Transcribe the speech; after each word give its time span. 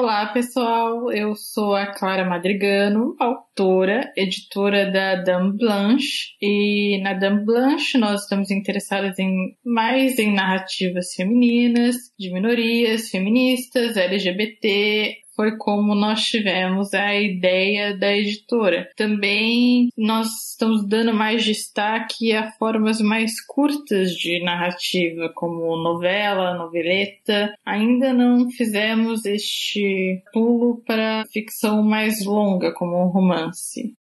Olá, 0.00 0.26
pessoal. 0.26 1.10
Eu 1.10 1.34
sou 1.34 1.74
a 1.74 1.92
Clara 1.92 2.24
Madrigano, 2.24 3.16
autora, 3.18 4.12
editora 4.16 4.92
da 4.92 5.16
Dame 5.16 5.58
Blanche. 5.58 6.36
E 6.40 7.00
na 7.02 7.14
Dame 7.14 7.44
Blanche 7.44 7.98
nós 7.98 8.22
estamos 8.22 8.48
interessadas 8.52 9.18
em 9.18 9.56
mais 9.66 10.16
em 10.20 10.32
narrativas 10.32 11.14
femininas, 11.16 11.96
de 12.16 12.32
minorias, 12.32 13.10
feministas, 13.10 13.96
LGBT, 13.96 15.16
foi 15.38 15.56
como 15.56 15.94
nós 15.94 16.24
tivemos 16.24 16.92
a 16.92 17.14
ideia 17.14 17.96
da 17.96 18.12
editora. 18.12 18.90
Também 18.96 19.88
nós 19.96 20.50
estamos 20.50 20.84
dando 20.84 21.14
mais 21.14 21.44
destaque 21.44 22.32
a 22.32 22.50
formas 22.50 23.00
mais 23.00 23.40
curtas 23.46 24.10
de 24.16 24.42
narrativa, 24.42 25.30
como 25.36 25.80
novela, 25.80 26.58
noveleta. 26.58 27.54
Ainda 27.64 28.12
não 28.12 28.50
fizemos 28.50 29.24
este 29.24 30.24
pulo 30.32 30.82
para 30.84 31.24
ficção 31.32 31.84
mais 31.84 32.24
longa, 32.24 32.74
como 32.74 33.00
um 33.00 33.06
romance. 33.06 33.94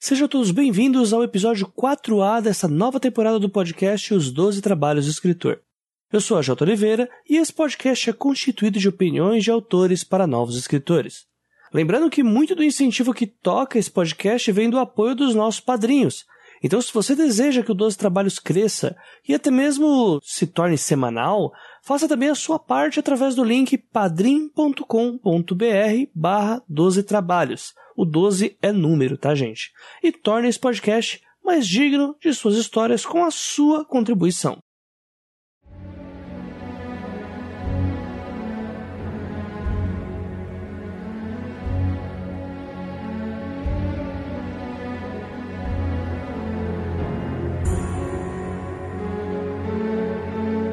Sejam 0.00 0.26
todos 0.26 0.50
bem-vindos 0.50 1.12
ao 1.12 1.22
episódio 1.22 1.68
4A 1.68 2.42
dessa 2.42 2.66
nova 2.66 2.98
temporada 2.98 3.38
do 3.38 3.48
podcast 3.48 4.12
Os 4.12 4.32
Doze 4.32 4.60
Trabalhos 4.60 5.04
do 5.04 5.12
Escritor. 5.12 5.60
Eu 6.12 6.20
sou 6.20 6.36
a 6.36 6.42
J. 6.42 6.62
Oliveira 6.62 7.08
e 7.26 7.38
esse 7.38 7.50
podcast 7.50 8.10
é 8.10 8.12
constituído 8.12 8.78
de 8.78 8.86
opiniões 8.86 9.42
de 9.42 9.50
autores 9.50 10.04
para 10.04 10.26
novos 10.26 10.58
escritores. 10.58 11.24
Lembrando 11.72 12.10
que 12.10 12.22
muito 12.22 12.54
do 12.54 12.62
incentivo 12.62 13.14
que 13.14 13.26
toca 13.26 13.78
esse 13.78 13.90
podcast 13.90 14.52
vem 14.52 14.68
do 14.68 14.78
apoio 14.78 15.14
dos 15.14 15.34
nossos 15.34 15.58
padrinhos. 15.58 16.26
Então, 16.62 16.82
se 16.82 16.92
você 16.92 17.16
deseja 17.16 17.62
que 17.62 17.72
o 17.72 17.74
12 17.74 17.96
Trabalhos 17.96 18.38
cresça 18.38 18.94
e 19.26 19.34
até 19.34 19.50
mesmo 19.50 20.20
se 20.22 20.46
torne 20.46 20.76
semanal, 20.76 21.50
faça 21.82 22.06
também 22.06 22.28
a 22.28 22.34
sua 22.34 22.58
parte 22.58 23.00
através 23.00 23.34
do 23.34 23.42
link 23.42 23.78
padrim.com.br 23.78 24.84
barra 26.14 26.62
12 26.68 27.04
trabalhos. 27.04 27.72
O 27.96 28.04
12 28.04 28.58
é 28.60 28.70
número, 28.70 29.16
tá, 29.16 29.34
gente? 29.34 29.72
E 30.02 30.12
torne 30.12 30.46
esse 30.50 30.58
podcast 30.58 31.22
mais 31.42 31.66
digno 31.66 32.14
de 32.20 32.34
suas 32.34 32.56
histórias 32.56 33.06
com 33.06 33.24
a 33.24 33.30
sua 33.30 33.82
contribuição. 33.86 34.62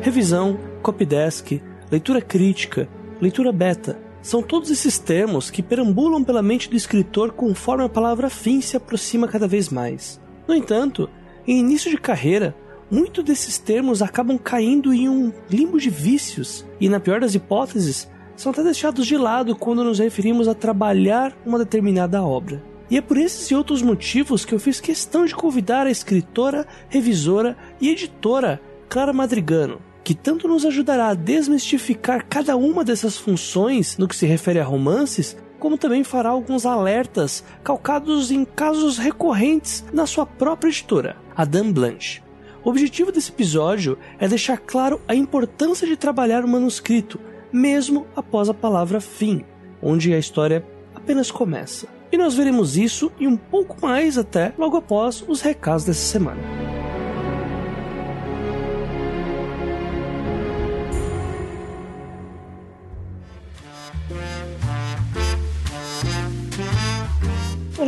Revisão, 0.10 0.58
copydesk, 0.82 1.62
leitura 1.92 2.20
crítica, 2.20 2.90
leitura 3.22 3.52
beta. 3.52 3.96
São 4.24 4.42
todos 4.42 4.72
esses 4.72 4.98
termos 4.98 5.52
que 5.52 5.62
perambulam 5.62 6.24
pela 6.24 6.42
mente 6.42 6.68
do 6.68 6.76
escritor 6.76 7.32
conforme 7.32 7.84
a 7.84 7.90
palavra 7.90 8.28
fim 8.28 8.60
se 8.60 8.76
aproxima 8.76 9.28
cada 9.28 9.48
vez 9.48 9.70
mais. 9.70 10.20
No 10.48 10.56
entanto, 10.56 11.08
em 11.48 11.60
início 11.60 11.92
de 11.92 11.98
carreira, 11.98 12.56
muitos 12.90 13.24
desses 13.24 13.60
termos 13.60 14.02
acabam 14.02 14.40
caindo 14.40 14.92
em 14.92 15.08
um 15.08 15.32
limbo 15.48 15.80
de 15.80 15.92
vícios 15.92 16.66
e, 16.82 16.90
na 16.90 17.00
pior 17.00 17.20
das 17.22 17.36
hipóteses, 17.36 18.10
são 18.36 18.52
até 18.52 18.64
deixados 18.64 19.06
de 19.06 19.16
lado 19.16 19.56
quando 19.56 19.84
nos 19.84 20.00
referimos 20.00 20.48
a 20.48 20.56
trabalhar 20.56 21.38
uma 21.46 21.60
determinada 21.60 22.24
obra. 22.24 22.64
E 22.90 22.98
é 22.98 23.02
por 23.02 23.16
esses 23.16 23.52
e 23.52 23.54
outros 23.54 23.84
motivos 23.84 24.44
que 24.44 24.56
eu 24.56 24.60
fiz 24.60 24.82
questão 24.82 25.24
de 25.24 25.36
convidar 25.36 25.86
a 25.86 25.92
escritora, 25.92 26.66
revisora 26.90 27.56
e 27.80 27.90
editora 27.90 28.60
Clara 28.90 29.14
Madrigano 29.14 29.88
que 30.04 30.16
tanto 30.16 30.48
nos 30.48 30.66
ajudará 30.66 31.10
a 31.10 31.14
desmistificar 31.14 32.26
cada 32.28 32.56
uma 32.56 32.84
dessas 32.84 33.18
funções 33.18 33.98
no 33.98 34.08
que 34.08 34.16
se 34.16 34.26
refere 34.26 34.60
a 34.60 34.64
romances, 34.64 35.38
como 35.60 35.78
também 35.78 36.04
fará 36.04 36.30
alguns 36.30 36.66
alertas 36.66 37.44
calcados 37.64 38.32
em 38.32 38.46
casos 38.46 38.98
recorrentes 38.98 39.84
na 39.94 40.06
sua 40.06 40.26
própria 40.26 40.70
editora, 40.70 41.18
a 41.36 41.46
Dan 41.46 41.72
Blanche. 41.72 42.22
O 42.64 42.70
objetivo 42.70 43.12
desse 43.12 43.32
episódio 43.32 43.98
é 44.18 44.28
deixar 44.28 44.58
claro 44.58 45.02
a 45.08 45.16
importância 45.16 45.88
de 45.88 45.96
trabalhar 45.96 46.44
o 46.44 46.48
manuscrito, 46.48 47.20
mesmo 47.52 48.06
após 48.16 48.50
a 48.50 48.54
palavra 48.54 49.00
fim, 49.00 49.44
onde 49.82 50.14
a 50.14 50.20
história 50.20 50.66
apenas 50.94 51.32
começa. 51.32 51.88
E 52.12 52.18
nós 52.18 52.36
veremos 52.36 52.76
isso 52.76 53.12
e 53.20 53.28
um 53.28 53.38
pouco 53.38 53.78
mais 53.82 54.18
até 54.18 54.54
logo 54.58 54.76
após 54.78 55.24
os 55.28 55.42
recados 55.42 55.86
dessa 55.86 56.02
semana. 56.02 56.42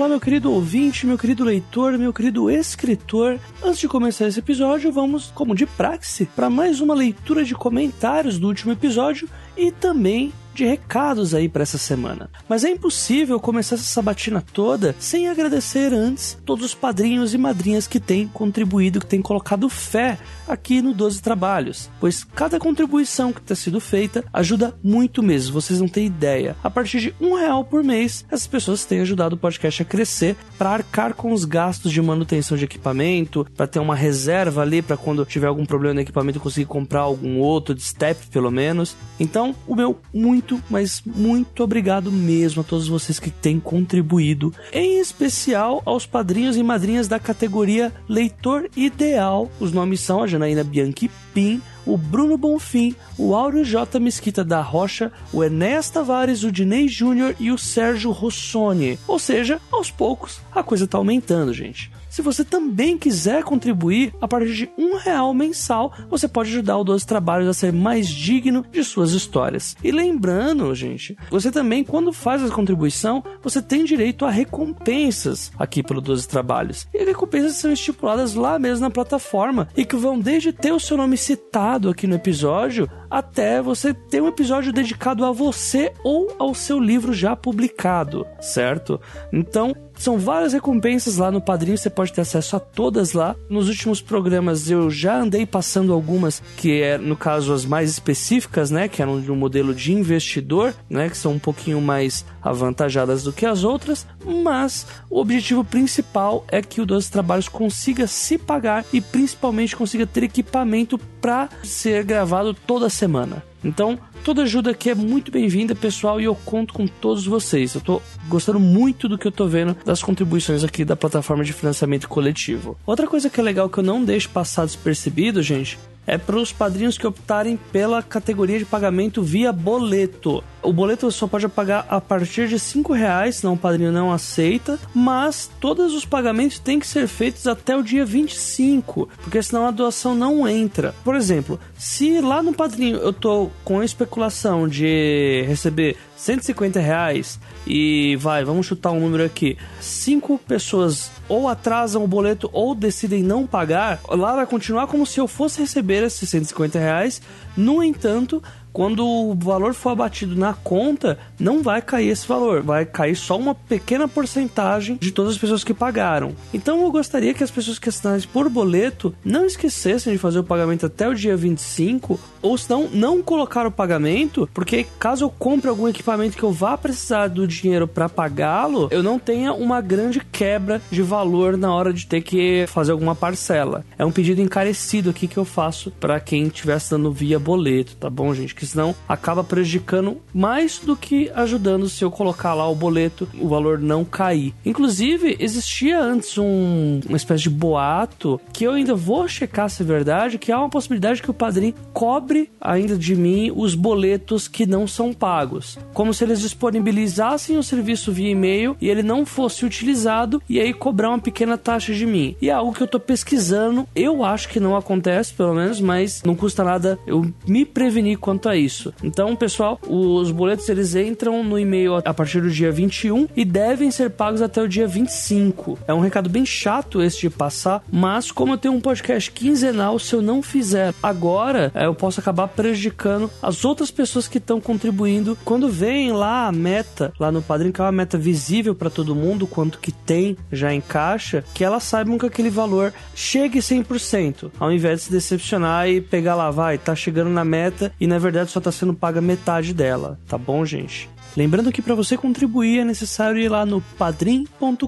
Olá, 0.02 0.10
meu 0.10 0.20
querido 0.20 0.52
ouvinte, 0.52 1.06
meu 1.06 1.16
querido 1.16 1.44
leitor, 1.44 1.96
meu 1.96 2.12
querido 2.12 2.50
escritor. 2.50 3.40
Antes 3.64 3.82
de 3.82 3.88
começar 3.88 4.26
esse 4.26 4.40
episódio, 4.40 4.92
vamos, 4.92 5.28
como 5.28 5.54
de 5.54 5.68
praxe, 5.68 6.26
para 6.36 6.50
mais 6.50 6.82
uma 6.82 6.96
leitura 6.96 7.44
de 7.44 7.54
comentários 7.54 8.40
do 8.40 8.48
último 8.48 8.72
episódio 8.72 9.30
e 9.56 9.72
também 9.72 10.34
de 10.54 10.66
recados 10.66 11.34
aí 11.34 11.48
para 11.48 11.64
essa 11.64 11.78
semana. 11.78 12.30
Mas 12.48 12.64
é 12.64 12.70
impossível 12.70 13.40
começar 13.40 13.76
essa 13.76 13.84
sabatina 13.84 14.44
toda 14.54 14.96
sem 15.00 15.28
agradecer 15.28 15.94
antes 15.94 16.38
todos 16.46 16.66
os 16.66 16.76
padrinhos 16.76 17.34
e 17.34 17.38
madrinhas 17.38 17.88
que 17.88 18.00
têm 18.00 18.28
contribuído, 18.28 19.00
que 19.00 19.06
têm 19.06 19.22
colocado 19.22 19.70
fé 19.70 20.18
aqui 20.48 20.82
no 20.82 20.94
12 20.94 21.22
Trabalhos, 21.22 21.90
pois 22.00 22.24
cada 22.24 22.60
contribuição 22.60 23.32
que 23.32 23.40
está 23.40 23.56
sendo 23.56 23.80
feita 23.80 24.24
ajuda 24.34 24.76
muito 24.84 25.24
mesmo, 25.24 25.54
vocês 25.54 25.80
não 25.80 25.88
têm 25.88 26.08
ideia. 26.08 26.56
A 26.64 26.70
partir 26.70 27.00
de 27.00 27.16
um 27.22 27.36
real 27.36 27.64
por 27.64 27.84
mês, 27.84 28.26
essas 28.30 28.48
pessoas 28.48 28.84
têm 28.84 29.00
ajudado 29.02 29.36
o 29.36 29.40
podcast 29.40 29.82
a 29.82 29.86
crescer 29.86 30.36
para 30.58 30.72
arcar 30.72 31.14
com 31.14 31.32
os 31.32 31.46
gastos 31.46 31.92
de 31.92 32.02
manutenção 32.02 32.58
de 32.58 32.66
equipamento, 32.66 33.48
para 33.56 33.68
ter 33.68 33.80
uma 33.80 33.96
reserva 33.96 34.62
ali 34.62 34.82
para 34.82 34.98
quando 34.98 35.26
tiver 35.26 35.48
algum 35.48 35.66
problema 35.66 35.96
no 35.96 36.02
equipamento 36.02 36.40
conseguir 36.40 36.66
comprar 36.66 37.02
algum 37.02 37.40
outro 37.40 37.74
de 37.74 37.84
step 37.84 38.28
pelo 38.28 38.52
menos. 38.52 38.96
Então, 39.20 39.41
o 39.68 39.76
meu 39.76 40.00
muito, 40.14 40.62
mas 40.70 41.02
muito 41.06 41.64
obrigado 41.64 42.12
mesmo 42.12 42.62
a 42.62 42.64
todos 42.64 42.88
vocês 42.88 43.20
que 43.20 43.30
têm 43.30 43.60
contribuído, 43.60 44.54
em 44.72 45.00
especial 45.00 45.82
aos 45.86 46.06
padrinhos 46.06 46.58
e 46.58 46.64
madrinhas 46.64 47.08
da 47.08 47.20
categoria 47.20 47.92
Leitor 48.08 48.70
Ideal. 48.76 49.50
Os 49.60 49.72
nomes 49.72 50.00
são 50.02 50.24
a 50.24 50.28
Janaína 50.28 50.64
Bianchi 50.64 51.10
Pim, 51.34 51.62
o 51.86 51.98
Bruno 51.98 52.38
Bonfim, 52.38 52.96
o 53.18 53.36
Áureo 53.36 53.64
J. 53.64 54.00
Mesquita 54.00 54.44
da 54.44 54.62
Rocha, 54.62 55.12
o 55.34 55.44
Enéas 55.44 55.90
Tavares, 55.90 56.44
o 56.44 56.52
Dinei 56.52 56.88
Júnior 56.88 57.36
e 57.40 57.52
o 57.52 57.58
Sérgio 57.58 58.12
Rossoni. 58.12 59.00
Ou 59.08 59.20
seja, 59.20 59.60
aos 59.72 59.92
poucos 59.92 60.40
a 60.52 60.64
coisa 60.64 60.88
tá 60.88 60.98
aumentando, 60.98 61.54
gente. 61.54 61.92
Se 62.12 62.22
você 62.22 62.44
também 62.44 62.98
quiser 62.98 63.42
contribuir, 63.42 64.14
a 64.20 64.28
partir 64.28 64.54
de 64.54 64.70
um 64.78 64.98
real 64.98 65.34
mensal, 65.34 65.94
você 66.10 66.28
pode 66.28 66.50
ajudar 66.50 66.78
o 66.78 66.84
12 66.84 67.08
Trabalhos 67.08 67.48
a 67.48 67.54
ser 67.54 67.72
mais 67.72 68.10
digno 68.10 68.66
de 68.70 68.84
suas 68.84 69.14
histórias. 69.14 69.78
E 69.82 69.94
lembrando, 69.94 70.76
gente, 70.76 71.18
você 71.30 71.50
também, 71.50 71.86
quando 71.86 72.12
faz 72.12 72.44
a 72.44 72.54
contribuição, 72.54 73.24
você 73.42 73.62
tem 73.62 73.86
direito 73.86 74.26
a 74.26 74.30
recompensas 74.30 75.54
aqui 75.58 75.82
pelo 75.82 76.02
12 76.02 76.28
Trabalhos. 76.28 76.86
E 76.94 77.02
recompensas 77.06 77.56
são 77.56 77.72
estipuladas 77.72 78.36
lá 78.36 78.60
mesmo 78.60 78.82
na 78.82 78.92
plataforma 78.92 79.70
e 79.78 79.86
que 79.86 79.96
vão 79.96 80.20
desde 80.20 80.52
ter 80.52 80.74
o 80.74 80.82
seu 80.82 80.98
nome 80.98 81.16
citado 81.16 81.71
aqui 81.90 82.08
no 82.08 82.16
episódio 82.16 82.90
até 83.10 83.62
você 83.62 83.94
ter 83.94 84.22
um 84.22 84.28
episódio 84.28 84.72
dedicado 84.74 85.26
a 85.26 85.32
você 85.32 85.94
ou 86.04 86.36
ao 86.40 86.54
seu 86.54 86.80
livro 86.80 87.14
já 87.14 87.36
publicado, 87.36 88.26
certo? 88.40 89.00
Então, 89.32 89.74
são 90.02 90.18
várias 90.18 90.54
recompensas 90.54 91.18
lá 91.18 91.32
no 91.32 91.42
Padrinho, 91.42 91.78
você 91.78 91.90
pode 91.90 92.12
ter 92.12 92.22
acesso 92.22 92.56
a 92.56 92.60
todas 92.60 93.14
lá. 93.14 93.36
Nos 93.50 93.70
últimos 93.70 94.02
programas 94.02 94.70
eu 94.70 94.90
já 94.90 95.20
andei 95.20 95.46
passando 95.46 95.94
algumas 95.94 96.42
que 96.58 96.82
é, 96.82 96.98
no 96.98 97.16
caso, 97.16 97.54
as 97.54 97.66
mais 97.66 97.90
específicas, 97.90 98.72
né, 98.72 98.88
que 98.88 99.02
eram 99.02 99.22
de 99.22 99.32
um 99.32 99.36
modelo 99.36 99.74
de 99.74 99.94
investidor, 99.94 100.74
né, 100.90 101.10
que 101.10 101.18
são 101.18 101.34
um 101.34 101.40
pouquinho 101.40 101.80
mais 101.80 102.26
avantajadas 102.42 103.24
do 103.24 103.32
que 103.32 103.46
as 103.46 103.64
outras, 103.64 104.08
mas 104.26 104.88
o 105.10 105.20
objetivo 105.20 105.64
principal 105.64 106.46
é 106.48 106.62
que 106.62 106.82
o 106.82 106.86
12 106.86 107.12
Trabalhos 107.12 107.50
consiga 107.50 108.08
se 108.08 108.38
pagar 108.38 108.86
e 108.92 109.02
principalmente 109.02 109.76
consiga 109.76 110.08
ter 110.08 110.24
equipamento 110.24 110.98
para 111.20 111.50
ser 111.64 112.04
gravado 112.04 112.54
toda 112.54 112.90
semana. 112.90 113.44
Então, 113.64 114.00
toda 114.24 114.44
ajuda 114.44 114.72
aqui 114.72 114.90
é 114.90 114.96
muito 114.96 115.32
bem-vinda, 115.32 115.76
pessoal, 115.76 116.22
e 116.22 116.26
eu 116.26 116.36
conto 116.36 116.74
com 116.74 116.88
todos 116.88 117.26
vocês. 117.26 117.74
Eu 117.74 117.82
tô 117.82 118.02
gostando 118.28 118.60
muito 118.60 119.10
do 119.10 119.18
que 119.18 119.28
eu 119.28 119.32
tô 119.32 119.48
vendo 119.48 119.76
das 119.86 120.02
contribuições 120.02 120.64
aqui 120.64 120.86
da 120.86 120.96
plataforma 120.96 121.44
de 121.44 121.54
financiamento 121.54 122.08
coletivo. 122.08 122.78
Outra 122.86 123.08
coisa 123.08 123.30
que 123.30 123.40
é 123.40 123.44
legal 123.44 123.70
que 123.70 123.80
eu 123.80 123.84
não 123.84 124.04
deixo 124.04 124.30
passar 124.30 124.66
despercebido, 124.66 125.42
gente, 125.42 125.78
é 126.06 126.18
para 126.18 126.38
os 126.38 126.52
padrinhos 126.52 126.98
que 126.98 127.08
optarem 127.08 127.58
pela 127.72 128.02
categoria 128.02 128.60
de 128.60 128.66
pagamento 128.66 129.22
via 129.22 129.52
boleto. 129.52 130.44
O 130.62 130.72
boleto 130.72 131.12
só 131.12 131.28
pode 131.28 131.48
pagar 131.48 131.86
a 131.90 132.00
partir 132.00 132.48
de 132.48 132.60
5 132.60 132.94
reais, 132.94 133.38
senão 133.38 133.54
o 133.54 133.58
padrinho 133.58 133.92
não 133.92 134.12
aceita, 134.12 134.80
mas 134.94 135.50
todos 135.60 135.94
os 135.94 136.06
pagamentos 136.06 136.60
têm 136.60 136.80
que 136.80 136.88
ser 136.88 137.08
feitos 137.08 137.48
até 137.48 137.76
o 137.76 137.84
dia 137.84 138.06
25, 138.06 139.10
porque 139.24 139.42
senão 139.42 139.68
a 139.68 139.72
doação 139.72 140.14
não 140.14 140.48
entra. 140.48 140.94
Por 141.04 141.16
exemplo, 141.16 141.60
se 141.78 142.22
lá 142.22 142.44
no 142.44 142.54
padrinho 142.54 142.98
eu 142.98 143.14
tô 143.14 143.50
com 143.64 143.80
a 143.80 143.86
especulação 143.86 144.68
de 144.68 145.44
receber 145.48 145.98
150 146.16 146.80
reais 146.80 147.40
e 147.66 148.16
vai, 148.20 148.44
vamos 148.44 148.66
chutar 148.66 148.92
um 148.92 149.00
número 149.00 149.24
aqui. 149.24 149.58
Cinco 149.80 150.38
pessoas 150.40 151.12
ou 151.30 151.48
atrasam 151.48 152.04
o 152.04 152.08
boleto 152.08 152.50
ou 152.52 152.74
decidem 152.74 153.24
não 153.24 153.46
pagar, 153.46 154.00
lá 154.10 154.36
vai 154.36 154.46
continuar 154.46 154.88
como 154.88 155.06
se 155.06 155.20
eu 155.20 155.28
fosse 155.28 155.62
receber 155.62 156.04
esses 156.04 156.30
150 156.30 156.80
reais. 156.80 157.22
No 157.56 157.84
entanto, 157.84 158.42
quando 158.74 159.06
o 159.06 159.36
valor 159.36 159.74
for 159.74 159.90
abatido 159.90 160.36
na 160.36 160.54
conta, 160.54 161.18
não 161.40 161.62
vai 161.62 161.82
cair 161.82 162.10
esse 162.10 162.28
valor, 162.28 162.62
vai 162.62 162.86
cair 162.86 163.16
só 163.16 163.38
uma 163.38 163.54
pequena 163.54 164.08
porcentagem 164.08 164.98
de 165.00 165.12
todas 165.12 165.34
as 165.34 165.38
pessoas 165.38 165.64
que 165.64 165.74
pagaram. 165.74 166.36
Então 166.54 166.82
eu 166.82 166.92
gostaria 166.92 167.34
que 167.34 167.44
as 167.44 167.52
pessoas 167.52 167.80
que 167.80 167.90
assinassem 167.90 168.30
por 168.32 168.50
boleto 168.50 169.14
não 169.24 169.46
esquecessem 169.46 170.14
de 170.14 170.20
fazer 170.20 170.40
o 170.40 170.44
pagamento 170.44 170.86
até 170.86 171.08
o 171.08 171.16
dia 171.16 171.36
25, 171.36 172.20
ou 172.42 172.58
senão 172.58 172.90
não 172.92 173.22
colocar 173.22 173.66
o 173.68 173.72
pagamento, 173.72 174.50
porque 174.54 174.86
caso 175.00 175.26
eu 175.26 175.30
compre 175.30 175.70
algum 175.70 175.88
equipamento 175.88 176.38
que 176.38 176.44
eu 176.44 176.52
vá 176.52 176.78
precisar 176.78 177.28
do 177.28 177.48
dinheiro 177.48 177.88
para 177.88 178.10
pagá-lo, 178.10 178.88
eu 178.92 179.04
não 179.04 179.20
tenha 179.20 179.54
uma 179.54 179.82
grande 179.82 180.20
quebra 180.20 180.82
de 180.90 181.02
valor 181.02 181.58
na 181.58 181.74
hora 181.74 181.94
de 181.94 182.06
ter 182.06 182.22
que 182.22 182.66
fazer 182.68 182.92
alguma 182.92 183.16
parcela. 183.16 183.86
É 183.98 184.06
um 184.06 184.12
pedido 184.12 184.42
encarecido 184.42 185.10
aqui 185.10 185.28
que 185.28 185.38
eu 185.38 185.46
faço 185.46 185.92
para 185.92 186.20
quem 186.20 186.44
estiver 186.44 186.74
assinando 186.74 187.12
via 187.12 187.40
boleto, 187.40 187.96
tá 187.96 188.10
bom, 188.10 188.34
gente? 188.34 188.56
Porque 188.62 188.66
senão 188.68 188.94
acaba 189.10 189.44
prejudicando 189.44 190.18
mais 190.32 190.78
do 190.78 190.96
que 190.96 191.32
ajudando 191.34 191.90
se 191.90 192.04
eu 192.04 192.12
colocar 192.12 192.54
lá 192.54 192.70
o 192.70 192.76
boleto, 192.76 193.28
o 193.40 193.48
valor 193.48 193.80
não 193.80 194.06
cair. 194.06 194.54
Inclusive, 194.64 195.36
existia 195.40 196.00
antes 196.00 196.38
um, 196.38 197.00
uma 197.08 197.18
espécie 197.18 197.44
de 197.44 197.50
boato 197.50 198.40
que 198.54 198.66
eu 198.66 198.74
ainda 198.74 198.94
vou 198.94 199.28
checar 199.28 199.68
se 199.68 199.82
é 199.82 199.86
verdade, 199.86 200.38
que 200.38 200.52
há 200.52 200.60
uma 200.60 200.70
possibilidade 200.70 201.24
que 201.24 201.32
o 201.32 201.34
padrinho 201.34 201.74
cobre 201.92 202.52
ainda 202.60 202.96
de 202.96 203.16
mim 203.16 203.52
os 203.56 203.74
boletos 203.74 204.48
que 204.48 204.68
não 204.68 204.86
são 204.86 205.12
pagos. 205.12 205.80
Como 205.94 206.14
se 206.14 206.24
eles 206.24 206.40
disponibilizassem 206.42 207.58
o 207.58 207.64
serviço 207.64 208.12
via 208.12 208.30
e-mail 208.30 208.78
e 208.80 208.90
ele 208.90 209.02
não 209.02 209.26
fosse 209.26 209.66
utilizado 209.66 210.42
e 210.48 210.60
aí 210.60 210.72
cobrar 210.72 211.10
uma 211.10 211.20
pequena 211.20 211.58
taxa 211.58 211.94
de 211.94 212.06
mim. 212.06 212.36
E 212.40 212.50
é 212.50 212.54
algo 212.54 212.74
que 212.74 212.84
eu 212.84 212.88
tô 212.88 213.00
pesquisando. 213.00 213.88
Eu 213.96 214.24
acho 214.24 214.50
que 214.50 214.60
não 214.60 214.76
acontece, 214.76 215.34
pelo 215.34 215.56
menos, 215.56 215.82
mas 215.82 216.22
não 216.24 216.36
custa 216.36 216.64
nada 216.64 217.00
eu 217.08 217.26
me 217.48 217.66
prevenir 217.66 218.20
quanto 218.20 218.50
a 218.50 218.51
a 218.52 218.56
isso. 218.56 218.94
Então, 219.04 219.36
pessoal, 219.36 219.80
os 219.88 220.32
boletos 220.32 220.68
eles 220.70 220.96
entram 220.96 221.44
no 221.44 221.58
e-mail 221.58 221.96
a 221.96 222.14
partir 222.14 222.42
do 222.42 222.50
dia 222.50 222.72
21 222.72 223.28
e 223.36 223.44
devem 223.46 223.92
ser 223.92 224.12
pagos 224.12 224.42
até 224.42 224.62
o 224.62 224.68
dia 224.68 224.88
25. 224.88 225.80
É 225.88 225.94
um 225.94 226.00
recado 226.00 226.30
bem 226.30 226.46
chato 226.46 227.02
esse 227.02 227.22
de 227.22 227.30
passar, 227.30 227.84
mas 227.92 228.32
como 228.32 228.54
eu 228.54 228.58
tenho 228.58 228.74
um 228.74 228.82
podcast 228.82 229.32
quinzenal, 229.32 229.98
se 230.00 230.14
eu 230.14 230.22
não 230.22 230.42
fizer 230.42 230.94
agora, 231.02 231.72
é, 231.74 231.86
eu 231.86 231.96
posso 231.96 232.20
acabar 232.20 232.48
prejudicando 232.48 233.30
as 233.42 233.64
outras 233.66 233.92
pessoas 233.92 234.28
que 234.28 234.38
estão 234.38 234.60
contribuindo. 234.60 235.38
Quando 235.44 235.70
vem 235.70 236.12
lá 236.12 236.48
a 236.48 236.52
meta, 236.52 237.14
lá 237.20 237.32
no 237.32 237.42
padrinho, 237.42 237.74
que 237.74 237.82
é 237.82 237.84
uma 237.84 237.92
meta 237.92 238.18
visível 238.18 238.76
para 238.76 238.90
todo 238.90 239.16
mundo, 239.16 239.48
quanto 239.48 239.80
que 239.80 239.92
tem 239.92 240.38
já 240.52 240.74
em 240.74 240.82
caixa, 240.82 241.44
que 241.54 241.64
elas 241.64 241.84
saibam 241.84 242.18
que 242.18 242.26
aquele 242.26 242.50
valor 242.50 242.94
chegue 243.16 243.60
100%, 243.60 244.52
ao 244.60 244.72
invés 244.72 245.00
de 245.00 245.06
se 245.06 245.12
decepcionar 245.12 245.88
e 245.90 246.02
pegar 246.02 246.36
lá, 246.36 246.52
vai, 246.52 246.78
tá 246.78 246.96
chegando 246.96 247.30
na 247.30 247.46
meta 247.46 247.92
e 248.00 248.08
na 248.08 248.18
verdade 248.18 248.41
só 248.50 248.60
está 248.60 248.72
sendo 248.72 248.94
paga 248.94 249.22
metade 249.22 249.74
dela, 249.74 250.20
tá 250.28 250.38
bom, 250.38 250.66
gente? 250.66 251.10
Lembrando 251.36 251.72
que 251.72 251.82
para 251.82 251.96
você 251.96 252.18
contribuir 252.18 252.80
é 252.80 252.86
necessário 252.86 253.40
ir 253.40 253.48
lá 253.48 253.66
no 253.66 253.82
padrim.com.br 253.98 254.88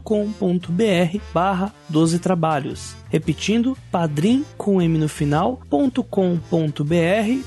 barra 1.34 1.74
12 1.88 2.20
trabalhos. 2.20 2.96
Repetindo, 3.10 3.78
padrim 3.92 4.44
com 4.58 4.82
M 4.82 4.98
no 4.98 5.08
final.com.br 5.08 6.04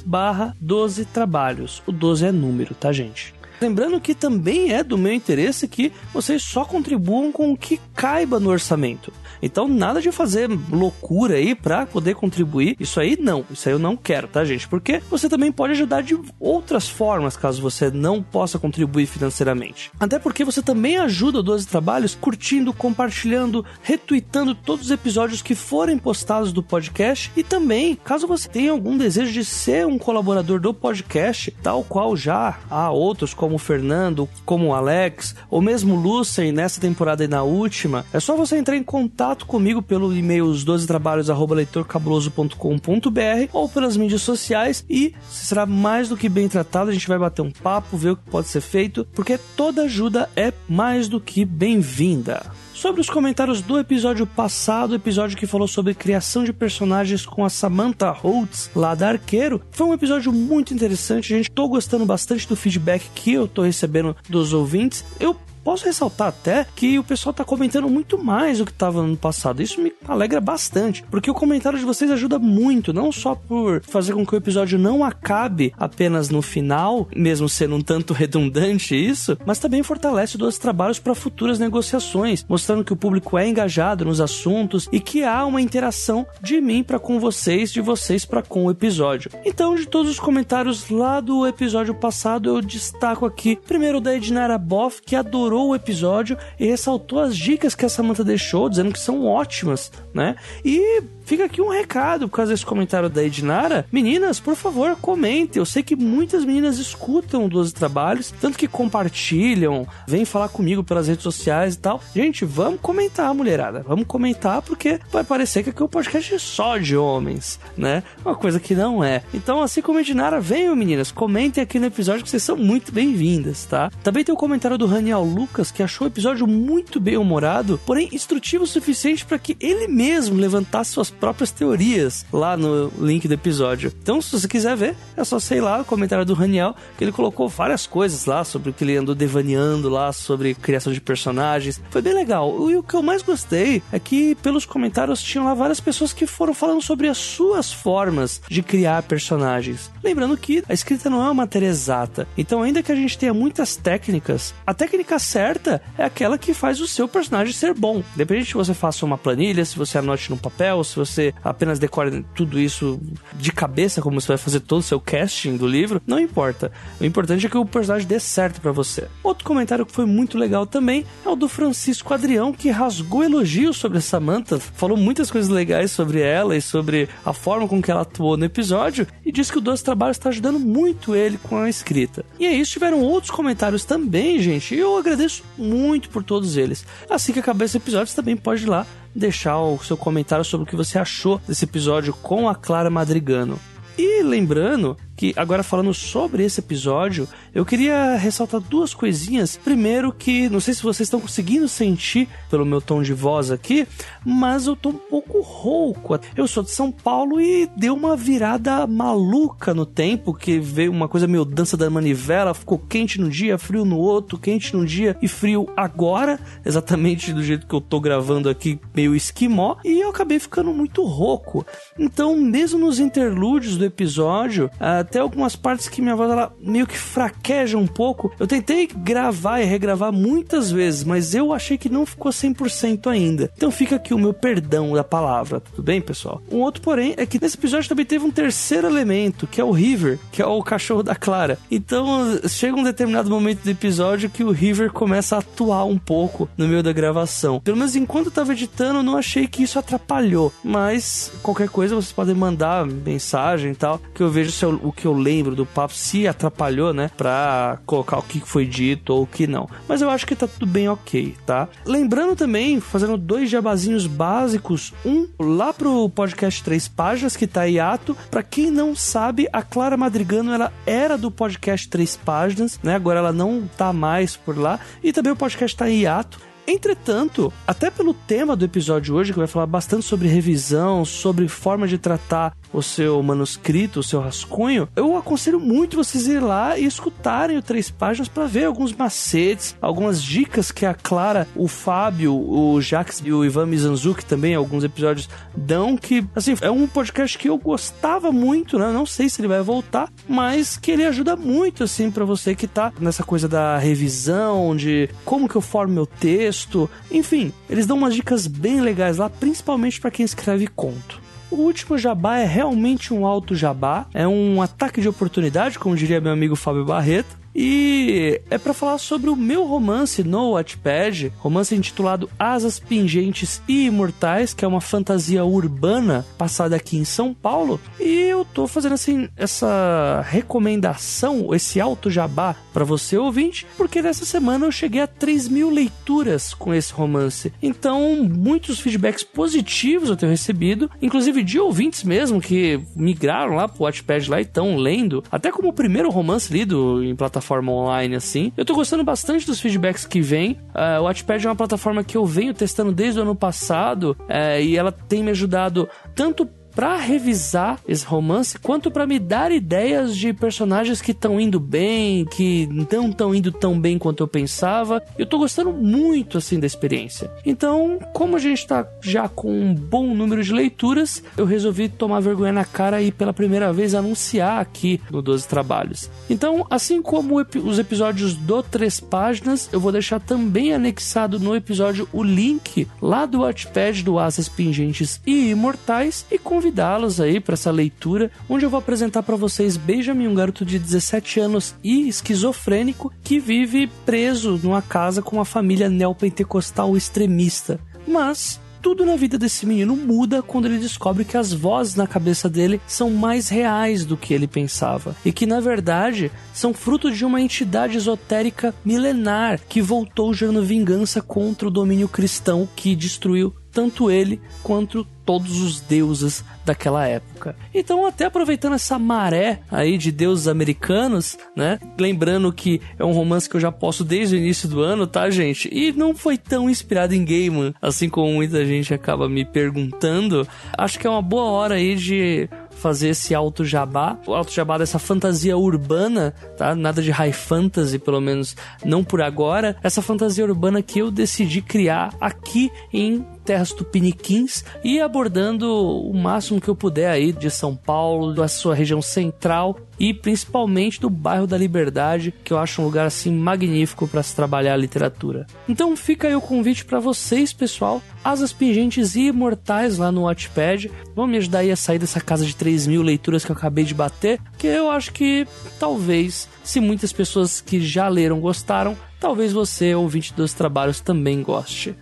barra 0.05 0.57
12 0.61 1.05
trabalhos. 1.07 1.83
O 1.87 1.93
12 1.93 2.27
é 2.27 2.33
número, 2.33 2.75
tá 2.75 2.91
gente? 2.91 3.36
Lembrando 3.61 4.01
que 4.01 4.15
também 4.15 4.73
é 4.73 4.83
do 4.83 4.99
meu 4.99 5.13
interesse 5.13 5.69
que 5.69 5.93
vocês 6.13 6.43
só 6.43 6.65
contribuam 6.65 7.33
com 7.33 7.53
o 7.53 7.57
que 7.57 7.81
caiba 7.95 8.39
no 8.39 8.51
orçamento. 8.51 9.13
Então, 9.43 9.69
nada 9.69 10.01
de 10.01 10.11
fazer 10.11 10.49
loucura 10.71 11.35
aí 11.35 11.55
para 11.55 11.87
poder 11.87 12.15
contribuir. 12.15 12.77
Isso 12.81 12.99
aí 13.01 13.17
não. 13.21 13.45
Isso 13.51 13.69
aí 13.69 13.75
eu 13.75 13.79
não 13.79 13.97
quero, 13.97 14.29
tá, 14.29 14.45
gente? 14.45 14.67
Porque 14.67 15.03
você 15.11 15.29
também 15.29 15.53
pode 15.53 15.73
ajudar 15.73 16.03
de 16.03 16.19
outras 16.41 16.89
formas 16.89 17.37
caso 17.37 17.63
você 17.63 17.91
não 17.91 18.23
possa 18.23 18.59
contribuir 18.59 19.07
financeiramente. 19.07 19.91
Até 19.99 20.19
porque 20.19 20.45
você 20.45 20.63
também 20.63 20.97
ajuda 20.97 21.41
o 21.41 21.43
12 21.43 21.67
Trabalhos 21.67 22.15
curtindo, 22.15 22.73
compartilhando, 22.73 23.65
retweetando 23.83 24.55
todos 24.55 24.87
os 24.87 24.91
episódios 24.91 25.43
que 25.43 25.55
forem 25.55 25.99
postados 25.99 26.53
do 26.53 26.63
podcast. 26.63 27.31
E 27.37 27.43
também, 27.43 27.97
caso 27.97 28.27
você 28.27 28.49
tenha 28.49 28.71
algum 28.71 28.97
desejo 28.97 29.33
de 29.33 29.45
ser 29.45 29.87
um 29.87 29.99
colaborador 29.99 30.61
do 30.61 30.73
podcast, 30.73 31.51
tal 31.63 31.85
qual 31.85 32.17
já 32.17 32.59
há 32.71 32.91
outros 32.91 33.35
como 33.47 33.55
o 33.55 33.61
Fernando, 33.61 34.29
como 34.45 34.67
o 34.67 34.75
Alex, 34.75 35.37
ou 35.49 35.63
mesmo 35.63 35.95
o 35.95 36.01
Lucien 36.01 36.51
nessa 36.51 36.81
temporada 36.81 37.23
e 37.23 37.29
na 37.29 37.45
última, 37.45 38.05
é 38.13 38.19
só 38.19 38.35
você 38.35 38.57
entrar 38.57 38.77
em 38.77 38.83
contato 38.83 39.47
comigo 39.47 39.81
pelo 39.81 40.13
e-mail 40.13 40.47
os 40.47 40.65
12 40.65 40.85
trabalhos@leitorcabuloso.com.br 40.85 43.49
ou 43.53 43.69
pelas 43.69 43.97
mídias 43.97 44.23
sociais 44.23 44.85
e 44.91 45.15
será 45.31 45.65
mais 45.65 46.09
do 46.09 46.17
que 46.17 46.29
bem 46.29 46.49
tratado. 46.49 46.91
A 46.91 46.93
gente 46.93 47.07
vai 47.07 47.19
bater 47.19 47.43
um 47.43 47.53
papo, 47.53 47.97
ver 47.97 48.11
o 48.11 48.17
que 48.17 48.29
pode 48.29 48.49
ser 48.49 48.61
feito, 48.61 49.07
porque 49.15 49.39
toda 49.57 49.83
ajuda 49.83 50.29
é 50.35 50.53
mais 50.69 51.07
do 51.07 51.21
que 51.21 51.45
bem-vinda 51.45 52.66
sobre 52.77 53.01
os 53.01 53.09
comentários 53.09 53.63
do 53.63 53.79
episódio 53.79 54.27
passado, 54.27 54.95
episódio 54.95 55.37
que 55.37 55.47
falou 55.47 55.67
sobre 55.67 55.95
criação 55.95 56.45
de 56.45 56.53
personagens 56.53 57.25
com 57.25 57.43
a 57.43 57.49
Samantha 57.49 58.11
Holtz, 58.11 58.71
lá 58.77 58.95
da 58.95 59.09
Arqueiro. 59.09 59.63
Foi 59.71 59.87
um 59.87 59.95
episódio 59.95 60.31
muito 60.31 60.75
interessante, 60.75 61.31
gente. 61.31 61.51
Tô 61.51 61.67
gostando 61.69 62.05
bastante 62.05 62.47
do 62.47 62.55
feedback 62.55 63.09
que 63.15 63.33
eu 63.33 63.49
tô 63.49 63.63
recebendo 63.63 64.15
dos 64.29 64.53
ouvintes. 64.53 65.03
Eu 65.19 65.35
Posso 65.67 65.85
ressaltar 65.85 66.29
até 66.29 66.65
que 66.77 66.97
o 66.97 67.03
pessoal 67.03 67.33
tá 67.33 67.45
comentando 67.45 67.89
muito 67.89 68.17
mais 68.23 68.59
do 68.59 68.65
que 68.65 68.71
estava 68.71 69.03
no 69.03 69.17
passado. 69.17 69.61
Isso 69.61 69.81
me 69.81 69.93
alegra 70.07 70.41
bastante, 70.41 71.03
porque 71.11 71.29
o 71.29 71.35
comentário 71.35 71.77
de 71.77 71.85
vocês 71.85 72.09
ajuda 72.09 72.39
muito, 72.39 72.93
não 72.93 73.11
só 73.11 73.35
por 73.35 73.83
fazer 73.83 74.15
com 74.15 74.25
que 74.25 74.33
o 74.33 74.37
episódio 74.37 74.79
não 74.79 75.03
acabe 75.03 75.75
apenas 75.77 76.31
no 76.31 76.41
final, 76.41 77.09
mesmo 77.17 77.49
sendo 77.49 77.75
um 77.75 77.81
tanto 77.81 78.15
redundante 78.15 78.95
isso, 78.95 79.37
mas 79.45 79.59
também 79.59 79.83
fortalece 79.83 80.41
os 80.41 80.57
trabalhos 80.57 81.01
para 81.01 81.17
futuras 81.17 81.59
negociações, 81.59 82.47
mostrando 82.49 82.85
que 82.85 82.93
o 82.93 82.97
público 82.97 83.37
é 83.37 83.49
engajado 83.49 84.05
nos 84.05 84.21
assuntos 84.21 84.89
e 84.93 85.01
que 85.01 85.25
há 85.25 85.45
uma 85.45 85.61
interação 85.61 86.25
de 86.41 86.61
mim 86.61 86.85
para 86.85 87.01
com 87.01 87.19
vocês, 87.19 87.73
de 87.73 87.81
vocês 87.81 88.25
para 88.25 88.41
com 88.41 88.67
o 88.67 88.71
episódio. 88.71 89.33
Então, 89.45 89.75
de 89.75 89.87
todos 89.87 90.13
os 90.13 90.21
comentários 90.21 90.89
lá 90.91 91.19
do 91.19 91.45
episódio 91.45 91.93
passado, 91.93 92.51
eu 92.51 92.63
destaco 92.63 93.27
aqui 93.27 93.57
primeiro 93.57 94.01
da 94.01 94.15
Ednara 94.15 94.57
Boff, 94.57 95.03
que 95.03 95.17
adorou 95.17 95.56
adorou 95.57 95.71
o 95.71 95.75
episódio 95.75 96.37
e 96.61 96.67
ressaltou 96.67 97.19
as 97.19 97.37
dicas 97.37 97.75
que 97.75 97.87
a 97.87 97.89
Samantha 97.89 98.23
deixou, 98.23 98.69
dizendo 98.69 98.93
que 98.93 99.01
são 99.01 99.25
ótimas, 99.25 99.91
né? 100.13 100.37
E 100.65 101.03
Fica 101.27 101.45
aqui 101.45 101.61
um 101.61 101.69
recado 101.69 102.29
por 102.29 102.37
causa 102.37 102.53
desse 102.53 102.65
comentário 102.65 103.11
da 103.11 103.25
Ednara. 103.25 103.85
Meninas, 103.91 104.39
por 104.39 104.55
favor, 104.55 104.95
comentem. 104.95 105.59
Eu 105.59 105.67
sei 105.67 105.83
que 105.83 105.97
muitas 105.97 106.45
meninas 106.45 106.79
escutam 106.79 107.49
12 107.49 107.75
trabalhos, 107.75 108.33
tanto 108.41 108.57
que 108.57 108.69
compartilham, 108.69 109.89
vêm 110.07 110.25
falar 110.25 110.49
comigo 110.49 110.85
pelas 110.85 111.09
redes 111.09 111.25
sociais 111.25 111.75
e 111.75 111.79
tal. 111.79 112.01
Gente, 112.15 112.45
vamos 112.45 112.81
comentar, 112.81 113.35
mulherada. 113.35 113.85
Vamos 113.89 114.07
comentar 114.07 114.63
porque 114.63 115.01
vai 115.11 115.25
parecer 115.25 115.65
que 115.65 115.71
aqui 115.71 115.83
é 115.83 115.85
um 115.85 115.89
podcast 115.89 116.39
só 116.39 116.79
de 116.79 116.97
homens, 116.97 117.59
né? 117.77 118.05
Uma 118.25 118.37
coisa 118.37 118.61
que 118.61 118.77
não 118.77 119.03
é. 119.03 119.25
Então, 119.35 119.61
assim 119.61 119.83
como 119.83 119.99
a 119.99 120.03
Ednara, 120.03 120.41
venham, 120.41 120.77
meninas, 120.77 121.11
comentem 121.11 121.61
aqui 121.61 121.81
no 121.81 121.87
episódio 121.87 122.23
que 122.23 122.31
vocês 122.31 122.45
são 122.45 122.57
muito 122.57 122.93
bem-vindas, 122.93 123.65
tá? 123.65 123.91
Também 124.05 124.23
tem 124.23 124.33
o 124.33 124.39
comentário 124.39 124.79
do 124.79 124.87
Raniel 124.87 125.25
Lucas, 125.25 125.73
que 125.73 125.83
achou 125.83 126.07
o 126.07 126.11
episódio 126.11 126.47
muito 126.47 127.01
bem 127.01 127.17
humorado, 127.17 127.81
porém 127.85 128.11
instrutivo 128.13 128.63
o 128.63 128.69
suficiente 128.69 129.27
para 129.27 129.41
que 129.41 129.57
ele 129.59 129.89
mesmo 129.89 130.39
levantasse 130.39 130.93
suas 130.93 131.16
próprias 131.19 131.51
teorias 131.51 132.25
lá 132.33 132.57
no 132.57 132.93
link 132.99 133.27
do 133.27 133.35
episódio. 133.35 133.93
Então, 134.03 134.21
se 134.21 134.33
você 134.33 134.49
quiser 134.49 134.77
ver, 134.77 134.97
é 135.17 135.25
só 135.25 135.39
sei 135.39 135.61
lá 135.61 135.81
o 135.81 135.85
comentário 135.85 136.25
do 136.25 136.35
Raniel, 136.35 136.75
que 136.97 137.05
ele 137.05 137.13
colocou 137.13 137.49
várias 137.49 137.87
coisas 137.87 138.27
lá 138.27 138.45
sobre 138.45 138.71
o 138.71 138.73
que 138.73 138.85
ele 138.85 138.97
andou 138.97 139.15
devaneando 139.15 139.89
lá, 139.89 140.13
sobre 140.13 140.55
criação 140.55 140.93
de 140.93 141.01
personagens. 141.01 141.81
Foi 141.91 142.03
bem 142.03 142.15
legal. 142.15 142.71
E 142.71 142.77
o 142.77 142.83
que 142.83 142.95
eu 142.95 143.03
mais 143.03 143.23
gostei 143.23 143.83
é 143.93 143.99
que 143.99 144.35
pelos 144.37 144.67
comentários 144.67 145.23
tinham 145.23 145.45
lá 145.45 145.55
várias 145.55 145.81
pessoas 145.81 146.13
que 146.13 146.27
foram 146.27 146.55
falando 146.55 146.83
sobre 146.83 147.09
as 147.09 147.19
suas 147.19 147.73
formas 147.73 148.41
de 148.49 148.63
criar 148.63 149.03
personagens. 149.03 149.91
Lembrando 150.03 150.37
que 150.37 150.63
a 150.69 150.73
escrita 150.73 151.11
não 151.11 151.21
é 151.21 151.25
uma 151.25 151.35
matéria 151.35 151.67
exata. 151.67 152.27
Então, 152.37 152.63
ainda 152.63 152.83
que 152.83 152.93
a 152.93 152.97
gente 152.97 153.19
tenha 153.19 153.35
muitas 153.35 153.77
técnicas, 153.77 154.55
a 154.67 154.75
técnica 154.75 155.19
certa 155.19 155.83
é 155.97 156.05
aquela 156.05 156.39
que 156.39 156.55
faz 156.55 156.81
o 156.81 156.87
seu 156.87 157.09
personagem 157.09 157.53
ser 157.53 157.75
bom. 157.75 158.03
Independente 158.15 158.49
se 158.49 158.55
você 158.55 158.75
faça 158.75 159.05
uma 159.05 159.19
planilha, 159.19 159.65
se 159.65 159.77
você 159.77 159.99
anote 159.99 160.31
no 160.31 160.37
papel, 160.37 160.85
se 160.85 160.97
você 160.97 161.06
você 161.07 161.33
apenas 161.43 161.79
decore 161.79 162.25
tudo 162.35 162.59
isso 162.59 163.01
de 163.35 163.53
cabeça, 163.53 164.03
como 164.03 164.21
você 164.21 164.29
vai 164.29 164.37
fazer 164.37 164.61
todo 164.61 164.81
o 164.81 164.83
seu 164.83 165.01
casting 165.01 165.57
do 165.57 165.67
livro, 165.67 166.03
não 166.07 166.19
importa. 166.19 166.73
O 167.01 167.05
importante 167.05 167.47
é 167.47 167.49
que 167.49 167.57
o 167.57 167.65
personagem 167.65 168.07
dê 168.07 168.19
certo 168.19 168.61
para 168.61 168.73
você. 168.73 169.09
Outro 169.23 169.45
comentário 169.45 169.87
que 169.87 169.93
foi 169.93 170.07
muito 170.07 170.39
legal 170.39 170.67
também 170.67 171.05
é 171.25 171.29
o 171.29 171.37
do 171.37 171.49
Francisco 171.49 172.13
Adrião, 172.13 172.53
que 172.53 172.71
rasgou 172.71 173.25
elogios 173.25 173.77
sobre 173.77 173.99
a 173.99 174.01
Samantha, 174.01 174.59
falou 174.59 174.97
muitas 174.97 175.31
coisas 175.31 175.51
legais 175.51 175.91
sobre 175.91 176.21
ela 176.21 176.57
e 176.57 176.61
sobre 176.61 177.09
a 177.25 177.33
forma 177.33 177.69
com 177.69 177.81
que 177.81 177.91
ela 177.91 178.03
atuou 178.03 178.37
no 178.37 178.45
episódio 178.45 179.07
e 179.25 179.33
disse 179.33 179.53
que 179.53 179.59
o 179.59 179.61
Doce 179.61 179.85
Trabalho 179.85 180.13
está 180.13 180.29
ajudando 180.29 180.59
muito 180.59 181.15
ele 181.15 181.39
com 181.39 181.57
a 181.57 181.69
escrita. 181.69 182.25
E 182.39 182.47
é 182.47 182.53
isso, 182.53 182.73
tiveram 182.73 183.01
outros 183.01 183.31
comentários 183.31 183.85
também, 183.85 184.41
gente, 184.41 184.75
e 184.75 184.79
eu 184.79 184.97
agradeço 184.97 185.43
muito 185.57 186.09
por 186.11 186.23
todos 186.23 186.57
eles. 186.57 186.85
Assim 187.09 187.33
que 187.33 187.39
acabar 187.39 187.65
esse 187.65 187.77
episódio, 187.77 188.09
você 188.09 188.17
também 188.17 188.37
pode 188.37 188.65
ir 188.65 188.69
lá 188.69 188.87
deixar 189.17 189.59
o 189.59 189.79
seu 189.79 189.97
comentário 189.97 190.45
sobre 190.45 190.65
o 190.67 190.69
que 190.69 190.77
você 190.77 190.99
achou 190.99 191.41
desse 191.49 191.65
episódio 191.65 192.13
com 192.13 192.49
a 192.49 192.55
Clara 192.55 192.91
Madrigano. 192.91 193.59
E 193.97 194.23
lembrando 194.23 194.97
que 195.17 195.33
agora 195.37 195.63
falando 195.63 195.95
sobre 195.95 196.45
esse 196.45 196.61
episódio, 196.61 197.27
eu 197.55 197.65
queria 197.65 198.17
ressaltar 198.17 198.61
duas 198.61 198.93
coisinhas. 198.93 199.57
Primeiro 199.57 200.13
que 200.13 200.49
não 200.49 200.61
sei 200.61 200.75
se 200.75 200.83
vocês 200.83 201.07
estão 201.07 201.21
conseguindo 201.21 201.67
sentir 201.67 202.29
pelo 202.51 202.67
meu 202.67 202.81
tom 202.81 203.03
de 203.03 203.15
voz 203.15 203.51
aqui, 203.51 203.89
mas 204.25 204.67
eu 204.67 204.77
tô 204.77 204.91
um 204.91 204.99
pouco 204.99 205.41
rouco. 205.41 206.19
Eu 206.37 206.47
sou 206.47 206.63
de 206.63 206.71
São 206.71 206.93
Paulo 206.93 207.41
e 207.41 207.69
deu 207.77 207.95
uma 207.95 208.17
virada 208.17 208.87
maluca 208.87 209.73
no 209.73 209.87
tempo, 209.87 210.35
que 210.35 210.59
veio 210.59 210.93
uma 210.93 211.09
coisa 211.09 211.27
meio 211.27 211.45
dança 211.45 211.77
da 211.77 211.89
manivela, 211.89 212.53
ficou 212.53 212.79
quente 212.79 213.21
num 213.21 213.29
dia, 213.29 213.57
frio 213.57 213.85
no 213.85 213.99
outro, 213.99 214.39
quente 214.39 214.75
num 214.75 214.85
dia 214.85 215.17
e 215.23 215.29
frio 215.29 215.69
agora, 215.77 216.39
exatamente 216.65 217.33
do 217.33 217.43
jeito 217.43 217.67
que 217.67 217.75
eu 217.75 217.81
tô 217.81 218.01
gravando 218.01 218.49
aqui, 218.49 218.79
meio 218.95 219.15
esquimó, 219.15 219.77
e 219.85 220.01
eu 220.01 220.11
acabei 220.11 220.39
ficando 220.39 220.73
muito 220.73 221.03
rouco. 221.05 221.65
Então, 221.99 222.37
mesmo 222.37 222.79
nos 222.79 222.99
interlúdios 222.99 223.77
do 223.77 223.85
episódio, 223.85 224.71
até 225.07 225.21
algumas 225.21 225.55
partes 225.55 225.89
que 225.89 226.03
minha 226.03 226.17
voz 226.17 226.31
ela 226.31 226.53
meio 226.61 226.87
que 226.87 226.99
fraqueja 226.99 227.79
um 227.79 227.87
pouco. 227.87 228.33
Eu 228.39 228.47
tentei 228.47 228.87
gravar 228.87 229.61
e 229.61 229.65
regravar 229.65 230.13
muitas 230.13 230.71
vezes, 230.71 231.05
mas 231.05 231.35
eu 231.35 231.53
achei 231.53 231.79
que 231.79 231.89
não 231.89 232.05
ficou 232.05 232.33
100% 232.33 233.07
ainda. 233.07 233.51
Então 233.57 233.71
fica 233.71 233.97
aqui 233.97 234.13
o 234.13 234.19
meu 234.19 234.35
perdão 234.35 234.93
da 234.93 235.05
palavra, 235.05 235.61
tudo 235.61 235.83
bem, 235.83 236.01
pessoal? 236.01 236.43
Um 236.51 236.59
outro, 236.59 236.83
porém, 236.83 237.15
é 237.17 237.25
que 237.25 237.41
nesse 237.41 237.57
episódio 237.57 237.89
também 237.89 238.05
teve 238.05 238.25
um 238.25 238.31
terceiro 238.31 238.87
elemento, 238.87 239.47
que 239.47 239.61
é 239.61 239.65
o 239.65 239.71
River, 239.71 240.19
que 240.33 240.43
é 240.43 240.47
o 240.47 240.63
cachorro 240.63 241.03
da 241.03 241.15
Clara. 241.15 241.59
Então 241.71 242.39
chega 242.49 242.77
um 242.77 242.83
determinado 242.83 243.31
momento 243.31 243.63
do 243.63 243.71
episódio 243.71 244.29
que 244.29 244.45
o 244.45 244.51
River 244.51 244.93
começa 244.93 245.37
a 245.37 245.39
atuar 245.39 245.85
um 245.85 245.99
pouco 245.99 246.49
no 246.57 246.67
meio 246.67 246.83
da 246.83 246.93
gravação. 246.93 247.61
Pelo 247.61 247.77
menos 247.77 247.95
enquanto 247.95 248.27
eu 248.27 248.33
tava 248.33 248.53
editando, 248.53 249.03
não 249.03 249.17
achei 249.17 249.47
que 249.47 249.63
isso 249.63 249.79
atrapalhou, 249.79 250.53
mas 250.65 251.33
qualquer 251.43 251.69
coisa 251.69 251.95
vocês 251.95 252.13
podem 252.13 252.35
mandar 252.35 252.87
mensagem 252.87 253.73
e 253.73 253.75
tal, 253.75 254.01
que 254.15 254.23
eu 254.23 254.31
vejo 254.31 254.51
se 254.51 254.65
eu, 254.65 254.81
o 254.83 254.93
que 254.97 255.07
eu 255.07 255.13
lembro 255.13 255.55
do 255.55 255.67
papo 255.67 255.95
se 255.95 256.27
atrapalhou, 256.27 256.93
né? 256.93 257.11
Pra 257.17 257.79
colocar 257.87 258.19
o 258.19 258.23
que 258.23 258.41
foi 258.41 258.67
dito 258.67 259.13
ou 259.13 259.23
o 259.23 259.27
que 259.27 259.47
não. 259.47 259.69
Mas 259.87 260.03
eu 260.03 260.11
acho 260.11 260.27
que 260.27 260.35
tá 260.35 260.49
tudo 260.49 260.67
bem 260.67 260.89
ok, 260.89 261.37
tá? 261.45 261.69
Lembrando 261.85 262.35
também, 262.35 262.81
fazendo 262.81 263.17
dois 263.17 263.51
jabazinhos 263.51 264.07
básicos. 264.07 264.93
Um, 265.05 265.29
lá 265.39 265.73
pro 265.73 266.09
podcast 266.09 266.63
Três 266.65 266.89
Páginas, 266.89 267.37
que 267.37 267.47
tá 267.47 267.67
hiato. 267.67 268.17
Pra 268.31 268.43
quem 268.43 268.71
não 268.71 268.95
sabe, 268.95 269.47
a 269.53 269.63
Clara 269.63 269.97
Madrigano, 269.97 270.53
ela 270.53 270.73
era 270.87 271.19
do 271.19 271.31
podcast 271.31 271.89
Três 271.89 272.17
Páginas, 272.17 272.81
né? 272.83 272.95
Agora 272.95 273.19
ela 273.19 273.33
não 273.33 273.69
tá 273.77 273.93
mais 273.93 274.37
por 274.37 274.59
lá. 274.59 274.81
E 275.03 275.13
também 275.13 275.33
o 275.33 275.37
podcast 275.37 275.77
tá 275.77 275.89
hiato. 275.89 276.47
Entretanto, 276.67 277.53
até 277.65 277.91
pelo 277.91 278.13
tema 278.13 278.57
do 278.57 278.65
episódio 278.65 279.15
hoje, 279.15 279.33
que 279.33 279.39
vai 279.39 279.47
falar 279.47 279.67
bastante 279.67 280.05
sobre 280.05 280.27
revisão, 280.27 281.05
sobre 281.05 281.47
forma 281.47 281.87
de 281.87 281.97
tratar 281.97 282.57
o 282.73 282.83
seu 282.83 283.23
manuscrito, 283.23 284.01
o 284.01 284.03
seu 284.03 284.21
rascunho, 284.21 284.89
eu 284.95 285.17
aconselho 285.17 285.59
muito 285.61 285.97
vocês 285.97 286.27
ir 286.27 286.41
lá 286.41 286.79
e 286.79 286.85
escutarem 286.85 287.57
o 287.57 287.63
Três 287.63 287.91
Páginas 287.91 288.29
para 288.29 288.47
ver 288.47 288.65
alguns 288.65 288.93
macetes, 288.93 289.77
algumas 289.81 290.23
dicas 290.23 290.71
que 290.71 290.85
a 290.85 290.95
Clara, 290.95 291.47
o 291.55 291.69
Fábio, 291.69 292.35
o 292.35 292.81
Jax 292.81 293.23
e 293.25 293.33
o 293.33 293.45
Ivan 293.45 293.67
Mizanzuki 293.67 294.25
também, 294.25 294.55
alguns 294.55 294.85
episódios 294.85 295.29
dão, 295.57 295.97
que, 295.97 296.27
assim, 296.35 296.55
é 296.61 296.71
um 296.71 296.87
podcast 296.87 297.39
que 297.39 297.49
eu 297.49 297.59
gostava 297.59 298.33
muito, 298.33 298.79
né? 298.79 298.91
Não 298.93 299.07
sei 299.07 299.29
se 299.29 299.41
ele 299.41 299.49
vai 299.49 299.63
voltar, 299.63 300.11
mas 300.29 300.77
que 300.77 300.91
ele 300.91 301.05
ajuda 301.05 301.37
muito, 301.37 301.85
assim, 301.85 302.11
para 302.11 302.25
você 302.25 302.55
que 302.55 302.67
tá 302.67 302.93
nessa 303.01 303.25
coisa 303.25 303.49
da 303.49 303.79
revisão, 303.79 304.75
de 304.77 305.09
como 305.25 305.49
que 305.49 305.57
eu 305.57 305.61
formo 305.61 305.95
meu 305.95 306.07
texto, 306.07 306.89
enfim, 307.11 307.53
eles 307.69 307.87
dão 307.87 307.97
umas 307.97 308.15
dicas 308.15 308.47
bem 308.47 308.81
legais 308.81 309.17
lá, 309.17 309.29
principalmente 309.29 310.01
para 310.01 310.11
quem 310.11 310.25
escreve 310.25 310.67
conto. 310.67 311.26
O 311.51 311.57
último 311.57 311.97
jabá 311.97 312.39
é 312.39 312.45
realmente 312.45 313.15
um 313.15 313.25
alto 313.25 313.55
jabá, 313.55 314.07
é 314.13 314.27
um 314.27 314.61
ataque 314.61 315.01
de 315.01 315.09
oportunidade, 315.09 315.79
como 315.79 315.95
diria 315.95 316.21
meu 316.21 316.33
amigo 316.33 316.57
Fábio 316.57 316.85
Barreto. 316.85 317.37
E 317.59 318.43
é 318.51 318.59
para 318.59 318.75
falar 318.75 318.99
sobre 318.99 319.31
o 319.31 319.35
meu 319.35 319.65
romance 319.65 320.23
no 320.23 320.53
Wattpad, 320.53 321.33
romance 321.39 321.75
intitulado 321.75 322.29
Asas 322.39 322.79
Pingentes 322.79 323.63
e 323.67 323.87
Imortais, 323.87 324.53
que 324.53 324.63
é 324.63 324.69
uma 324.69 324.81
fantasia 324.83 325.43
urbana 325.43 326.27
passada 326.37 326.77
aqui 326.77 326.99
em 326.99 327.05
São 327.05 327.33
Paulo. 327.33 327.81
E 327.99 328.25
eu 328.25 328.45
tô 328.45 328.67
fazendo 328.67 328.93
assim 328.93 329.31
essa 329.39 330.23
recomendação, 330.29 331.55
esse 331.55 331.81
alto 331.81 332.11
jabá 332.11 332.55
para 332.75 332.85
você 332.85 333.17
ouvinte, 333.17 333.67
porque 333.75 334.03
nessa 334.03 334.27
semana 334.27 334.67
eu 334.67 334.73
cheguei 334.73 335.01
a 335.01 335.07
3 335.07 335.49
mil 335.49 335.71
leituras 335.71 336.53
com 336.53 336.75
esse 336.75 336.93
romance. 336.93 337.55
Então, 337.63 338.23
muitos 338.23 338.81
feedbacks 338.81 339.25
positivos 339.25 340.11
eu 340.11 340.17
tenho 340.17 340.31
recebido, 340.31 340.91
inclusive 341.01 341.43
de 341.43 341.59
ouvintes 341.59 342.05
mesmo 342.05 342.39
que 342.39 342.79
migraram 342.95 343.55
lá 343.55 343.67
pro 343.67 343.85
Wattpad 343.85 344.31
lá 344.31 344.41
e 344.41 344.43
estão 344.43 344.77
lendo, 344.77 345.25
até 345.33 345.51
como 345.51 345.69
o 345.69 345.73
primeiro 345.73 346.11
romance 346.11 346.53
lido 346.53 347.03
em 347.03 347.17
plataforma 347.17 347.46
plataforma 347.47 347.73
online 347.73 348.17
assim. 348.17 348.53
Eu 348.57 348.65
tô 348.65 348.75
gostando 348.75 349.05
bastante 349.05 349.47
dos 349.47 349.61
feedbacks 349.61 350.05
que 350.05 350.21
vem. 350.21 350.53
Uh, 350.75 351.01
o 351.01 351.05
Watchpad 351.05 351.47
é 351.47 351.49
uma 351.49 351.57
plataforma 351.57 352.03
que 352.03 352.17
eu 352.17 352.27
venho 352.27 352.53
testando 352.53 352.91
desde 352.91 353.21
o 353.21 353.23
ano 353.23 353.35
passado 353.35 354.17
uh, 354.23 354.61
e 354.61 354.77
ela 354.77 354.91
tem 354.91 355.23
me 355.23 355.31
ajudado 355.31 355.89
tanto 356.15 356.49
para 356.77 356.99
revisar 356.99 357.81
esse 357.89 358.05
romance, 358.05 358.59
quanto 358.59 358.91
para 358.91 359.07
me 359.07 359.19
dar 359.19 359.51
ideias 359.51 360.15
de 360.15 360.35
personagens 360.35 361.01
que 361.01 361.13
estão 361.13 361.41
indo 361.41 361.59
bem, 361.59 362.27
que 362.27 362.69
não 362.71 363.09
estão 363.09 363.35
indo 363.35 363.51
tão 363.51 363.81
bem 363.81 363.99
quanto 363.99 364.23
eu 364.23 364.29
pensava. 364.29 365.03
Eu 365.19 365.25
tô 365.25 365.39
gostando 365.39 365.73
muito 365.73 366.37
assim 366.37 366.61
da 366.61 366.67
experiência. 366.67 367.33
Então, 367.47 367.99
como 368.13 368.37
a 368.37 368.39
gente 368.39 368.67
tá 368.67 368.87
já 369.01 369.27
com 369.27 369.51
um 369.51 369.75
bom 369.75 370.15
número 370.15 370.45
de 370.45 370.53
leituras, 370.53 371.23
eu 371.35 371.47
resolvi 371.47 371.89
tomar 371.89 372.21
vergonha 372.21 372.53
na 372.53 372.65
cara 372.67 373.01
e 373.01 373.11
pela 373.11 373.33
primeira 373.33 373.73
vez 373.73 373.95
anunciar 373.95 374.61
aqui 374.61 375.01
no 375.11 375.23
12 375.23 375.49
Trabalhos. 375.49 376.11
Então, 376.29 376.67
assim 376.69 377.01
como 377.01 377.37
os 377.41 377.79
episódios 377.79 378.35
do 378.35 378.63
Três 378.63 379.01
Páginas, 379.01 379.71
eu 379.73 379.81
vou 379.81 379.93
deixar 379.93 380.21
também 380.21 380.75
anexado 380.75 381.41
no 381.41 381.57
episódio 381.57 382.07
o 382.13 382.23
link 382.23 382.87
lá 383.01 383.25
do 383.25 383.41
Watchpad 383.41 384.03
do 384.03 384.19
Asas 384.19 384.47
Pingentes 384.47 385.23
e 385.27 385.49
Imortais 385.49 386.27
e 386.31 386.39
convidar 386.39 386.66
convidá-los 386.67 387.21
aí 387.21 387.39
para 387.39 387.55
essa 387.55 387.71
leitura, 387.71 388.31
onde 388.49 388.65
eu 388.65 388.71
vou 388.71 388.79
apresentar 388.79 389.23
para 389.23 389.37
vocês 389.37 389.77
Benjamin, 389.77 390.27
um 390.27 390.35
garoto 390.35 390.65
de 390.65 390.79
17 390.79 391.39
anos 391.39 391.77
e 391.83 392.09
esquizofrênico 392.09 393.13
que 393.23 393.39
vive 393.39 393.87
preso 394.05 394.59
numa 394.63 394.83
casa 394.83 395.23
com 395.23 395.37
uma 395.37 395.45
família 395.45 395.89
neopentecostal 395.89 396.97
extremista. 396.97 397.79
Mas 398.07 398.61
tudo 398.83 399.05
na 399.05 399.17
vida 399.17 399.39
desse 399.39 399.65
menino 399.65 399.97
muda 399.97 400.43
quando 400.43 400.67
ele 400.67 400.79
descobre 400.79 401.25
que 401.25 401.37
as 401.37 401.53
vozes 401.53 401.95
na 401.95 402.07
cabeça 402.07 402.49
dele 402.49 402.81
são 402.87 403.11
mais 403.11 403.49
reais 403.49 404.05
do 404.05 404.17
que 404.17 404.35
ele 404.35 404.47
pensava 404.47 405.17
e 405.25 405.33
que 405.33 405.47
na 405.47 405.61
verdade 405.61 406.31
são 406.53 406.75
fruto 406.75 407.11
de 407.11 407.25
uma 407.25 407.41
entidade 407.41 407.97
esotérica 407.97 408.75
milenar 408.85 409.61
que 409.69 409.83
voltou 409.83 410.33
gerando 410.33 410.63
vingança 410.63 411.21
contra 411.21 411.67
o 411.67 411.71
domínio 411.71 412.09
cristão 412.09 412.69
que 412.77 412.95
destruiu 412.95 413.55
tanto 413.77 414.11
ele 414.11 414.41
quanto 414.63 415.07
todos 415.27 415.61
os 415.61 415.81
deuses 415.81 416.43
daquela 416.65 417.07
época. 417.07 417.55
Então, 417.75 418.07
até 418.07 418.25
aproveitando 418.25 418.73
essa 418.73 418.99
maré 418.99 419.61
aí 419.71 419.99
de 419.99 420.11
deuses 420.11 420.49
americanos, 420.49 421.37
né? 421.55 421.79
Lembrando 422.01 422.51
que 422.51 422.81
é 422.99 423.05
um 423.05 423.13
romance 423.13 423.51
que 423.51 423.57
eu 423.57 423.61
já 423.61 423.71
posto 423.71 424.03
desde 424.03 424.35
o 424.35 424.39
início 424.39 424.67
do 424.67 424.81
ano, 424.81 425.07
tá, 425.07 425.29
gente? 425.29 425.69
E 425.71 425.93
não 425.93 426.15
foi 426.15 426.39
tão 426.39 426.71
inspirado 426.71 427.15
em 427.15 427.23
Gaiman, 427.23 427.75
assim 427.83 428.09
como 428.09 428.33
muita 428.33 428.65
gente 428.65 428.95
acaba 428.95 429.29
me 429.29 429.45
perguntando. 429.45 430.49
Acho 430.79 430.99
que 430.99 431.07
é 431.07 431.11
uma 431.11 431.21
boa 431.21 431.51
hora 431.51 431.75
aí 431.75 431.97
de 431.97 432.49
fazer 432.71 433.09
esse 433.09 433.35
alto 433.35 433.65
jabá, 433.65 434.19
o 434.27 434.35
alto 434.35 434.53
jabá 434.53 434.79
dessa 434.79 434.99
fantasia 434.99 435.57
urbana, 435.57 436.33
tá? 436.57 436.75
Nada 436.75 437.03
de 437.03 437.11
high 437.11 437.33
fantasy, 437.33 437.99
pelo 437.99 438.21
menos 438.21 438.57
não 438.85 439.03
por 439.05 439.21
agora. 439.21 439.77
Essa 439.83 440.01
fantasia 440.01 440.45
urbana 440.45 440.81
que 440.83 441.01
eu 441.01 441.11
decidi 441.11 441.61
criar 441.61 442.15
aqui 442.21 442.71
em 442.93 443.25
terras 443.47 443.71
tupiniquins 443.71 444.65
e 444.83 445.01
abordando 445.01 445.73
o 445.73 446.13
máximo 446.13 446.61
que 446.61 446.69
eu 446.69 446.75
puder 446.75 447.09
aí 447.09 447.33
de 447.33 447.49
São 447.49 447.77
Paulo, 447.77 448.35
da 448.35 448.49
sua 448.49 448.75
região 448.75 449.01
central 449.01 449.79
e 449.99 450.13
principalmente 450.13 451.01
do 451.01 451.09
bairro 451.09 451.47
da 451.47 451.57
Liberdade, 451.57 452.35
que 452.45 452.53
eu 452.53 452.59
acho 452.59 452.83
um 452.83 452.85
lugar 452.85 453.07
assim 453.07 453.33
magnífico 453.33 454.07
para 454.07 454.23
se 454.23 454.35
trabalhar 454.35 454.75
a 454.75 454.77
literatura. 454.77 455.47
Então 455.69 455.97
fica 455.97 456.29
aí 456.29 456.35
o 456.35 456.41
convite 456.41 456.85
para 456.85 456.99
vocês, 456.99 457.53
pessoal, 457.53 458.03
asas 458.23 458.53
pingentes 458.53 459.15
e 459.15 459.29
imortais 459.29 459.97
lá 459.97 460.11
no 460.11 460.23
Watchpad. 460.23 460.91
Vão 461.15 461.27
me 461.27 461.39
ajudar 461.39 461.61
aí 461.61 461.71
a 461.71 461.77
sair 461.77 462.01
dessa 462.01 462.21
casa 462.21 462.45
de 462.45 462.55
3 462.55 462.89
mil 462.89 463.01
leituras 463.01 463.45
que 463.45 463.53
eu 463.53 463.57
acabei 463.57 463.85
de 463.85 463.95
bater, 463.95 464.41
que 464.59 464.67
eu 464.67 464.91
acho 464.91 465.13
que 465.13 465.47
talvez, 465.79 466.49
se 466.65 466.81
muitas 466.81 467.13
pessoas 467.13 467.61
que 467.61 467.81
já 467.81 468.09
leram 468.09 468.41
gostaram, 468.41 468.97
talvez 469.21 469.53
você, 469.53 469.95
ouvinte 469.95 470.35
dos 470.35 470.53
trabalhos, 470.53 471.01
também 471.01 471.43
goste. 471.43 471.97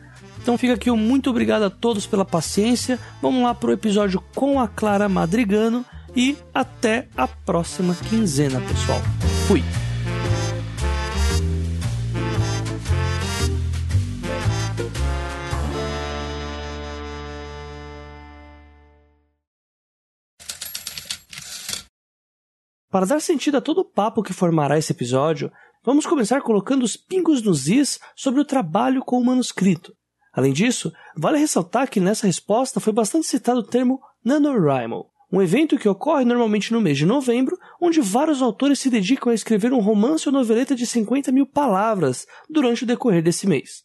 Então 0.44 0.58
fica 0.58 0.74
aqui 0.74 0.90
um 0.90 0.96
muito 0.98 1.30
obrigado 1.30 1.62
a 1.62 1.70
todos 1.70 2.06
pela 2.06 2.22
paciência. 2.22 3.00
Vamos 3.22 3.42
lá 3.42 3.54
pro 3.54 3.72
episódio 3.72 4.22
com 4.34 4.60
a 4.60 4.68
Clara 4.68 5.08
Madrigano 5.08 5.86
e 6.14 6.36
até 6.52 7.08
a 7.16 7.26
próxima 7.26 7.94
quinzena, 7.94 8.60
pessoal. 8.60 9.00
Fui! 9.48 9.62
Para 22.90 23.06
dar 23.06 23.20
sentido 23.20 23.56
a 23.56 23.60
todo 23.62 23.78
o 23.78 23.84
papo 23.86 24.22
que 24.22 24.34
formará 24.34 24.76
esse 24.76 24.92
episódio, 24.92 25.50
vamos 25.82 26.04
começar 26.04 26.42
colocando 26.42 26.82
os 26.82 26.98
pingos 26.98 27.40
nos 27.40 27.66
is 27.66 27.98
sobre 28.14 28.42
o 28.42 28.44
trabalho 28.44 29.02
com 29.02 29.18
o 29.18 29.24
manuscrito. 29.24 29.90
Além 30.34 30.52
disso, 30.52 30.92
vale 31.16 31.38
ressaltar 31.38 31.88
que 31.88 32.00
nessa 32.00 32.26
resposta 32.26 32.80
foi 32.80 32.92
bastante 32.92 33.26
citado 33.26 33.60
o 33.60 33.66
termo 33.66 34.00
NaNoWriMo, 34.24 35.06
um 35.32 35.40
evento 35.40 35.78
que 35.78 35.88
ocorre 35.88 36.24
normalmente 36.24 36.72
no 36.72 36.80
mês 36.80 36.98
de 36.98 37.06
novembro, 37.06 37.58
onde 37.80 38.00
vários 38.00 38.42
autores 38.42 38.78
se 38.78 38.90
dedicam 38.90 39.30
a 39.30 39.34
escrever 39.34 39.72
um 39.72 39.80
romance 39.80 40.28
ou 40.28 40.32
noveleta 40.32 40.74
de 40.74 40.86
50 40.86 41.30
mil 41.32 41.46
palavras 41.46 42.26
durante 42.48 42.84
o 42.84 42.86
decorrer 42.86 43.22
desse 43.22 43.46
mês. 43.46 43.82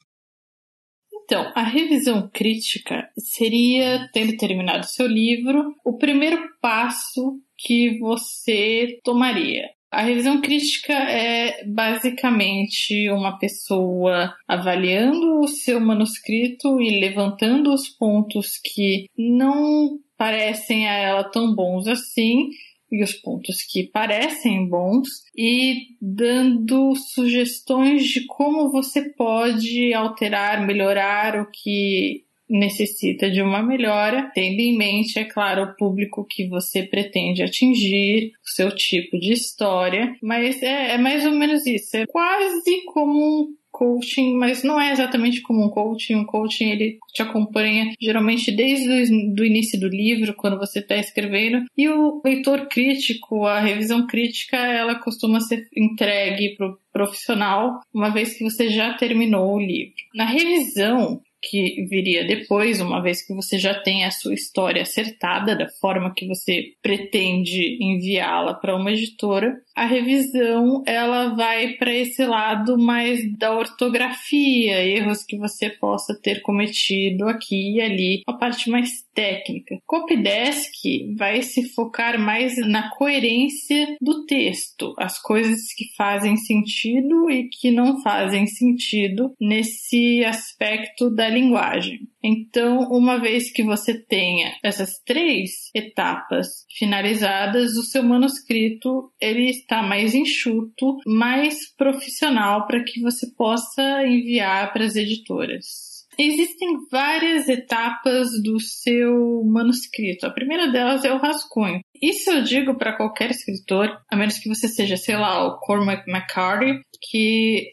Então, 1.23 1.51
a 1.55 1.61
revisão 1.61 2.27
crítica 2.33 3.07
seria, 3.17 4.09
tendo 4.11 4.35
terminado 4.35 4.87
seu 4.87 5.05
livro, 5.05 5.75
o 5.85 5.97
primeiro 5.97 6.39
passo 6.59 7.39
que 7.55 7.99
você 7.99 8.99
tomaria. 9.03 9.69
A 9.91 10.03
revisão 10.03 10.39
crítica 10.39 10.93
é 10.93 11.63
basicamente 11.65 13.09
uma 13.09 13.39
pessoa 13.39 14.35
avaliando 14.47 15.39
o 15.39 15.47
seu 15.47 15.79
manuscrito 15.79 16.79
e 16.79 16.99
levantando 16.99 17.73
os 17.73 17.89
pontos 17.89 18.59
que 18.63 19.07
não 19.17 19.99
parecem 20.15 20.87
a 20.87 20.93
ela 20.93 21.23
tão 21.23 21.55
bons 21.55 21.87
assim 21.87 22.49
e 22.91 23.03
os 23.03 23.13
pontos 23.13 23.63
que 23.63 23.83
parecem 23.83 24.67
bons 24.67 25.07
e 25.35 25.95
dando 26.01 26.95
sugestões 26.95 28.03
de 28.03 28.25
como 28.25 28.71
você 28.71 29.09
pode 29.13 29.93
alterar, 29.93 30.65
melhorar 30.65 31.39
o 31.39 31.49
que 31.51 32.25
necessita 32.49 33.29
de 33.29 33.41
uma 33.41 33.61
melhora, 33.61 34.31
tendo 34.33 34.59
em 34.59 34.77
mente, 34.77 35.19
é 35.19 35.25
claro, 35.25 35.63
o 35.63 35.75
público 35.75 36.25
que 36.27 36.47
você 36.47 36.83
pretende 36.83 37.43
atingir, 37.43 38.31
o 38.45 38.49
seu 38.49 38.75
tipo 38.75 39.19
de 39.19 39.33
história, 39.33 40.15
mas 40.21 40.61
é, 40.63 40.93
é 40.93 40.97
mais 40.97 41.25
ou 41.25 41.31
menos 41.31 41.65
isso. 41.65 41.95
É 41.95 42.05
quase 42.07 42.83
como 42.85 43.41
um 43.41 43.59
coaching, 43.71 44.35
mas 44.35 44.63
não 44.63 44.79
é 44.79 44.91
exatamente 44.91 45.41
como 45.41 45.63
um 45.63 45.69
coaching. 45.69 46.15
Um 46.15 46.25
coaching 46.25 46.69
ele 46.69 46.97
te 47.13 47.21
acompanha 47.21 47.93
geralmente 47.99 48.51
desde 48.51 49.13
o 49.13 49.45
início 49.45 49.79
do 49.79 49.87
livro, 49.87 50.33
quando 50.35 50.57
você 50.57 50.79
está 50.79 50.97
escrevendo, 50.97 51.65
e 51.77 51.87
o 51.87 52.21
leitor 52.23 52.67
crítico, 52.67 53.45
a 53.45 53.59
revisão 53.59 54.05
crítica, 54.05 54.57
ela 54.57 54.95
costuma 54.95 55.39
ser 55.39 55.67
entregue 55.75 56.55
para 56.57 56.67
o 56.67 56.77
profissional 56.91 57.79
uma 57.93 58.09
vez 58.09 58.37
que 58.37 58.43
você 58.43 58.69
já 58.69 58.93
terminou 58.95 59.55
o 59.55 59.59
livro. 59.59 59.95
Na 60.13 60.25
revisão, 60.25 61.21
que 61.41 61.85
viria 61.89 62.25
depois, 62.25 62.81
uma 62.81 63.01
vez 63.01 63.25
que 63.25 63.33
você 63.33 63.57
já 63.57 63.73
tem 63.73 64.05
a 64.05 64.11
sua 64.11 64.33
história 64.33 64.81
acertada 64.81 65.55
da 65.55 65.67
forma 65.67 66.13
que 66.15 66.27
você 66.27 66.73
pretende 66.81 67.77
enviá-la 67.81 68.53
para 68.53 68.75
uma 68.75 68.91
editora, 68.91 69.61
a 69.75 69.85
revisão 69.85 70.83
ela 70.85 71.35
vai 71.35 71.73
para 71.73 71.93
esse 71.93 72.25
lado 72.25 72.77
mais 72.77 73.19
da 73.37 73.55
ortografia, 73.55 74.83
erros 74.83 75.23
que 75.23 75.37
você 75.37 75.69
possa 75.69 76.19
ter 76.21 76.41
cometido 76.41 77.27
aqui 77.27 77.75
e 77.75 77.81
ali, 77.81 78.21
a 78.27 78.33
parte 78.33 78.69
mais 78.69 79.07
técnica. 79.13 79.77
Copydesk 79.85 81.15
vai 81.17 81.41
se 81.41 81.69
focar 81.69 82.19
mais 82.19 82.57
na 82.67 82.89
coerência 82.91 83.97
do 84.01 84.25
texto, 84.25 84.93
as 84.97 85.21
coisas 85.21 85.73
que 85.73 85.93
fazem 85.95 86.37
sentido 86.37 87.29
e 87.29 87.49
que 87.49 87.71
não 87.71 88.01
fazem 88.01 88.47
sentido 88.47 89.33
nesse 89.39 90.23
aspecto 90.23 91.09
da 91.09 91.28
linguagem. 91.29 91.99
Então, 92.23 92.79
uma 92.91 93.17
vez 93.17 93.51
que 93.51 93.63
você 93.63 93.93
tenha 93.97 94.53
essas 94.63 94.99
três 95.05 95.69
etapas 95.73 96.65
finalizadas, 96.77 97.77
o 97.77 97.83
seu 97.83 98.03
manuscrito 98.03 99.11
ele 99.21 99.49
está 99.49 99.81
mais 99.81 100.13
enxuto, 100.13 100.97
mais 101.05 101.73
profissional 101.75 102.67
para 102.67 102.83
que 102.83 103.01
você 103.01 103.27
possa 103.37 104.05
enviar 104.05 104.73
para 104.73 104.83
as 104.83 104.95
editoras. 104.95 105.89
Existem 106.21 106.67
várias 106.91 107.47
etapas 107.47 108.27
do 108.43 108.59
seu 108.59 109.41
manuscrito. 109.45 110.25
A 110.25 110.29
primeira 110.29 110.69
delas 110.69 111.05
é 111.05 111.13
o 111.13 111.17
rascunho. 111.17 111.79
Isso 112.01 112.29
eu 112.29 112.43
digo 112.43 112.77
para 112.77 112.97
qualquer 112.97 113.31
escritor, 113.31 113.89
a 114.11 114.17
menos 114.17 114.37
que 114.37 114.49
você 114.49 114.67
seja, 114.67 114.97
sei 114.97 115.15
lá, 115.15 115.45
o 115.47 115.59
Cormac 115.59 116.03
McCarthy, 116.09 116.81
que 117.01 117.71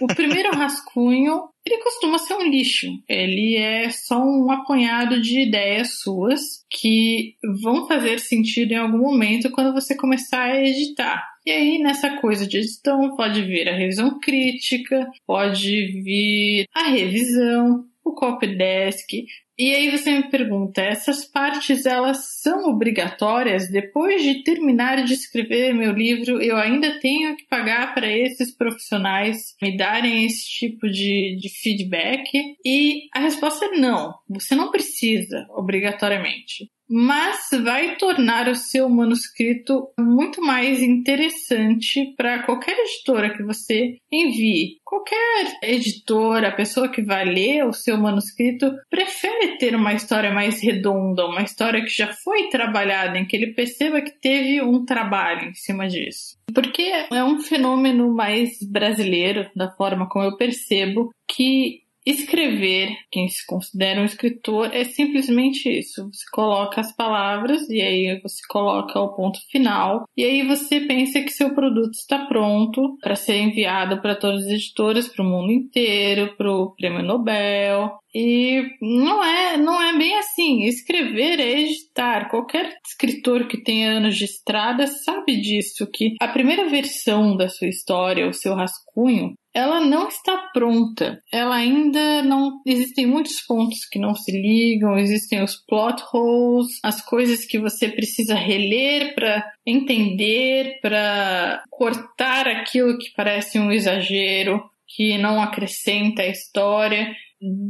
o, 0.00 0.04
o 0.04 0.06
primeiro 0.08 0.50
rascunho 0.50 1.48
ele 1.66 1.82
costuma 1.82 2.18
ser 2.18 2.34
um 2.34 2.48
lixo. 2.48 2.86
Ele 3.08 3.56
é 3.56 3.90
só 3.90 4.18
um 4.22 4.50
apanhado 4.52 5.20
de 5.20 5.40
ideias 5.40 5.98
suas 5.98 6.64
que 6.70 7.34
vão 7.60 7.88
fazer 7.88 8.20
sentido 8.20 8.72
em 8.72 8.76
algum 8.76 8.98
momento 8.98 9.50
quando 9.50 9.74
você 9.74 9.96
começar 9.96 10.42
a 10.42 10.64
editar. 10.64 11.26
E 11.44 11.50
aí, 11.50 11.78
nessa 11.78 12.16
coisa 12.18 12.46
de 12.46 12.58
edição, 12.58 13.16
pode 13.16 13.42
vir 13.42 13.68
a 13.68 13.76
revisão 13.76 14.18
crítica, 14.20 15.08
pode 15.26 16.02
vir 16.02 16.66
a 16.72 16.88
revisão, 16.88 17.84
o 18.04 18.12
copydesk, 18.12 19.24
e 19.58 19.74
aí 19.74 19.90
você 19.90 20.10
me 20.12 20.30
pergunta, 20.30 20.82
essas 20.82 21.24
partes 21.24 21.86
elas 21.86 22.40
são 22.42 22.68
obrigatórias? 22.70 23.70
Depois 23.70 24.22
de 24.22 24.42
terminar 24.42 25.04
de 25.04 25.14
escrever 25.14 25.74
meu 25.74 25.92
livro, 25.92 26.42
eu 26.42 26.56
ainda 26.56 26.98
tenho 27.00 27.36
que 27.36 27.46
pagar 27.46 27.94
para 27.94 28.10
esses 28.10 28.54
profissionais 28.54 29.54
me 29.62 29.76
darem 29.76 30.26
esse 30.26 30.44
tipo 30.46 30.88
de, 30.88 31.36
de 31.40 31.48
feedback? 31.48 32.28
E 32.64 33.08
a 33.14 33.20
resposta 33.20 33.64
é 33.66 33.78
não, 33.78 34.14
você 34.28 34.54
não 34.54 34.70
precisa 34.70 35.46
obrigatoriamente 35.50 36.70
mas 36.88 37.48
vai 37.64 37.96
tornar 37.96 38.48
o 38.48 38.54
seu 38.54 38.88
manuscrito 38.88 39.88
muito 39.98 40.40
mais 40.40 40.80
interessante 40.80 42.14
para 42.16 42.42
qualquer 42.44 42.78
editora 42.78 43.36
que 43.36 43.42
você 43.42 43.98
envie. 44.10 44.78
Qualquer 44.84 45.58
editora, 45.62 46.48
a 46.48 46.54
pessoa 46.54 46.88
que 46.88 47.02
vai 47.02 47.24
ler 47.24 47.64
o 47.64 47.72
seu 47.72 47.98
manuscrito, 47.98 48.72
prefere 48.88 49.45
ter 49.56 49.74
uma 49.74 49.94
história 49.94 50.32
mais 50.32 50.60
redonda, 50.60 51.26
uma 51.26 51.42
história 51.42 51.82
que 51.82 51.90
já 51.90 52.12
foi 52.12 52.48
trabalhada, 52.48 53.18
em 53.18 53.24
que 53.24 53.36
ele 53.36 53.54
perceba 53.54 54.00
que 54.00 54.10
teve 54.10 54.60
um 54.62 54.84
trabalho 54.84 55.50
em 55.50 55.54
cima 55.54 55.88
disso. 55.88 56.36
Porque 56.52 56.82
é 57.12 57.24
um 57.24 57.38
fenômeno 57.40 58.12
mais 58.14 58.58
brasileiro, 58.62 59.48
da 59.54 59.70
forma 59.70 60.08
como 60.08 60.24
eu 60.24 60.36
percebo, 60.36 61.10
que 61.28 61.85
Escrever, 62.06 62.96
quem 63.10 63.28
se 63.28 63.44
considera 63.44 64.00
um 64.00 64.04
escritor, 64.04 64.70
é 64.72 64.84
simplesmente 64.84 65.68
isso. 65.68 66.08
Você 66.12 66.24
coloca 66.32 66.80
as 66.80 66.94
palavras 66.94 67.68
e 67.68 67.82
aí 67.82 68.20
você 68.22 68.40
coloca 68.48 69.00
o 69.00 69.12
ponto 69.16 69.40
final 69.50 70.04
e 70.16 70.24
aí 70.24 70.46
você 70.46 70.80
pensa 70.82 71.20
que 71.20 71.30
seu 71.30 71.52
produto 71.52 71.94
está 71.94 72.26
pronto 72.26 72.96
para 73.02 73.16
ser 73.16 73.38
enviado 73.38 74.00
para 74.00 74.14
todas 74.14 74.44
as 74.44 74.52
editoras, 74.52 75.08
para 75.08 75.24
o 75.24 75.28
mundo 75.28 75.50
inteiro, 75.50 76.36
para 76.36 76.48
o 76.48 76.70
Prêmio 76.76 77.02
Nobel. 77.02 77.98
E 78.14 78.62
não 78.80 79.22
é, 79.22 79.58
não 79.58 79.82
é 79.82 79.98
bem 79.98 80.16
assim. 80.16 80.62
Escrever 80.62 81.38
é 81.38 81.60
editar. 81.60 82.30
Qualquer 82.30 82.78
escritor 82.86 83.46
que 83.46 83.62
tenha 83.62 83.90
anos 83.90 84.16
de 84.16 84.24
estrada 84.24 84.86
sabe 84.86 85.36
disso, 85.38 85.86
que 85.92 86.14
a 86.18 86.28
primeira 86.28 86.66
versão 86.68 87.36
da 87.36 87.48
sua 87.48 87.68
história, 87.68 88.26
o 88.26 88.32
seu 88.32 88.54
rascunho, 88.54 89.34
ela 89.56 89.80
não 89.80 90.06
está 90.06 90.36
pronta. 90.52 91.18
Ela 91.32 91.56
ainda 91.56 92.22
não. 92.22 92.60
Existem 92.66 93.06
muitos 93.06 93.40
pontos 93.40 93.86
que 93.90 93.98
não 93.98 94.14
se 94.14 94.30
ligam, 94.30 94.98
existem 94.98 95.42
os 95.42 95.56
plot 95.56 96.02
holes, 96.12 96.78
as 96.84 97.00
coisas 97.00 97.46
que 97.46 97.58
você 97.58 97.88
precisa 97.88 98.34
reler 98.34 99.14
para 99.14 99.50
entender, 99.64 100.78
para 100.82 101.62
cortar 101.70 102.46
aquilo 102.46 102.98
que 102.98 103.10
parece 103.16 103.58
um 103.58 103.72
exagero, 103.72 104.62
que 104.86 105.16
não 105.16 105.40
acrescenta 105.40 106.20
a 106.20 106.28
história. 106.28 107.16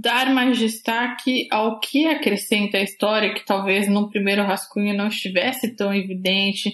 dar 0.01 0.33
mais 0.33 0.59
destaque 0.59 1.47
ao 1.53 1.79
que 1.79 2.07
acrescenta 2.07 2.79
a 2.79 2.83
história, 2.83 3.33
que 3.33 3.45
talvez 3.45 3.89
no 3.89 4.11
primeiro 4.11 4.43
rascunho 4.43 4.97
não 4.97 5.07
estivesse 5.09 5.75
tão 5.77 5.95
evidente, 5.95 6.73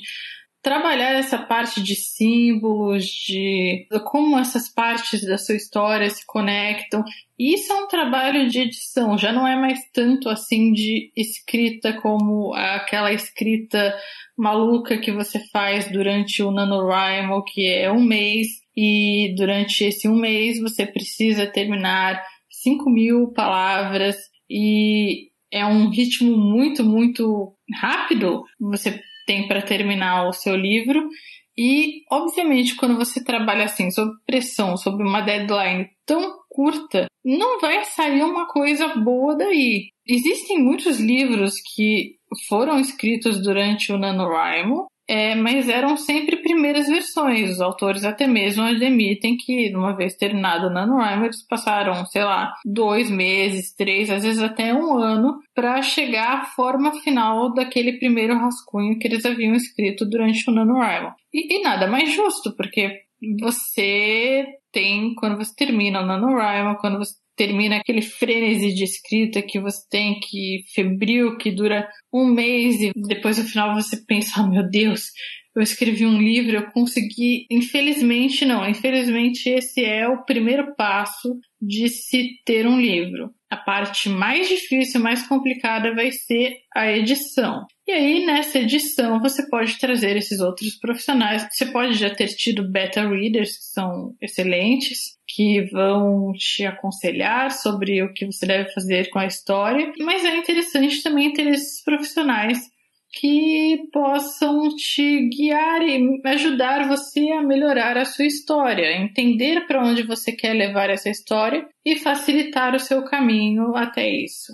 trabalhar 0.63 1.15
essa 1.15 1.39
parte 1.39 1.83
de 1.83 1.97
símbolos, 1.97 3.05
de 3.05 3.87
como 4.05 4.39
essas 4.39 4.73
partes 4.73 5.27
da 5.27 5.37
sua 5.37 5.57
história 5.57 6.09
se 6.09 6.25
conectam. 6.25 7.05
Isso 7.37 7.73
é 7.73 7.77
um 7.77 7.89
trabalho 7.89 8.49
de 8.49 8.61
edição, 8.61 9.19
já 9.19 9.33
não 9.33 9.47
é 9.47 9.57
mais 9.57 9.81
tanto 9.93 10.29
assim 10.29 10.73
de 10.73 11.11
escrita 11.17 11.93
como 12.01 12.55
aquela 12.55 13.13
escrita 13.13 13.93
maluca 14.39 14.99
que 14.99 15.11
você 15.11 15.41
faz 15.49 15.91
durante 15.91 16.43
o 16.43 16.53
NaNoWriMo, 16.53 17.43
que 17.45 17.67
é 17.67 17.91
um 17.91 18.03
mês, 18.03 18.47
e 18.77 19.35
durante 19.37 19.85
esse 19.85 20.09
um 20.09 20.15
mês 20.15 20.61
você 20.61 20.87
precisa 20.87 21.47
terminar 21.47 22.23
5 22.63 22.89
mil 22.89 23.33
palavras 23.33 24.17
e 24.49 25.31
é 25.51 25.67
um 25.67 25.91
ritmo 25.91 26.37
muito, 26.37 26.83
muito 26.83 27.55
rápido. 27.75 28.45
Você 28.59 29.03
tem 29.33 29.49
para 29.49 29.63
terminar 29.63 30.29
o 30.29 30.33
seu 30.33 30.55
livro. 30.55 31.09
E, 31.57 32.03
obviamente, 32.11 32.77
quando 32.77 32.97
você 32.97 33.23
trabalha 33.25 33.65
assim, 33.65 33.91
sob 33.91 34.11
pressão, 34.27 34.77
sob 34.77 35.03
uma 35.03 35.23
deadline 35.23 35.89
tão 36.07 36.35
curta, 36.49 37.07
não 37.25 37.61
vai 37.61 37.85
sair 37.85 38.23
uma 38.23 38.47
coisa 38.47 38.89
boa 38.89 39.37
daí. 39.37 39.89
Existem 40.07 40.59
muitos 40.59 40.99
livros 40.99 41.55
que 41.75 42.17
foram 42.49 42.79
escritos 42.79 43.43
durante 43.43 43.93
o 43.93 43.99
NaNoWriMo 43.99 44.87
é, 45.13 45.35
mas 45.35 45.69
eram 45.69 45.95
sempre 45.95 46.39
primeiras 46.39 46.87
versões. 46.87 47.51
Os 47.51 47.61
autores 47.61 48.03
até 48.03 48.27
mesmo 48.27 48.63
admitem 48.63 49.37
que, 49.37 49.71
uma 49.77 49.95
vez 49.95 50.17
terminado 50.17 50.69
o 50.69 50.71
NaNoWriMo, 50.71 51.27
eles 51.27 51.47
passaram, 51.47 52.07
sei 52.07 52.25
lá, 52.25 52.55
dois 52.65 53.11
meses, 53.11 53.75
três, 53.75 54.09
às 54.09 54.25
vezes 54.25 54.43
até 54.43 54.73
um 54.73 54.97
ano, 54.97 55.39
para 55.55 55.83
chegar 55.83 56.39
à 56.39 56.45
forma 56.47 56.99
final 57.03 57.53
daquele 57.53 57.99
primeiro 57.99 58.39
rascunho 58.39 58.99
que 58.99 59.07
eles 59.07 59.27
haviam 59.27 59.55
escrito 59.55 60.09
durante 60.09 60.51
o 60.51 60.55
NaNoWriMo. 60.55 61.13
E, 61.31 61.59
e 61.59 61.63
nada 61.63 61.87
mais 61.87 62.11
justo, 62.11 62.57
porque 62.57 63.03
você 63.41 64.45
tem, 64.73 65.15
quando 65.15 65.37
você 65.37 65.55
termina 65.55 66.01
o 66.01 66.07
NaNoWriMo, 66.07 66.79
quando 66.79 66.99
você 66.99 67.15
termina 67.37 67.77
aquele 67.77 68.03
frenesi 68.03 68.75
de 68.75 68.85
escrita 68.85 69.43
que 69.43 69.61
você 69.61 69.81
tem, 69.91 70.21
que 70.21 70.65
febril, 70.75 71.37
que 71.39 71.51
dura 71.51 71.89
um 72.13 72.27
mês 72.27 72.81
e 72.81 72.93
depois 72.95 73.39
no 73.39 73.45
final 73.45 73.75
você 73.75 73.97
pensa, 74.07 74.43
oh 74.43 74.49
meu 74.49 74.69
Deus, 74.69 75.11
eu 75.55 75.63
escrevi 75.63 76.07
um 76.07 76.21
livro, 76.21 76.57
eu 76.57 76.71
consegui. 76.71 77.47
Infelizmente, 77.51 78.45
não. 78.45 78.67
Infelizmente, 78.69 79.49
esse 79.51 79.85
é 79.85 80.09
o 80.09 80.25
primeiro 80.25 80.75
passo 80.77 81.39
de 81.61 81.89
se 81.89 82.41
ter 82.45 82.67
um 82.67 82.81
livro. 82.81 83.31
A 83.51 83.57
parte 83.57 84.09
mais 84.09 84.49
difícil, 84.49 85.01
mais 85.01 85.27
complicada 85.27 85.95
vai 85.95 86.11
ser 86.11 86.57
a 86.75 86.91
edição. 86.91 87.67
E 87.87 87.91
aí, 87.91 88.25
nessa 88.25 88.61
edição, 88.61 89.21
você 89.21 89.49
pode 89.49 89.77
trazer 89.79 90.17
esses 90.17 90.39
outros 90.39 90.77
profissionais. 90.77 91.49
Você 91.51 91.67
pode 91.67 91.95
já 91.95 92.15
ter 92.15 92.29
tido 92.29 92.71
beta 92.71 93.07
readers, 93.09 93.57
que 93.57 93.65
são 93.65 94.15
excelentes, 94.21 95.19
que 95.27 95.63
vão 95.63 96.33
te 96.33 96.65
aconselhar 96.65 97.51
sobre 97.51 98.01
o 98.03 98.13
que 98.13 98.25
você 98.25 98.47
deve 98.47 98.73
fazer 98.73 99.11
com 99.11 99.19
a 99.19 99.27
história. 99.27 99.93
Mas 99.99 100.25
é 100.25 100.37
interessante 100.37 101.03
também 101.03 101.33
ter 101.33 101.49
esses 101.49 101.83
profissionais 101.83 102.71
que 103.13 103.89
possam 103.93 104.69
te 104.75 105.29
guiar 105.29 105.83
e 105.83 106.21
ajudar 106.25 106.89
você 106.89 107.31
a 107.33 107.43
melhorar 107.43 107.99
a 107.99 108.05
sua 108.05 108.25
história, 108.25 108.97
entender 108.97 109.67
para 109.67 109.85
onde 109.85 110.03
você 110.03 110.33
quer 110.33 110.55
levar 110.55 110.89
essa 110.89 111.11
história 111.11 111.69
e 111.85 111.97
facilitar 111.97 112.75
o 112.75 112.81
seu 112.81 113.05
caminho 113.05 113.77
até 113.77 114.09
isso. 114.09 114.53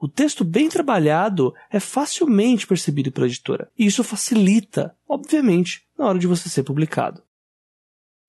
O 0.00 0.08
texto 0.08 0.44
bem 0.44 0.68
trabalhado 0.68 1.54
é 1.70 1.80
facilmente 1.80 2.66
percebido 2.66 3.10
pela 3.10 3.26
editora, 3.26 3.70
e 3.78 3.86
isso 3.86 4.04
facilita, 4.04 4.96
obviamente, 5.08 5.84
na 5.98 6.06
hora 6.06 6.18
de 6.18 6.26
você 6.26 6.48
ser 6.48 6.62
publicado. 6.62 7.22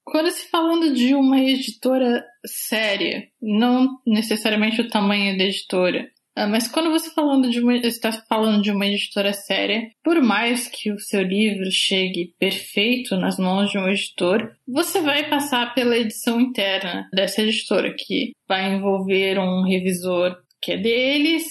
Quando 0.04 0.32
se 0.32 0.50
falando 0.50 0.94
de 0.94 1.14
uma 1.14 1.40
editora 1.40 2.24
séria, 2.46 3.28
não 3.42 4.00
necessariamente 4.06 4.80
o 4.80 4.90
tamanho 4.90 5.38
da 5.38 5.44
editora, 5.44 6.10
ah, 6.38 6.46
mas 6.46 6.68
quando 6.68 6.92
você 6.92 7.10
falando 7.10 7.50
de 7.50 7.60
uma, 7.60 7.76
está 7.76 8.12
falando 8.12 8.62
de 8.62 8.70
uma 8.70 8.86
editora 8.86 9.34
séria, 9.34 9.90
por 10.04 10.22
mais 10.22 10.68
que 10.68 10.92
o 10.92 11.00
seu 11.00 11.24
livro 11.24 11.72
chegue 11.72 12.36
perfeito 12.38 13.18
nas 13.18 13.40
mãos 13.40 13.72
de 13.72 13.80
um 13.80 13.88
editor, 13.88 14.56
você 14.68 15.02
vai 15.02 15.28
passar 15.28 15.74
pela 15.74 15.98
edição 15.98 16.40
interna 16.40 17.10
dessa 17.12 17.42
editora, 17.42 17.92
que 17.98 18.34
vai 18.48 18.72
envolver 18.72 19.40
um 19.40 19.64
revisor 19.64 20.38
que 20.62 20.74
é 20.74 20.78
deles, 20.78 21.46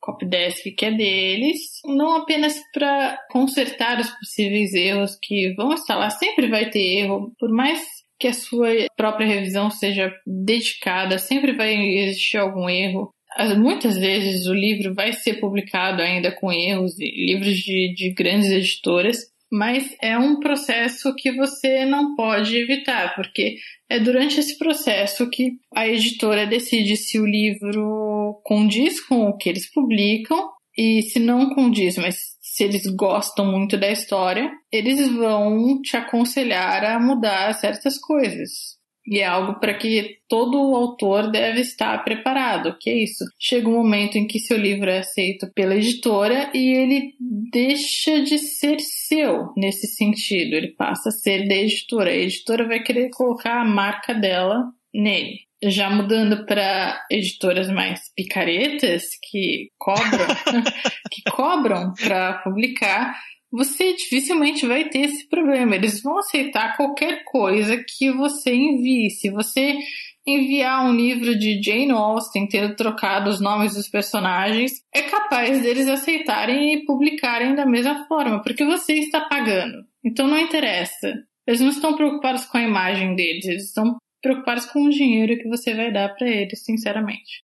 copydesk 0.00 0.70
que 0.76 0.84
é 0.84 0.92
deles, 0.92 1.60
não 1.86 2.16
apenas 2.16 2.60
para 2.72 3.18
consertar 3.30 3.98
os 3.98 4.10
possíveis 4.10 4.74
erros 4.74 5.18
que 5.22 5.54
vão 5.54 5.72
estar 5.72 5.96
lá, 5.96 6.10
sempre 6.10 6.48
vai 6.48 6.68
ter 6.68 6.98
erro, 6.98 7.32
por 7.38 7.50
mais 7.50 7.82
que 8.18 8.28
a 8.28 8.32
sua 8.32 8.68
própria 8.96 9.26
revisão 9.26 9.70
seja 9.70 10.14
dedicada, 10.26 11.18
sempre 11.18 11.52
vai 11.52 11.74
existir 11.74 12.36
algum 12.36 12.68
erro. 12.68 13.10
Muitas 13.58 13.98
vezes 13.98 14.46
o 14.46 14.54
livro 14.54 14.94
vai 14.94 15.12
ser 15.12 15.40
publicado 15.40 16.00
ainda 16.00 16.30
com 16.30 16.52
erros, 16.52 16.96
livros 16.98 17.56
de, 17.56 17.92
de 17.94 18.10
grandes 18.10 18.50
editoras, 18.50 19.18
mas 19.54 19.94
é 20.02 20.18
um 20.18 20.40
processo 20.40 21.14
que 21.14 21.30
você 21.30 21.84
não 21.84 22.16
pode 22.16 22.56
evitar, 22.56 23.14
porque 23.14 23.54
é 23.88 24.00
durante 24.00 24.40
esse 24.40 24.58
processo 24.58 25.30
que 25.30 25.52
a 25.72 25.86
editora 25.86 26.44
decide 26.44 26.96
se 26.96 27.20
o 27.20 27.24
livro 27.24 28.40
condiz 28.42 29.00
com 29.06 29.28
o 29.28 29.36
que 29.36 29.48
eles 29.48 29.72
publicam 29.72 30.50
e 30.76 31.02
se 31.02 31.20
não 31.20 31.54
condiz, 31.54 31.96
mas 31.96 32.16
se 32.40 32.64
eles 32.64 32.82
gostam 32.96 33.46
muito 33.46 33.78
da 33.78 33.92
história, 33.92 34.50
eles 34.72 35.08
vão 35.08 35.80
te 35.80 35.96
aconselhar 35.96 36.82
a 36.82 36.98
mudar 36.98 37.52
certas 37.54 37.96
coisas. 37.96 38.76
E 39.06 39.20
é 39.20 39.26
algo 39.26 39.60
para 39.60 39.74
que 39.74 40.18
todo 40.28 40.74
autor 40.74 41.30
deve 41.30 41.60
estar 41.60 42.02
preparado, 42.04 42.76
que 42.80 42.88
é 42.88 43.02
isso. 43.02 43.24
Chega 43.38 43.68
um 43.68 43.74
momento 43.74 44.16
em 44.16 44.26
que 44.26 44.38
seu 44.38 44.56
livro 44.56 44.88
é 44.90 44.98
aceito 44.98 45.50
pela 45.54 45.76
editora 45.76 46.50
e 46.54 46.72
ele 46.72 47.12
deixa 47.52 48.22
de 48.22 48.38
ser 48.38 48.80
seu 48.80 49.52
nesse 49.56 49.86
sentido, 49.86 50.54
ele 50.54 50.68
passa 50.68 51.10
a 51.10 51.12
ser 51.12 51.46
da 51.46 51.54
editora. 51.54 52.10
A 52.10 52.16
editora 52.16 52.66
vai 52.66 52.82
querer 52.82 53.10
colocar 53.10 53.60
a 53.60 53.64
marca 53.64 54.14
dela 54.14 54.64
nele. 54.92 55.40
Já 55.62 55.88
mudando 55.88 56.44
para 56.46 57.04
editoras 57.10 57.70
mais 57.70 58.00
picaretas 58.14 59.04
que 59.22 59.70
cobram, 59.78 60.26
que 61.10 61.22
cobram 61.30 61.94
para 61.94 62.34
publicar, 62.38 63.14
você 63.54 63.94
dificilmente 63.94 64.66
vai 64.66 64.88
ter 64.88 65.02
esse 65.02 65.28
problema. 65.28 65.76
Eles 65.76 66.02
vão 66.02 66.18
aceitar 66.18 66.76
qualquer 66.76 67.22
coisa 67.22 67.76
que 67.76 68.10
você 68.10 68.52
envie. 68.52 69.10
Se 69.10 69.30
você 69.30 69.78
enviar 70.26 70.84
um 70.84 70.92
livro 70.92 71.38
de 71.38 71.62
Jane 71.62 71.92
Austen, 71.92 72.48
tendo 72.48 72.74
trocado 72.74 73.30
os 73.30 73.40
nomes 73.40 73.74
dos 73.74 73.88
personagens, 73.88 74.82
é 74.92 75.02
capaz 75.02 75.62
deles 75.62 75.86
aceitarem 75.86 76.74
e 76.74 76.84
publicarem 76.84 77.54
da 77.54 77.64
mesma 77.64 78.08
forma, 78.08 78.42
porque 78.42 78.64
você 78.64 78.94
está 78.94 79.20
pagando. 79.20 79.86
Então 80.02 80.26
não 80.26 80.38
interessa. 80.38 81.14
Eles 81.46 81.60
não 81.60 81.68
estão 81.68 81.94
preocupados 81.94 82.46
com 82.46 82.58
a 82.58 82.62
imagem 82.62 83.14
deles, 83.14 83.44
eles 83.44 83.64
estão 83.66 83.98
preocupados 84.20 84.66
com 84.66 84.82
o 84.82 84.90
dinheiro 84.90 85.38
que 85.38 85.48
você 85.48 85.74
vai 85.74 85.92
dar 85.92 86.08
para 86.16 86.26
eles, 86.26 86.64
sinceramente. 86.64 87.44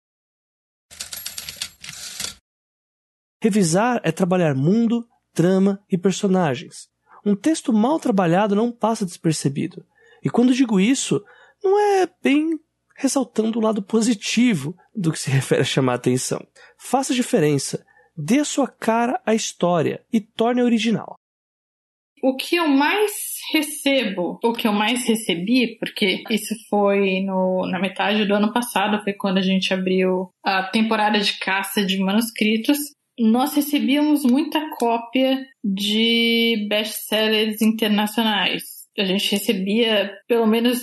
Revisar 3.41 4.01
é 4.03 4.11
trabalhar 4.11 4.53
mundo, 4.53 5.07
trama 5.35 5.79
e 5.91 5.97
personagens. 5.97 6.87
Um 7.25 7.35
texto 7.35 7.73
mal 7.73 7.99
trabalhado 7.99 8.55
não 8.55 8.71
passa 8.71 9.05
despercebido. 9.05 9.85
E 10.23 10.29
quando 10.29 10.53
digo 10.53 10.79
isso, 10.79 11.23
não 11.63 11.79
é 11.79 12.09
bem 12.23 12.59
ressaltando 12.95 13.59
o 13.59 13.61
lado 13.61 13.83
positivo 13.83 14.75
do 14.95 15.11
que 15.11 15.19
se 15.19 15.29
refere 15.31 15.61
a 15.61 15.65
chamar 15.65 15.93
a 15.93 15.95
atenção. 15.95 16.39
Faça 16.77 17.13
diferença, 17.13 17.85
dê 18.15 18.43
sua 18.45 18.67
cara 18.67 19.21
à 19.25 19.35
história 19.35 20.03
e 20.11 20.21
torne 20.21 20.63
original. 20.63 21.15
O 22.23 22.35
que 22.35 22.55
eu 22.55 22.67
mais 22.67 23.11
recebo, 23.53 24.39
o 24.43 24.53
que 24.53 24.67
eu 24.67 24.71
mais 24.71 25.05
recebi, 25.07 25.77
porque 25.77 26.23
isso 26.31 26.55
foi 26.69 27.21
no, 27.21 27.67
na 27.69 27.79
metade 27.79 28.25
do 28.25 28.33
ano 28.33 28.51
passado, 28.51 29.03
foi 29.03 29.13
quando 29.13 29.37
a 29.37 29.41
gente 29.41 29.71
abriu 29.71 30.29
a 30.43 30.63
temporada 30.63 31.19
de 31.19 31.37
caça 31.37 31.85
de 31.85 31.99
manuscritos, 31.99 32.77
nós 33.19 33.53
recebíamos 33.53 34.23
muita 34.23 34.69
cópia 34.77 35.45
de 35.63 36.67
best-sellers 36.69 37.61
internacionais. 37.61 38.63
A 38.97 39.03
gente 39.03 39.31
recebia 39.31 40.11
pelo 40.27 40.45
menos 40.45 40.79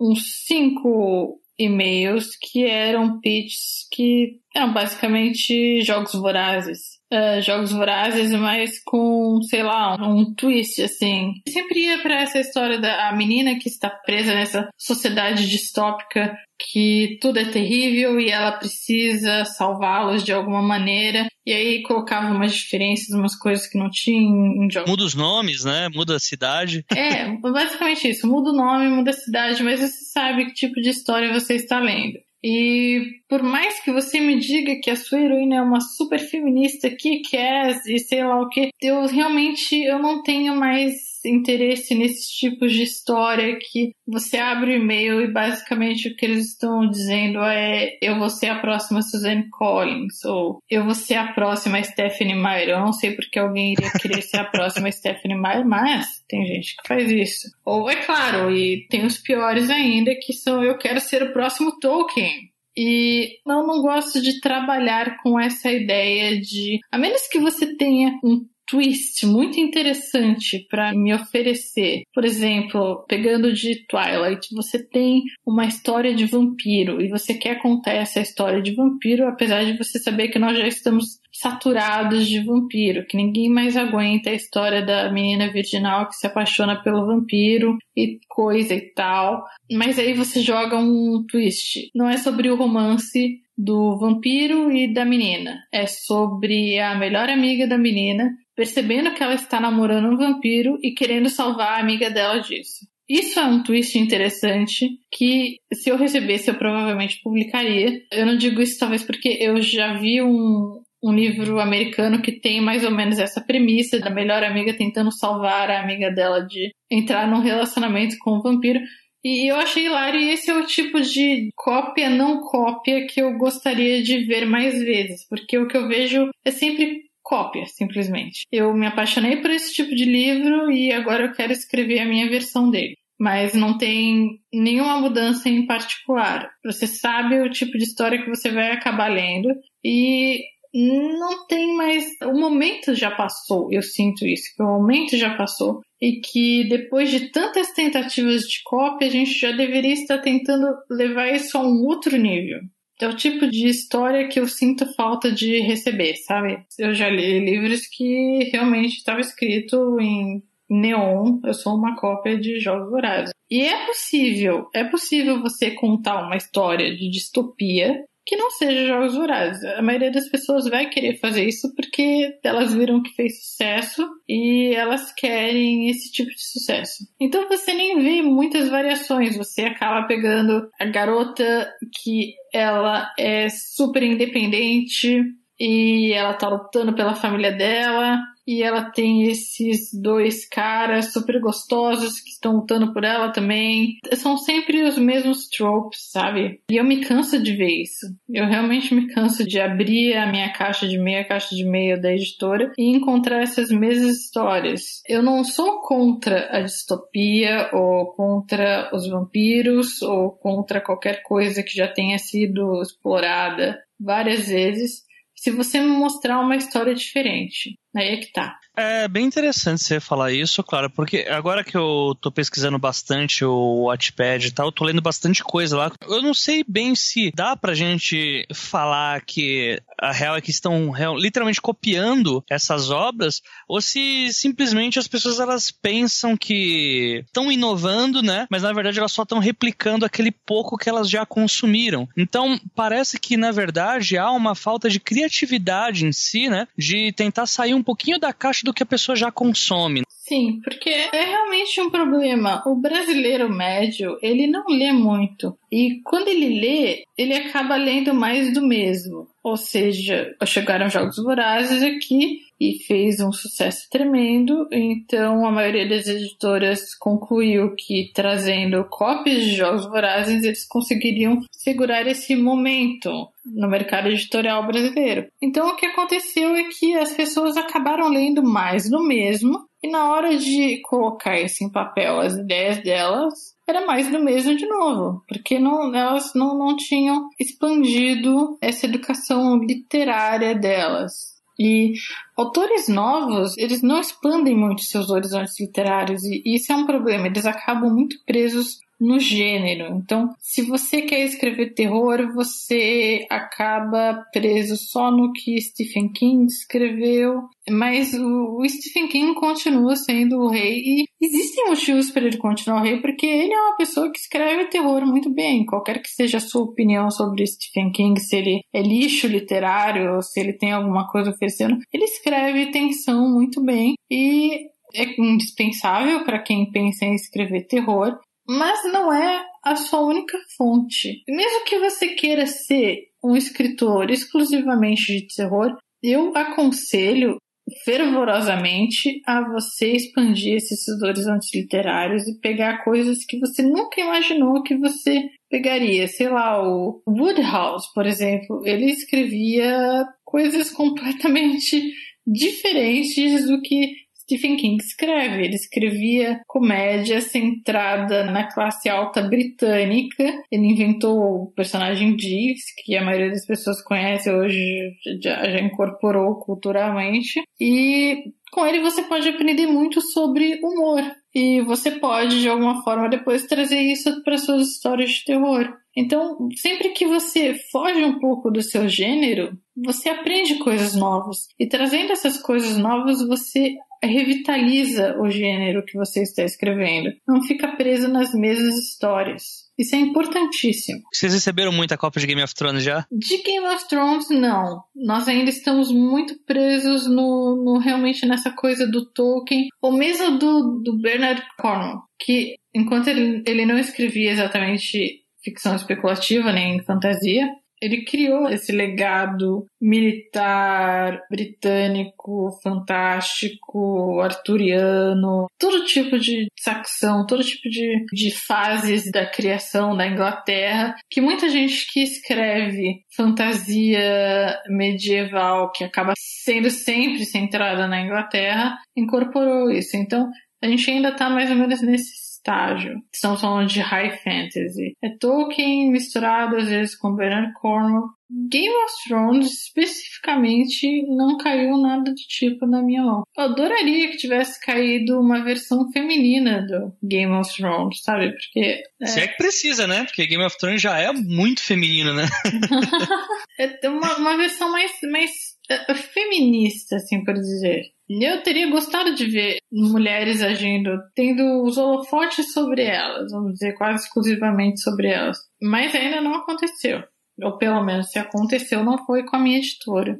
uns 0.00 0.44
cinco 0.46 1.40
e-mails 1.58 2.36
que 2.40 2.64
eram 2.64 3.20
pitches 3.20 3.86
que 3.92 4.40
eram 4.54 4.72
basicamente 4.72 5.80
jogos 5.82 6.14
vorazes. 6.14 6.91
Uh, 7.12 7.42
Jogos 7.42 7.72
Vorazes, 7.72 8.32
mas 8.32 8.82
com, 8.84 9.40
sei 9.42 9.62
lá, 9.62 9.94
um 9.96 10.34
twist, 10.34 10.82
assim. 10.82 11.34
Sempre 11.48 11.84
ia 11.84 11.98
para 11.98 12.22
essa 12.22 12.40
história 12.40 12.78
da 12.78 13.12
menina 13.12 13.58
que 13.58 13.68
está 13.68 13.90
presa 13.90 14.34
nessa 14.34 14.68
sociedade 14.78 15.48
distópica 15.48 16.36
que 16.70 17.18
tudo 17.20 17.38
é 17.38 17.44
terrível 17.44 18.20
e 18.20 18.30
ela 18.30 18.52
precisa 18.52 19.44
salvá-los 19.44 20.22
de 20.22 20.32
alguma 20.32 20.62
maneira. 20.62 21.26
E 21.44 21.52
aí 21.52 21.82
colocava 21.82 22.32
umas 22.32 22.54
diferenças, 22.54 23.08
umas 23.14 23.36
coisas 23.36 23.66
que 23.66 23.76
não 23.76 23.90
tinha 23.90 24.20
em 24.20 24.70
jogos. 24.70 24.88
Muda 24.88 25.04
os 25.04 25.14
nomes, 25.14 25.64
né? 25.64 25.88
Muda 25.92 26.16
a 26.16 26.20
cidade. 26.20 26.84
É, 27.02 27.36
basicamente 27.36 28.08
isso. 28.08 28.28
Muda 28.28 28.50
o 28.50 28.56
nome, 28.56 28.88
muda 28.88 29.10
a 29.10 29.14
cidade, 29.14 29.62
mas 29.62 29.80
você 29.80 30.04
sabe 30.12 30.46
que 30.46 30.52
tipo 30.52 30.80
de 30.80 30.90
história 30.90 31.32
você 31.32 31.54
está 31.54 31.80
lendo. 31.80 32.18
E 32.44 33.20
por 33.28 33.42
mais 33.42 33.80
que 33.80 33.92
você 33.92 34.20
me 34.20 34.38
diga 34.38 34.80
que 34.82 34.90
a 34.90 34.96
sua 34.96 35.20
heroína 35.20 35.56
é 35.56 35.62
uma 35.62 35.80
super 35.80 36.18
feminista 36.18 36.90
que 36.90 37.20
quer 37.20 37.80
e 37.86 37.98
sei 37.98 38.24
lá 38.24 38.40
o 38.40 38.48
que, 38.48 38.70
eu 38.80 39.06
realmente 39.06 39.80
eu 39.82 39.98
não 39.98 40.22
tenho 40.22 40.54
mais 40.56 41.12
interesse 41.24 41.94
nesses 41.94 42.28
tipos 42.28 42.72
de 42.72 42.82
história 42.82 43.58
que 43.60 43.92
você 44.06 44.38
abre 44.38 44.72
o 44.72 44.76
e-mail 44.76 45.20
e 45.20 45.32
basicamente 45.32 46.08
o 46.08 46.16
que 46.16 46.26
eles 46.26 46.48
estão 46.48 46.88
dizendo 46.88 47.40
é 47.42 47.96
eu 48.02 48.18
vou 48.18 48.28
ser 48.28 48.48
a 48.48 48.58
próxima 48.58 49.02
Suzanne 49.02 49.48
Collins 49.50 50.24
ou 50.24 50.58
eu 50.68 50.84
vou 50.84 50.94
ser 50.94 51.14
a 51.14 51.32
próxima 51.32 51.82
Stephanie 51.82 52.34
Meyer. 52.34 52.70
Eu 52.70 52.80
não 52.80 52.92
sei 52.92 53.12
porque 53.12 53.38
alguém 53.38 53.72
iria 53.72 53.90
querer 53.92 54.22
ser 54.22 54.38
a 54.38 54.44
próxima 54.44 54.90
Stephanie 54.92 55.40
Meyer, 55.40 55.66
mas 55.66 56.06
tem 56.28 56.44
gente 56.46 56.76
que 56.76 56.88
faz 56.88 57.10
isso. 57.10 57.48
Ou 57.64 57.88
é 57.88 57.96
claro, 57.96 58.50
e 58.50 58.86
tem 58.88 59.04
os 59.04 59.18
piores 59.18 59.70
ainda 59.70 60.14
que 60.14 60.32
são 60.32 60.62
eu 60.62 60.76
quero 60.76 61.00
ser 61.00 61.22
o 61.22 61.32
próximo 61.32 61.78
Tolkien. 61.78 62.31
E 62.76 63.38
eu 63.46 63.66
não 63.66 63.82
gosto 63.82 64.20
de 64.20 64.40
trabalhar 64.40 65.22
com 65.22 65.38
essa 65.38 65.70
ideia 65.70 66.40
de, 66.40 66.80
a 66.90 66.98
menos 66.98 67.26
que 67.28 67.38
você 67.38 67.76
tenha 67.76 68.18
um 68.24 68.46
twist 68.66 69.26
muito 69.26 69.58
interessante 69.60 70.66
para 70.70 70.92
me 70.92 71.14
oferecer. 71.14 72.02
Por 72.14 72.24
exemplo, 72.24 73.04
pegando 73.08 73.52
de 73.52 73.86
Twilight, 73.86 74.54
você 74.54 74.82
tem 74.82 75.22
uma 75.46 75.66
história 75.66 76.14
de 76.14 76.26
vampiro 76.26 77.00
e 77.00 77.08
você 77.08 77.34
quer 77.34 77.60
contar 77.60 77.92
essa 77.92 78.20
história 78.20 78.62
de 78.62 78.74
vampiro, 78.74 79.26
apesar 79.26 79.64
de 79.64 79.76
você 79.76 79.98
saber 79.98 80.28
que 80.28 80.38
nós 80.38 80.56
já 80.56 80.66
estamos 80.66 81.20
saturados 81.32 82.28
de 82.28 82.40
vampiro, 82.44 83.06
que 83.06 83.16
ninguém 83.16 83.48
mais 83.48 83.76
aguenta 83.76 84.30
a 84.30 84.34
história 84.34 84.84
da 84.84 85.10
menina 85.10 85.50
virginal 85.50 86.08
que 86.08 86.16
se 86.16 86.26
apaixona 86.26 86.82
pelo 86.82 87.06
vampiro 87.06 87.76
e 87.96 88.18
coisa 88.28 88.74
e 88.74 88.92
tal. 88.92 89.44
Mas 89.70 89.98
aí 89.98 90.12
você 90.12 90.40
joga 90.40 90.76
um 90.76 91.24
twist. 91.28 91.90
Não 91.94 92.08
é 92.08 92.16
sobre 92.18 92.50
o 92.50 92.56
romance 92.56 93.40
do 93.56 93.98
vampiro 93.98 94.70
e 94.72 94.92
da 94.92 95.04
menina. 95.04 95.58
É 95.72 95.86
sobre 95.86 96.78
a 96.78 96.94
melhor 96.94 97.28
amiga 97.28 97.66
da 97.66 97.78
menina 97.78 98.30
percebendo 98.54 99.14
que 99.14 99.22
ela 99.22 99.34
está 99.34 99.60
namorando 99.60 100.12
um 100.12 100.16
vampiro 100.16 100.78
e 100.82 100.92
querendo 100.92 101.28
salvar 101.28 101.78
a 101.78 101.80
amiga 101.80 102.10
dela 102.10 102.38
disso. 102.38 102.86
Isso 103.08 103.38
é 103.38 103.44
um 103.44 103.62
twist 103.62 103.98
interessante 103.98 104.88
que, 105.10 105.56
se 105.74 105.90
eu 105.90 105.96
recebesse, 105.96 106.48
eu 106.48 106.54
provavelmente 106.54 107.20
publicaria. 107.22 108.00
Eu 108.10 108.24
não 108.24 108.36
digo 108.36 108.62
isso 108.62 108.78
talvez 108.78 109.02
porque 109.02 109.28
eu 109.40 109.60
já 109.60 109.94
vi 109.94 110.22
um, 110.22 110.80
um 111.02 111.12
livro 111.12 111.60
americano 111.60 112.22
que 112.22 112.32
tem 112.32 112.60
mais 112.60 112.84
ou 112.84 112.90
menos 112.90 113.18
essa 113.18 113.40
premissa 113.40 113.98
da 113.98 114.08
melhor 114.08 114.42
amiga 114.44 114.76
tentando 114.76 115.12
salvar 115.12 115.70
a 115.70 115.82
amiga 115.82 116.10
dela 116.10 116.40
de 116.46 116.70
entrar 116.90 117.28
num 117.28 117.40
relacionamento 117.40 118.16
com 118.20 118.36
um 118.36 118.42
vampiro. 118.42 118.80
E 119.24 119.50
eu 119.50 119.56
achei 119.56 119.86
hilário, 119.86 120.18
e 120.18 120.30
esse 120.30 120.50
é 120.50 120.54
o 120.54 120.66
tipo 120.66 121.00
de 121.00 121.50
cópia 121.54 122.10
não 122.10 122.40
cópia 122.40 123.06
que 123.06 123.20
eu 123.20 123.36
gostaria 123.38 124.02
de 124.02 124.24
ver 124.24 124.46
mais 124.46 124.74
vezes, 124.82 125.26
porque 125.28 125.56
o 125.58 125.68
que 125.68 125.76
eu 125.76 125.86
vejo 125.86 126.28
é 126.44 126.50
sempre 126.50 127.02
cópia, 127.32 127.64
simplesmente. 127.64 128.44
Eu 128.52 128.74
me 128.74 128.86
apaixonei 128.86 129.38
por 129.38 129.50
esse 129.50 129.72
tipo 129.72 129.94
de 129.94 130.04
livro 130.04 130.70
e 130.70 130.92
agora 130.92 131.24
eu 131.24 131.32
quero 131.32 131.50
escrever 131.50 132.00
a 132.00 132.04
minha 132.04 132.28
versão 132.28 132.70
dele. 132.70 132.94
Mas 133.18 133.54
não 133.54 133.78
tem 133.78 134.38
nenhuma 134.52 135.00
mudança 135.00 135.48
em 135.48 135.66
particular. 135.66 136.50
Você 136.62 136.86
sabe 136.86 137.40
o 137.40 137.50
tipo 137.50 137.78
de 137.78 137.84
história 137.84 138.22
que 138.22 138.28
você 138.28 138.50
vai 138.50 138.72
acabar 138.72 139.08
lendo 139.08 139.48
e 139.82 140.42
não 140.74 141.46
tem 141.46 141.74
mais. 141.74 142.04
O 142.22 142.38
momento 142.38 142.94
já 142.94 143.10
passou, 143.10 143.72
eu 143.72 143.80
sinto 143.80 144.26
isso, 144.26 144.54
que 144.54 144.62
o 144.62 144.66
momento 144.66 145.16
já 145.16 145.34
passou 145.34 145.80
e 146.02 146.20
que 146.20 146.68
depois 146.68 147.10
de 147.10 147.30
tantas 147.30 147.72
tentativas 147.72 148.42
de 148.42 148.60
cópia, 148.62 149.08
a 149.08 149.10
gente 149.10 149.32
já 149.38 149.52
deveria 149.52 149.94
estar 149.94 150.18
tentando 150.18 150.66
levar 150.90 151.32
isso 151.32 151.56
a 151.56 151.62
um 151.62 151.86
outro 151.86 152.14
nível 152.18 152.60
é 153.02 153.08
o 153.08 153.16
tipo 153.16 153.48
de 153.48 153.68
história 153.68 154.28
que 154.28 154.38
eu 154.38 154.46
sinto 154.46 154.92
falta 154.94 155.30
de 155.30 155.60
receber, 155.60 156.16
sabe? 156.16 156.64
Eu 156.78 156.94
já 156.94 157.08
li 157.08 157.40
livros 157.40 157.86
que 157.86 158.50
realmente 158.52 158.96
estava 158.96 159.20
escrito 159.20 159.98
em 160.00 160.42
neon, 160.68 161.40
eu 161.44 161.52
sou 161.52 161.74
uma 161.74 161.96
cópia 161.96 162.38
de 162.38 162.58
Jogos 162.58 162.90
Vorazes. 162.90 163.32
E 163.50 163.60
é 163.60 163.86
possível, 163.86 164.68
é 164.74 164.84
possível 164.84 165.42
você 165.42 165.72
contar 165.72 166.22
uma 166.24 166.36
história 166.36 166.96
de 166.96 167.10
distopia 167.10 168.04
que 168.24 168.36
não 168.36 168.50
seja 168.50 168.86
jogos 168.86 169.14
vorazes. 169.14 169.64
A 169.64 169.82
maioria 169.82 170.10
das 170.10 170.28
pessoas 170.28 170.68
vai 170.68 170.88
querer 170.88 171.18
fazer 171.18 171.44
isso 171.44 171.72
porque 171.74 172.38
elas 172.42 172.72
viram 172.72 173.02
que 173.02 173.14
fez 173.14 173.42
sucesso 173.42 174.08
e 174.28 174.74
elas 174.74 175.12
querem 175.12 175.88
esse 175.88 176.10
tipo 176.12 176.30
de 176.30 176.42
sucesso. 176.42 177.04
Então 177.20 177.48
você 177.48 177.74
nem 177.74 177.98
vê 177.98 178.22
muitas 178.22 178.68
variações, 178.68 179.36
você 179.36 179.62
acaba 179.62 180.06
pegando 180.06 180.68
a 180.80 180.84
garota 180.84 181.72
que 182.02 182.34
ela 182.52 183.10
é 183.18 183.48
super 183.48 184.02
independente 184.02 185.22
e 185.58 186.12
ela 186.12 186.34
tá 186.34 186.48
lutando 186.48 186.94
pela 186.94 187.14
família 187.14 187.52
dela 187.52 188.18
e 188.46 188.62
ela 188.62 188.90
tem 188.90 189.24
esses 189.28 189.90
dois 189.92 190.48
caras 190.48 191.12
super 191.12 191.40
gostosos 191.40 192.20
que 192.20 192.30
estão 192.30 192.56
lutando 192.56 192.92
por 192.92 193.04
ela 193.04 193.30
também. 193.30 193.98
São 194.14 194.36
sempre 194.36 194.82
os 194.82 194.98
mesmos 194.98 195.48
tropes, 195.48 196.10
sabe? 196.10 196.60
E 196.70 196.76
eu 196.76 196.84
me 196.84 197.04
canso 197.04 197.40
de 197.40 197.54
ver 197.54 197.82
isso. 197.82 198.06
Eu 198.28 198.46
realmente 198.46 198.94
me 198.94 199.08
canso 199.12 199.46
de 199.46 199.60
abrir 199.60 200.16
a 200.16 200.26
minha 200.26 200.52
caixa 200.52 200.88
de 200.88 200.96
e-mail, 200.96 201.20
a 201.20 201.28
caixa 201.28 201.54
de 201.54 201.62
e-mail 201.62 202.00
da 202.00 202.12
editora 202.12 202.72
e 202.76 202.90
encontrar 202.90 203.42
essas 203.42 203.70
mesmas 203.70 204.16
histórias. 204.16 205.02
Eu 205.08 205.22
não 205.22 205.44
sou 205.44 205.80
contra 205.80 206.48
a 206.56 206.60
distopia 206.62 207.70
ou 207.72 208.12
contra 208.12 208.90
os 208.92 209.08
vampiros 209.08 210.02
ou 210.02 210.32
contra 210.32 210.80
qualquer 210.80 211.22
coisa 211.22 211.62
que 211.62 211.76
já 211.76 211.86
tenha 211.86 212.18
sido 212.18 212.82
explorada 212.82 213.78
várias 214.00 214.48
vezes 214.48 215.02
se 215.42 215.50
você 215.50 215.80
me 215.80 215.88
mostrar 215.88 216.38
uma 216.38 216.54
história 216.54 216.94
diferente. 216.94 217.76
Aí 217.94 218.08
é 218.08 218.16
que 218.16 218.32
tá. 218.32 218.58
É 218.74 219.06
bem 219.06 219.26
interessante 219.26 219.84
você 219.84 220.00
falar 220.00 220.32
isso, 220.32 220.62
claro, 220.62 220.88
porque 220.88 221.26
agora 221.28 221.62
que 221.62 221.76
eu 221.76 222.16
tô 222.20 222.32
pesquisando 222.32 222.78
bastante 222.78 223.44
o 223.44 223.84
Wattpad 223.84 224.46
e 224.46 224.50
tal, 224.50 224.68
eu 224.68 224.72
tô 224.72 224.84
lendo 224.84 225.02
bastante 225.02 225.44
coisa 225.44 225.76
lá. 225.76 225.92
Eu 226.08 226.22
não 226.22 226.32
sei 226.32 226.64
bem 226.66 226.94
se 226.94 227.30
dá 227.34 227.54
pra 227.54 227.74
gente 227.74 228.46
falar 228.54 229.20
que 229.20 229.78
a 230.00 230.10
real 230.10 230.36
é 230.36 230.40
que 230.40 230.50
estão 230.50 230.92
literalmente 231.16 231.60
copiando 231.60 232.42
essas 232.48 232.90
obras, 232.90 233.42
ou 233.68 233.80
se 233.82 234.32
simplesmente 234.32 234.98
as 234.98 235.06
pessoas 235.06 235.38
elas 235.38 235.70
pensam 235.70 236.34
que 236.34 237.22
estão 237.26 237.52
inovando, 237.52 238.22
né? 238.22 238.46
Mas 238.50 238.62
na 238.62 238.72
verdade 238.72 238.98
elas 238.98 239.12
só 239.12 239.22
estão 239.22 239.38
replicando 239.38 240.06
aquele 240.06 240.30
pouco 240.30 240.78
que 240.78 240.88
elas 240.88 241.10
já 241.10 241.26
consumiram. 241.26 242.08
Então 242.16 242.58
parece 242.74 243.20
que 243.20 243.36
na 243.36 243.50
verdade 243.50 244.16
há 244.16 244.30
uma 244.30 244.54
falta 244.54 244.88
de 244.88 244.98
criatividade 244.98 246.06
em 246.06 246.12
si, 246.12 246.48
né? 246.48 246.66
De 246.76 247.12
tentar 247.12 247.46
sair 247.46 247.74
um 247.74 247.81
pouquinho 247.82 248.18
da 248.18 248.32
caixa 248.32 248.62
do 248.64 248.72
que 248.72 248.82
a 248.82 248.86
pessoa 248.86 249.16
já 249.16 249.30
consome. 249.30 250.02
Sim, 250.08 250.60
porque 250.62 250.88
é 250.88 251.24
realmente 251.24 251.80
um 251.80 251.90
problema. 251.90 252.62
O 252.64 252.76
brasileiro 252.76 253.50
médio, 253.50 254.16
ele 254.22 254.46
não 254.46 254.64
lê 254.68 254.92
muito. 254.92 255.58
E 255.70 256.00
quando 256.04 256.28
ele 256.28 256.60
lê, 256.60 257.04
ele 257.18 257.34
acaba 257.34 257.76
lendo 257.76 258.14
mais 258.14 258.54
do 258.54 258.62
mesmo. 258.62 259.28
Ou 259.42 259.56
seja, 259.56 260.34
chegaram 260.46 260.88
Jogos 260.88 261.16
Vorazes 261.16 261.82
aqui 261.82 262.40
e 262.62 262.78
fez 262.86 263.18
um 263.18 263.32
sucesso 263.32 263.88
tremendo. 263.90 264.68
Então, 264.70 265.44
a 265.44 265.50
maioria 265.50 265.88
das 265.88 266.06
editoras 266.06 266.94
concluiu 266.94 267.74
que 267.74 268.12
trazendo 268.14 268.84
cópias 268.88 269.42
de 269.42 269.56
Jogos 269.56 269.84
Vorazes, 269.86 270.44
eles 270.44 270.64
conseguiriam 270.66 271.40
segurar 271.50 272.06
esse 272.06 272.36
momento 272.36 273.10
no 273.44 273.68
mercado 273.68 274.08
editorial 274.08 274.64
brasileiro. 274.64 275.26
Então, 275.42 275.68
o 275.70 275.76
que 275.76 275.86
aconteceu 275.86 276.54
é 276.54 276.64
que 276.64 276.94
as 276.94 277.12
pessoas 277.12 277.56
acabaram 277.56 278.08
lendo 278.08 278.42
mais 278.44 278.88
do 278.88 279.02
mesmo 279.02 279.66
e 279.82 279.90
na 279.90 280.12
hora 280.12 280.36
de 280.36 280.80
colocar 280.82 281.40
isso 281.40 281.64
em 281.64 281.68
papel, 281.68 282.20
as 282.20 282.34
ideias 282.34 282.80
delas 282.84 283.56
era 283.66 283.84
mais 283.84 284.08
do 284.08 284.22
mesmo 284.22 284.54
de 284.54 284.66
novo, 284.66 285.24
porque 285.26 285.58
não, 285.58 285.92
elas 285.92 286.32
não, 286.34 286.56
não 286.56 286.76
tinham 286.76 287.28
expandido 287.38 288.56
essa 288.60 288.86
educação 288.86 289.58
literária 289.58 290.54
delas. 290.54 291.31
E 291.64 291.92
autores 292.36 292.88
novos, 292.88 293.56
eles 293.56 293.82
não 293.82 294.00
expandem 294.00 294.56
muito 294.56 294.82
seus 294.82 295.10
horizontes 295.10 295.60
literários, 295.60 296.24
e 296.24 296.42
isso 296.44 296.72
é 296.72 296.76
um 296.76 296.86
problema. 296.86 297.28
Eles 297.28 297.46
acabam 297.46 297.88
muito 297.88 298.16
presos 298.26 298.80
no 299.02 299.18
gênero. 299.18 299.96
Então, 299.96 300.28
se 300.38 300.62
você 300.62 301.02
quer 301.02 301.24
escrever 301.24 301.74
terror, 301.74 302.32
você 302.32 303.26
acaba 303.28 304.24
preso 304.32 304.76
só 304.76 305.10
no 305.10 305.32
que 305.32 305.60
Stephen 305.60 306.12
King 306.12 306.46
escreveu. 306.46 307.42
Mas 307.68 308.14
o, 308.14 308.62
Stephen 308.68 309.08
King 309.08 309.34
continua 309.34 309.96
sendo 309.96 310.38
o 310.38 310.48
rei 310.48 310.82
e 310.84 311.04
existem 311.20 311.66
motivos 311.66 312.10
para 312.10 312.26
ele 312.26 312.36
continuar 312.36 312.80
o 312.80 312.84
rei 312.84 313.00
porque 313.00 313.26
ele 313.26 313.52
é 313.52 313.60
uma 313.60 313.76
pessoa 313.76 314.10
que 314.10 314.18
escreve 314.18 314.66
terror 314.66 315.04
muito 315.04 315.30
bem. 315.30 315.66
Qualquer 315.66 316.00
que 316.00 316.08
seja 316.08 316.38
a 316.38 316.40
sua 316.40 316.62
opinião 316.62 317.10
sobre 317.10 317.46
Stephen 317.46 317.90
King, 317.90 318.20
se 318.20 318.36
ele 318.36 318.60
é 318.72 318.82
lixo 318.82 319.26
literário 319.26 320.14
ou 320.14 320.22
se 320.22 320.38
ele 320.38 320.52
tem 320.52 320.72
alguma 320.72 321.08
coisa 321.08 321.30
oferecendo, 321.30 321.76
ele 321.92 322.04
escreve 322.04 322.70
tensão 322.70 323.28
muito 323.32 323.62
bem 323.62 323.94
e 324.10 324.70
é 324.94 325.20
indispensável 325.20 326.24
para 326.24 326.42
quem 326.42 326.70
pensa 326.70 327.04
em 327.04 327.14
escrever 327.14 327.66
terror, 327.66 328.18
mas 328.52 328.84
não 328.92 329.12
é 329.12 329.44
a 329.64 329.76
sua 329.76 330.00
única 330.00 330.38
fonte. 330.56 331.22
Mesmo 331.28 331.64
que 331.64 331.78
você 331.78 332.08
queira 332.08 332.46
ser 332.46 333.08
um 333.24 333.36
escritor 333.36 334.10
exclusivamente 334.10 335.20
de 335.20 335.26
terror, 335.34 335.76
eu 336.02 336.36
aconselho 336.36 337.36
fervorosamente 337.84 339.22
a 339.24 339.40
você 339.40 339.92
expandir 339.92 340.56
esses 340.56 340.86
horizontes 341.00 341.48
literários 341.54 342.26
e 342.26 342.38
pegar 342.40 342.84
coisas 342.84 343.24
que 343.24 343.38
você 343.38 343.62
nunca 343.62 344.00
imaginou 344.00 344.62
que 344.62 344.76
você 344.76 345.28
pegaria. 345.48 346.08
Sei 346.08 346.28
lá, 346.28 346.62
o 346.62 347.00
Woodhouse, 347.06 347.86
por 347.94 348.04
exemplo, 348.04 348.62
ele 348.66 348.86
escrevia 348.86 350.04
coisas 350.24 350.70
completamente 350.74 351.92
diferentes 352.26 353.46
do 353.46 353.60
que 353.62 353.92
Stephen 354.22 354.56
King 354.56 354.82
escreve. 354.82 355.44
Ele 355.44 355.54
escrevia 355.54 356.40
comédia 356.46 357.20
centrada 357.20 358.24
na 358.30 358.50
classe 358.52 358.88
alta 358.88 359.22
britânica. 359.22 360.24
Ele 360.50 360.66
inventou 360.66 361.18
o 361.18 361.52
personagem 361.54 362.18
Jeeves, 362.18 362.64
que 362.84 362.96
a 362.96 363.04
maioria 363.04 363.30
das 363.30 363.46
pessoas 363.46 363.82
conhece 363.82 364.30
hoje, 364.30 364.92
já, 365.22 365.50
já 365.50 365.60
incorporou 365.60 366.36
culturalmente. 366.36 367.42
E 367.60 368.32
com 368.52 368.66
ele 368.66 368.80
você 368.80 369.02
pode 369.02 369.28
aprender 369.28 369.66
muito 369.66 370.00
sobre 370.00 370.60
humor. 370.62 371.02
E 371.34 371.62
você 371.62 371.92
pode, 371.92 372.40
de 372.40 372.48
alguma 372.48 372.82
forma, 372.82 373.08
depois 373.08 373.46
trazer 373.46 373.80
isso 373.80 374.22
para 374.22 374.36
suas 374.36 374.68
histórias 374.68 375.10
de 375.10 375.24
terror. 375.24 375.72
Então, 375.96 376.36
sempre 376.56 376.90
que 376.90 377.06
você 377.06 377.54
foge 377.70 378.02
um 378.04 378.18
pouco 378.18 378.50
do 378.50 378.62
seu 378.62 378.88
gênero, 378.88 379.56
você 379.76 380.10
aprende 380.10 380.58
coisas 380.58 380.94
novas. 380.94 381.48
E 381.58 381.66
trazendo 381.66 382.12
essas 382.12 382.40
coisas 382.40 382.76
novas, 382.76 383.26
você 383.26 383.76
revitaliza 384.06 385.16
o 385.18 385.30
gênero 385.30 385.84
que 385.84 385.96
você 385.96 386.22
está 386.22 386.44
escrevendo. 386.44 387.12
Não 387.26 387.42
fica 387.42 387.76
preso 387.76 388.08
nas 388.08 388.32
mesmas 388.32 388.76
histórias. 388.76 389.62
Isso 389.78 389.94
é 389.94 389.98
importantíssimo. 389.98 391.00
Vocês 391.12 391.32
receberam 391.32 391.72
muita 391.72 391.96
cópia 391.96 392.20
de 392.20 392.26
Game 392.26 392.42
of 392.42 392.54
Thrones 392.54 392.84
já? 392.84 393.06
De 393.10 393.42
Game 393.42 393.66
of 393.66 393.88
Thrones, 393.88 394.28
não. 394.30 394.82
Nós 394.94 395.26
ainda 395.28 395.50
estamos 395.50 395.90
muito 395.90 396.34
presos 396.44 397.06
no, 397.06 397.62
no 397.64 397.78
realmente 397.78 398.26
nessa 398.26 398.50
coisa 398.50 398.86
do 398.86 399.10
Tolkien, 399.12 399.68
ou 399.80 399.92
mesmo 399.92 400.38
do, 400.38 400.80
do 400.82 400.98
Bernard 401.00 401.42
Cornwell, 401.58 402.02
que 402.18 402.56
enquanto 402.74 403.08
ele, 403.08 403.42
ele 403.46 403.64
não 403.64 403.78
escrevia 403.78 404.30
exatamente 404.30 405.22
ficção 405.42 405.74
especulativa 405.74 406.52
nem 406.52 406.82
fantasia, 406.84 407.48
ele 407.82 408.04
criou 408.04 408.48
esse 408.48 408.70
legado 408.70 409.66
militar 409.80 411.20
britânico, 411.28 412.48
fantástico, 412.62 414.20
arturiano, 414.20 415.46
todo 415.58 415.84
tipo 415.84 416.16
de 416.16 416.46
saxão, 416.56 417.26
todo 417.26 417.42
tipo 417.42 417.68
de, 417.68 418.04
de 418.12 418.30
fases 418.30 419.10
da 419.10 419.26
criação 419.26 419.96
da 419.96 420.06
Inglaterra, 420.06 420.94
que 421.10 421.20
muita 421.20 421.48
gente 421.48 421.86
que 421.92 422.04
escreve 422.04 423.02
fantasia 423.16 424.56
medieval, 424.68 425.72
que 425.72 425.82
acaba 425.82 426.12
sendo 426.16 426.70
sempre 426.70 427.24
centrada 427.24 427.88
na 427.88 428.00
Inglaterra, 428.00 428.78
incorporou 428.96 429.70
isso. 429.70 429.96
Então, 429.96 430.30
a 430.62 430.68
gente 430.68 430.88
ainda 430.88 431.08
está 431.08 431.28
mais 431.28 431.50
ou 431.50 431.56
menos 431.56 431.82
nesse 431.82 432.31
estágio. 432.42 433.00
Estamos 433.12 433.40
falando 433.40 433.68
de 433.68 433.80
high 433.80 434.18
fantasy. 434.18 434.96
É 435.02 435.08
Tolkien 435.18 435.90
misturado 435.90 436.56
às 436.56 436.68
vezes 436.68 436.96
com 436.96 437.14
Bernard 437.14 437.52
Cornwell. 437.54 438.08
Game 438.50 438.74
of 438.84 438.94
Thrones 439.06 439.66
especificamente 439.66 441.04
não 441.06 441.36
caiu 441.36 441.76
nada 441.76 442.04
do 442.04 442.14
tipo 442.14 442.66
na 442.66 442.82
minha 442.82 443.02
mão. 443.02 443.24
Eu 443.36 443.44
adoraria 443.44 444.10
que 444.10 444.16
tivesse 444.16 444.58
caído 444.58 445.20
uma 445.20 445.44
versão 445.44 445.90
feminina 445.92 446.66
do 446.66 446.94
Game 447.06 447.30
of 447.32 447.54
Thrones, 447.54 448.00
sabe? 448.02 448.32
Porque. 448.32 448.82
É... 449.00 449.06
Se 449.06 449.20
é 449.20 449.28
que 449.28 449.36
precisa, 449.36 449.86
né? 449.86 450.04
Porque 450.04 450.26
Game 450.26 450.42
of 450.42 450.56
Thrones 450.56 450.80
já 450.80 450.98
é 450.98 451.12
muito 451.12 451.62
feminino, 451.62 452.14
né? 452.14 452.24
é 453.60 453.88
uma, 453.88 454.16
uma 454.16 454.36
versão 454.38 454.72
mais, 454.72 454.92
mais 455.10 455.51
feminista, 455.94 456.96
assim 456.96 457.24
por 457.24 457.34
dizer. 457.34 457.82
Eu 458.08 458.42
teria 458.42 458.70
gostado 458.70 459.14
de 459.14 459.26
ver 459.26 459.58
mulheres 459.70 460.42
agindo, 460.42 460.98
tendo 461.14 461.62
os 461.62 461.78
holofotes 461.78 462.52
sobre 462.52 462.84
elas, 462.84 463.30
vamos 463.32 463.54
dizer, 463.54 463.72
quase 463.74 464.04
exclusivamente 464.04 464.80
sobre 464.80 465.08
elas. 465.08 465.38
Mas 465.60 465.94
ainda 465.94 466.20
não 466.20 466.34
aconteceu. 466.34 467.02
Ou 467.42 467.56
pelo 467.56 467.82
menos, 467.82 468.10
se 468.10 468.18
aconteceu, 468.18 468.84
não 468.84 469.04
foi 469.06 469.24
com 469.24 469.36
a 469.36 469.38
minha 469.38 469.58
editora. 469.58 470.18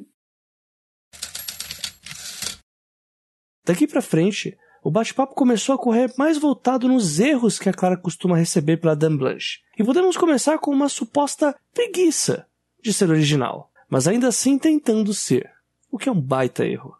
Daqui 3.65 3.87
para 3.87 4.01
frente, 4.01 4.57
o 4.83 4.91
bate-papo 4.91 5.33
começou 5.33 5.75
a 5.75 5.77
correr 5.77 6.11
mais 6.17 6.37
voltado 6.37 6.87
nos 6.89 7.19
erros 7.19 7.57
que 7.57 7.69
a 7.69 7.73
Clara 7.73 7.95
costuma 7.95 8.35
receber 8.35 8.77
pela 8.77 8.95
Dame 8.95 9.17
Blanche. 9.17 9.59
E 9.77 9.83
podemos 9.83 10.17
começar 10.17 10.57
com 10.57 10.71
uma 10.71 10.89
suposta 10.89 11.55
preguiça 11.73 12.45
de 12.81 12.91
ser 12.91 13.09
original, 13.09 13.71
mas 13.93 14.07
ainda 14.07 14.29
assim 14.29 14.57
tentando 14.57 15.13
ser, 15.13 15.47
o 15.91 15.99
que 15.99 16.09
é 16.09 16.11
um 16.11 16.19
baita 16.19 16.65
erro. 16.65 16.95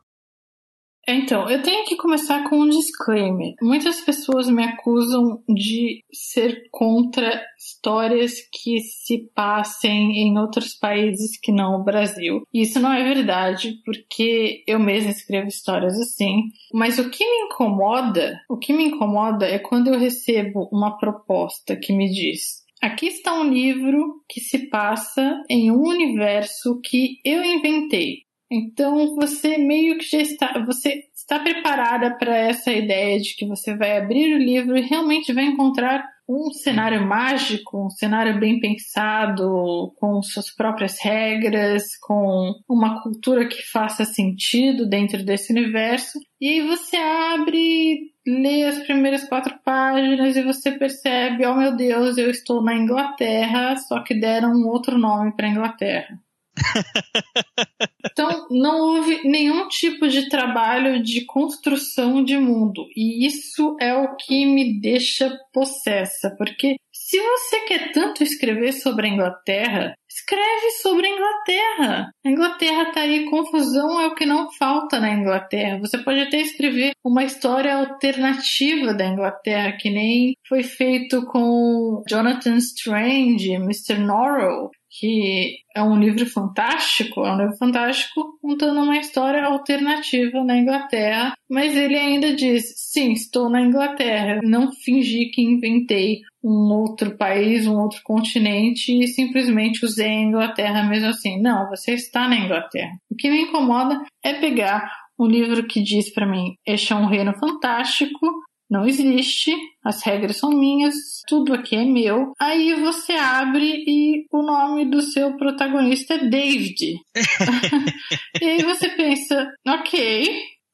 Então, 1.08 1.49
eu 1.49 1.63
tenho 1.63 1.84
que 1.86 1.97
começar 1.97 2.47
com 2.47 2.56
um 2.56 2.69
disclaimer. 2.69 3.56
Muitas 3.63 3.99
pessoas 4.01 4.47
me 4.47 4.63
acusam 4.63 5.43
de 5.49 6.03
ser 6.13 6.69
contra 6.69 7.43
histórias 7.58 8.36
que 8.53 8.79
se 8.79 9.27
passem 9.34 10.19
em 10.19 10.38
outros 10.38 10.75
países 10.75 11.36
que 11.41 11.51
não 11.51 11.82
o 11.82 11.84
Brasil. 11.84 12.43
Isso 12.53 12.79
não 12.79 12.93
é 12.93 13.03
verdade, 13.03 13.82
porque 13.84 14.63
eu 14.67 14.79
mesma 14.79 15.10
escrevo 15.10 15.47
histórias 15.47 15.99
assim. 15.99 16.43
Mas 16.71 16.99
o 16.99 17.10
que 17.10 17.25
me 17.25 17.47
incomoda, 17.47 18.39
o 18.47 18.56
que 18.56 18.71
me 18.71 18.86
incomoda 18.86 19.47
é 19.47 19.58
quando 19.58 19.88
eu 19.88 19.99
recebo 19.99 20.69
uma 20.71 20.95
proposta 20.99 21.75
que 21.75 21.91
me 21.91 22.08
diz 22.08 22.62
Aqui 22.84 23.08
está 23.08 23.34
um 23.34 23.50
livro 23.50 24.22
que 24.28 24.41
se 24.41 24.67
passa 24.67 25.41
em 25.50 25.72
um 25.72 25.84
universo 25.84 26.82
que 26.84 27.17
eu 27.24 27.41
inventei. 27.41 28.24
Então 28.52 29.15
você 29.15 29.58
meio 29.58 29.98
que 29.98 30.04
já 30.04 30.17
está, 30.17 30.62
você 30.65 31.02
está 31.23 31.39
preparada 31.39 32.15
para 32.17 32.36
essa 32.36 32.71
ideia 32.71 33.19
de 33.19 33.36
que 33.36 33.47
você 33.47 33.75
vai 33.75 33.97
abrir 33.97 34.36
o 34.36 34.38
livro 34.38 34.77
e 34.77 34.81
realmente 34.81 35.33
vai 35.33 35.45
encontrar 35.45 36.05
um 36.27 36.51
cenário 36.51 37.05
mágico, 37.05 37.86
um 37.86 37.89
cenário 37.89 38.39
bem 38.39 38.59
pensado, 38.59 39.93
com 39.97 40.21
suas 40.21 40.53
próprias 40.53 40.97
regras, 41.01 41.97
com 42.01 42.53
uma 42.67 43.01
cultura 43.01 43.47
que 43.47 43.62
faça 43.71 44.05
sentido 44.05 44.88
dentro 44.88 45.23
desse 45.23 45.51
universo. 45.51 46.19
E 46.39 46.47
aí 46.47 46.67
você 46.67 46.95
abre, 46.95 48.13
lê 48.25 48.63
as 48.63 48.79
primeiras 48.79 49.27
quatro 49.27 49.57
páginas 49.65 50.36
e 50.36 50.43
você 50.43 50.71
percebe, 50.71 51.45
oh 51.45 51.55
meu 51.55 51.75
Deus, 51.75 52.17
eu 52.17 52.29
estou 52.29 52.62
na 52.63 52.75
Inglaterra, 52.75 53.75
só 53.77 54.01
que 54.01 54.17
deram 54.17 54.51
um 54.53 54.67
outro 54.67 54.97
nome 54.97 55.33
para 55.36 55.49
Inglaterra. 55.49 56.17
Então, 58.12 58.47
não 58.52 58.80
houve 58.80 59.28
nenhum 59.28 59.67
tipo 59.67 60.08
de 60.08 60.30
trabalho 60.30 61.02
de 61.02 61.26
construção 61.26 62.23
de 62.23 62.38
mundo. 62.38 62.86
E 62.95 63.26
isso 63.26 63.76
é 63.82 63.95
o 63.95 64.15
que 64.15 64.45
me 64.45 64.80
deixa 64.80 65.36
possessa, 65.52 66.36
porque 66.38 66.76
se 66.93 67.19
você 67.19 67.60
quer 67.62 67.91
tanto 67.91 68.23
escrever 68.23 68.71
sobre 68.71 69.08
a 69.08 69.10
Inglaterra, 69.10 69.95
escreve 70.08 70.71
sobre 70.82 71.08
a 71.08 71.10
Inglaterra. 71.10 72.12
A 72.26 72.30
Inglaterra 72.30 72.91
tá 72.91 73.02
aí, 73.02 73.30
confusão 73.30 73.99
é 73.99 74.08
o 74.08 74.15
que 74.15 74.26
não 74.26 74.52
falta 74.52 74.99
na 74.99 75.12
Inglaterra. 75.12 75.80
Você 75.80 75.97
pode 75.97 76.21
até 76.21 76.38
escrever 76.38 76.93
uma 77.04 77.23
história 77.23 77.76
alternativa 77.76 78.93
da 78.93 79.06
Inglaterra, 79.06 79.78
que 79.80 79.89
nem 79.89 80.36
foi 80.47 80.63
feito 80.63 81.26
com 81.26 82.04
Jonathan 82.08 82.58
Strange, 82.58 83.54
Mr. 83.54 83.97
Norrell, 83.97 84.69
que 84.99 85.58
é 85.75 85.82
um 85.82 85.99
livro 85.99 86.25
fantástico, 86.25 87.25
é 87.25 87.34
um 87.34 87.38
livro 87.38 87.58
fantástico 87.58 88.38
contando 88.39 88.82
uma 88.82 88.97
história 88.97 89.43
alternativa 89.43 90.43
na 90.43 90.58
Inglaterra, 90.58 91.34
mas 91.49 91.75
ele 91.75 91.97
ainda 91.97 92.36
diz: 92.36 92.73
sim, 92.75 93.12
estou 93.12 93.49
na 93.49 93.62
Inglaterra. 93.62 94.39
Não 94.43 94.71
fingi 94.71 95.25
que 95.32 95.41
inventei 95.41 96.21
um 96.43 96.71
outro 96.71 97.17
país, 97.17 97.65
um 97.65 97.79
outro 97.79 98.01
continente 98.03 98.91
e 98.91 99.08
simplesmente 99.08 99.84
usei 99.84 100.10
a 100.10 100.21
Inglaterra 100.21 100.84
mesmo 100.84 101.10
assim. 101.10 101.41
Não, 101.41 101.67
você 101.69 101.93
está 101.93 102.27
na 102.27 102.38
Inglaterra. 102.38 102.91
O 103.10 103.15
que 103.15 103.29
me 103.29 103.41
incomoda 103.41 103.99
é 104.23 104.34
pegar 104.34 104.91
um 105.17 105.25
livro 105.25 105.65
que 105.65 105.82
diz 105.82 106.13
para 106.13 106.27
mim: 106.27 106.53
este 106.67 106.93
é 106.93 106.95
um 106.95 107.08
reino 107.08 107.34
fantástico, 107.39 108.27
não 108.69 108.86
existe, 108.86 109.52
as 109.84 110.02
regras 110.04 110.38
são 110.38 110.49
minhas, 110.49 110.95
tudo 111.28 111.54
aqui 111.54 111.76
é 111.76 111.86
meu. 111.86 112.34
Aí 112.39 112.73
você 112.76 113.13
abre 113.13 113.84
e 113.88 114.26
o 114.32 114.41
nome 114.41 114.86
do 114.86 115.02
seu 115.02 115.36
protagonista 115.38 116.16
é 116.16 116.30
David. 116.30 116.95
e 118.41 118.45
aí 118.45 118.64
você 118.64 118.89
pensa, 118.89 119.51
ok, 119.68 120.28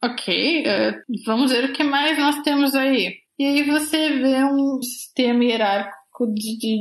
ok, 0.03 0.63
uh, 0.63 1.23
vamos 1.25 1.51
ver 1.51 1.65
o 1.65 1.73
que 1.73 1.83
mais 1.83 2.17
nós 2.17 2.41
temos 2.41 2.75
aí. 2.75 3.15
E 3.37 3.45
aí 3.45 3.63
você 3.63 4.09
vê 4.09 4.43
um 4.43 4.81
sistema 4.81 5.43
hierárquico 5.43 5.99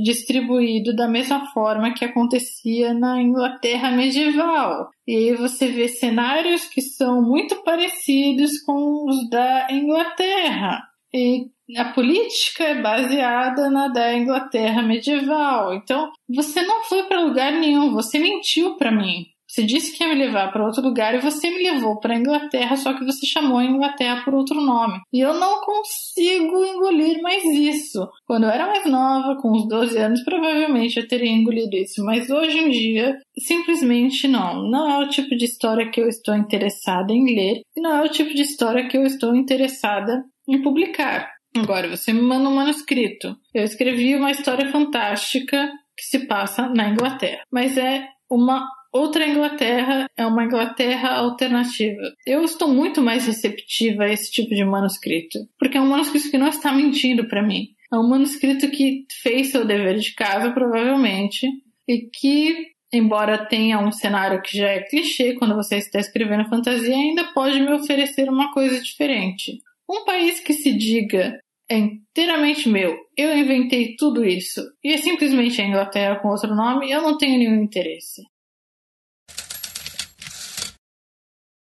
distribuído 0.02 0.94
da 0.96 1.06
mesma 1.06 1.46
forma 1.52 1.94
que 1.94 2.04
acontecia 2.04 2.92
na 2.92 3.22
Inglaterra 3.22 3.92
medieval. 3.92 4.90
E 5.06 5.14
aí 5.14 5.34
você 5.36 5.68
vê 5.68 5.86
cenários 5.86 6.64
que 6.64 6.82
são 6.82 7.22
muito 7.22 7.62
parecidos 7.62 8.60
com 8.62 9.08
os 9.08 9.30
da 9.30 9.68
Inglaterra. 9.70 10.87
E 11.12 11.50
a 11.76 11.92
política 11.92 12.64
é 12.64 12.80
baseada 12.80 13.68
na 13.70 13.88
da 13.88 14.16
Inglaterra 14.16 14.82
medieval. 14.82 15.74
Então, 15.74 16.10
você 16.28 16.62
não 16.62 16.84
foi 16.84 17.04
para 17.04 17.22
lugar 17.22 17.52
nenhum, 17.52 17.92
você 17.92 18.18
mentiu 18.18 18.76
para 18.76 18.90
mim. 18.90 19.26
Você 19.50 19.62
disse 19.62 19.96
que 19.96 20.04
ia 20.04 20.10
me 20.10 20.14
levar 20.14 20.52
para 20.52 20.64
outro 20.64 20.82
lugar 20.82 21.14
e 21.14 21.20
você 21.20 21.50
me 21.50 21.62
levou 21.62 21.98
para 21.98 22.14
a 22.14 22.18
Inglaterra, 22.18 22.76
só 22.76 22.92
que 22.92 23.04
você 23.04 23.26
chamou 23.26 23.56
a 23.56 23.64
Inglaterra 23.64 24.22
por 24.22 24.34
outro 24.34 24.60
nome. 24.60 25.00
E 25.10 25.20
eu 25.20 25.32
não 25.32 25.62
consigo 25.62 26.64
engolir 26.66 27.22
mais 27.22 27.42
isso. 27.44 28.06
Quando 28.26 28.44
eu 28.44 28.50
era 28.50 28.66
mais 28.66 28.84
nova, 28.84 29.40
com 29.40 29.50
uns 29.50 29.66
12 29.66 29.96
anos, 29.96 30.22
provavelmente 30.22 30.98
eu 30.98 31.08
teria 31.08 31.32
engolido 31.32 31.74
isso, 31.76 32.04
mas 32.04 32.28
hoje 32.28 32.58
em 32.58 32.68
dia, 32.68 33.16
simplesmente 33.38 34.28
não. 34.28 34.68
Não 34.68 34.90
é 34.90 35.06
o 35.06 35.08
tipo 35.08 35.34
de 35.34 35.46
história 35.46 35.90
que 35.90 36.00
eu 36.00 36.08
estou 36.08 36.34
interessada 36.36 37.10
em 37.10 37.34
ler 37.34 37.62
e 37.74 37.80
não 37.80 37.96
é 37.96 38.02
o 38.02 38.10
tipo 38.10 38.34
de 38.34 38.42
história 38.42 38.86
que 38.86 38.98
eu 38.98 39.04
estou 39.04 39.34
interessada 39.34 40.22
em 40.48 40.62
publicar. 40.62 41.30
Agora, 41.56 41.88
você 41.88 42.12
me 42.12 42.22
manda 42.22 42.48
um 42.48 42.54
manuscrito. 42.54 43.36
Eu 43.54 43.64
escrevi 43.64 44.14
uma 44.14 44.30
história 44.30 44.70
fantástica 44.70 45.70
que 45.96 46.04
se 46.04 46.26
passa 46.26 46.68
na 46.68 46.88
Inglaterra, 46.88 47.42
mas 47.50 47.76
é 47.76 48.08
uma 48.30 48.66
Outra 48.92 49.26
Inglaterra 49.26 50.06
é 50.16 50.26
uma 50.26 50.44
Inglaterra 50.44 51.16
alternativa. 51.16 52.00
Eu 52.26 52.42
estou 52.42 52.68
muito 52.68 53.02
mais 53.02 53.26
receptiva 53.26 54.04
a 54.04 54.08
esse 54.08 54.30
tipo 54.32 54.54
de 54.54 54.64
manuscrito, 54.64 55.38
porque 55.58 55.76
é 55.76 55.80
um 55.80 55.88
manuscrito 55.88 56.30
que 56.30 56.38
não 56.38 56.48
está 56.48 56.72
mentindo 56.72 57.28
para 57.28 57.42
mim. 57.42 57.68
É 57.92 57.96
um 57.96 58.08
manuscrito 58.08 58.70
que 58.70 59.04
fez 59.22 59.50
seu 59.50 59.66
dever 59.66 59.98
de 59.98 60.14
casa, 60.14 60.52
provavelmente, 60.52 61.46
e 61.86 62.08
que, 62.10 62.68
embora 62.92 63.46
tenha 63.46 63.78
um 63.78 63.92
cenário 63.92 64.40
que 64.40 64.56
já 64.56 64.68
é 64.68 64.82
clichê 64.82 65.34
quando 65.34 65.54
você 65.54 65.76
está 65.76 66.00
escrevendo 66.00 66.48
fantasia, 66.48 66.94
ainda 66.94 67.32
pode 67.34 67.60
me 67.60 67.72
oferecer 67.72 68.28
uma 68.30 68.52
coisa 68.52 68.80
diferente. 68.80 69.58
Um 69.90 70.04
país 70.04 70.38
que 70.40 70.52
se 70.52 70.76
diga 70.76 71.40
é 71.70 71.78
inteiramente 71.78 72.68
meu, 72.68 72.96
eu 73.16 73.36
inventei 73.36 73.96
tudo 73.96 74.24
isso, 74.24 74.62
e 74.84 74.92
é 74.92 74.98
simplesmente 74.98 75.60
a 75.60 75.66
Inglaterra 75.66 76.20
com 76.20 76.28
outro 76.28 76.54
nome, 76.54 76.90
eu 76.90 77.00
não 77.02 77.16
tenho 77.16 77.38
nenhum 77.38 77.62
interesse. 77.62 78.22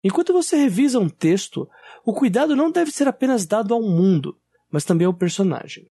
Enquanto 0.03 0.33
você 0.33 0.57
revisa 0.57 0.99
um 1.01 1.09
texto, 1.09 1.69
o 2.05 2.13
cuidado 2.13 2.55
não 2.55 2.71
deve 2.71 2.91
ser 2.91 3.09
apenas 3.09 3.47
dado 3.47 3.73
ao 3.73 3.83
mundo, 3.83 4.39
mas 4.71 4.85
também 4.85 5.07
ao 5.07 5.15
personagem. 5.15 5.87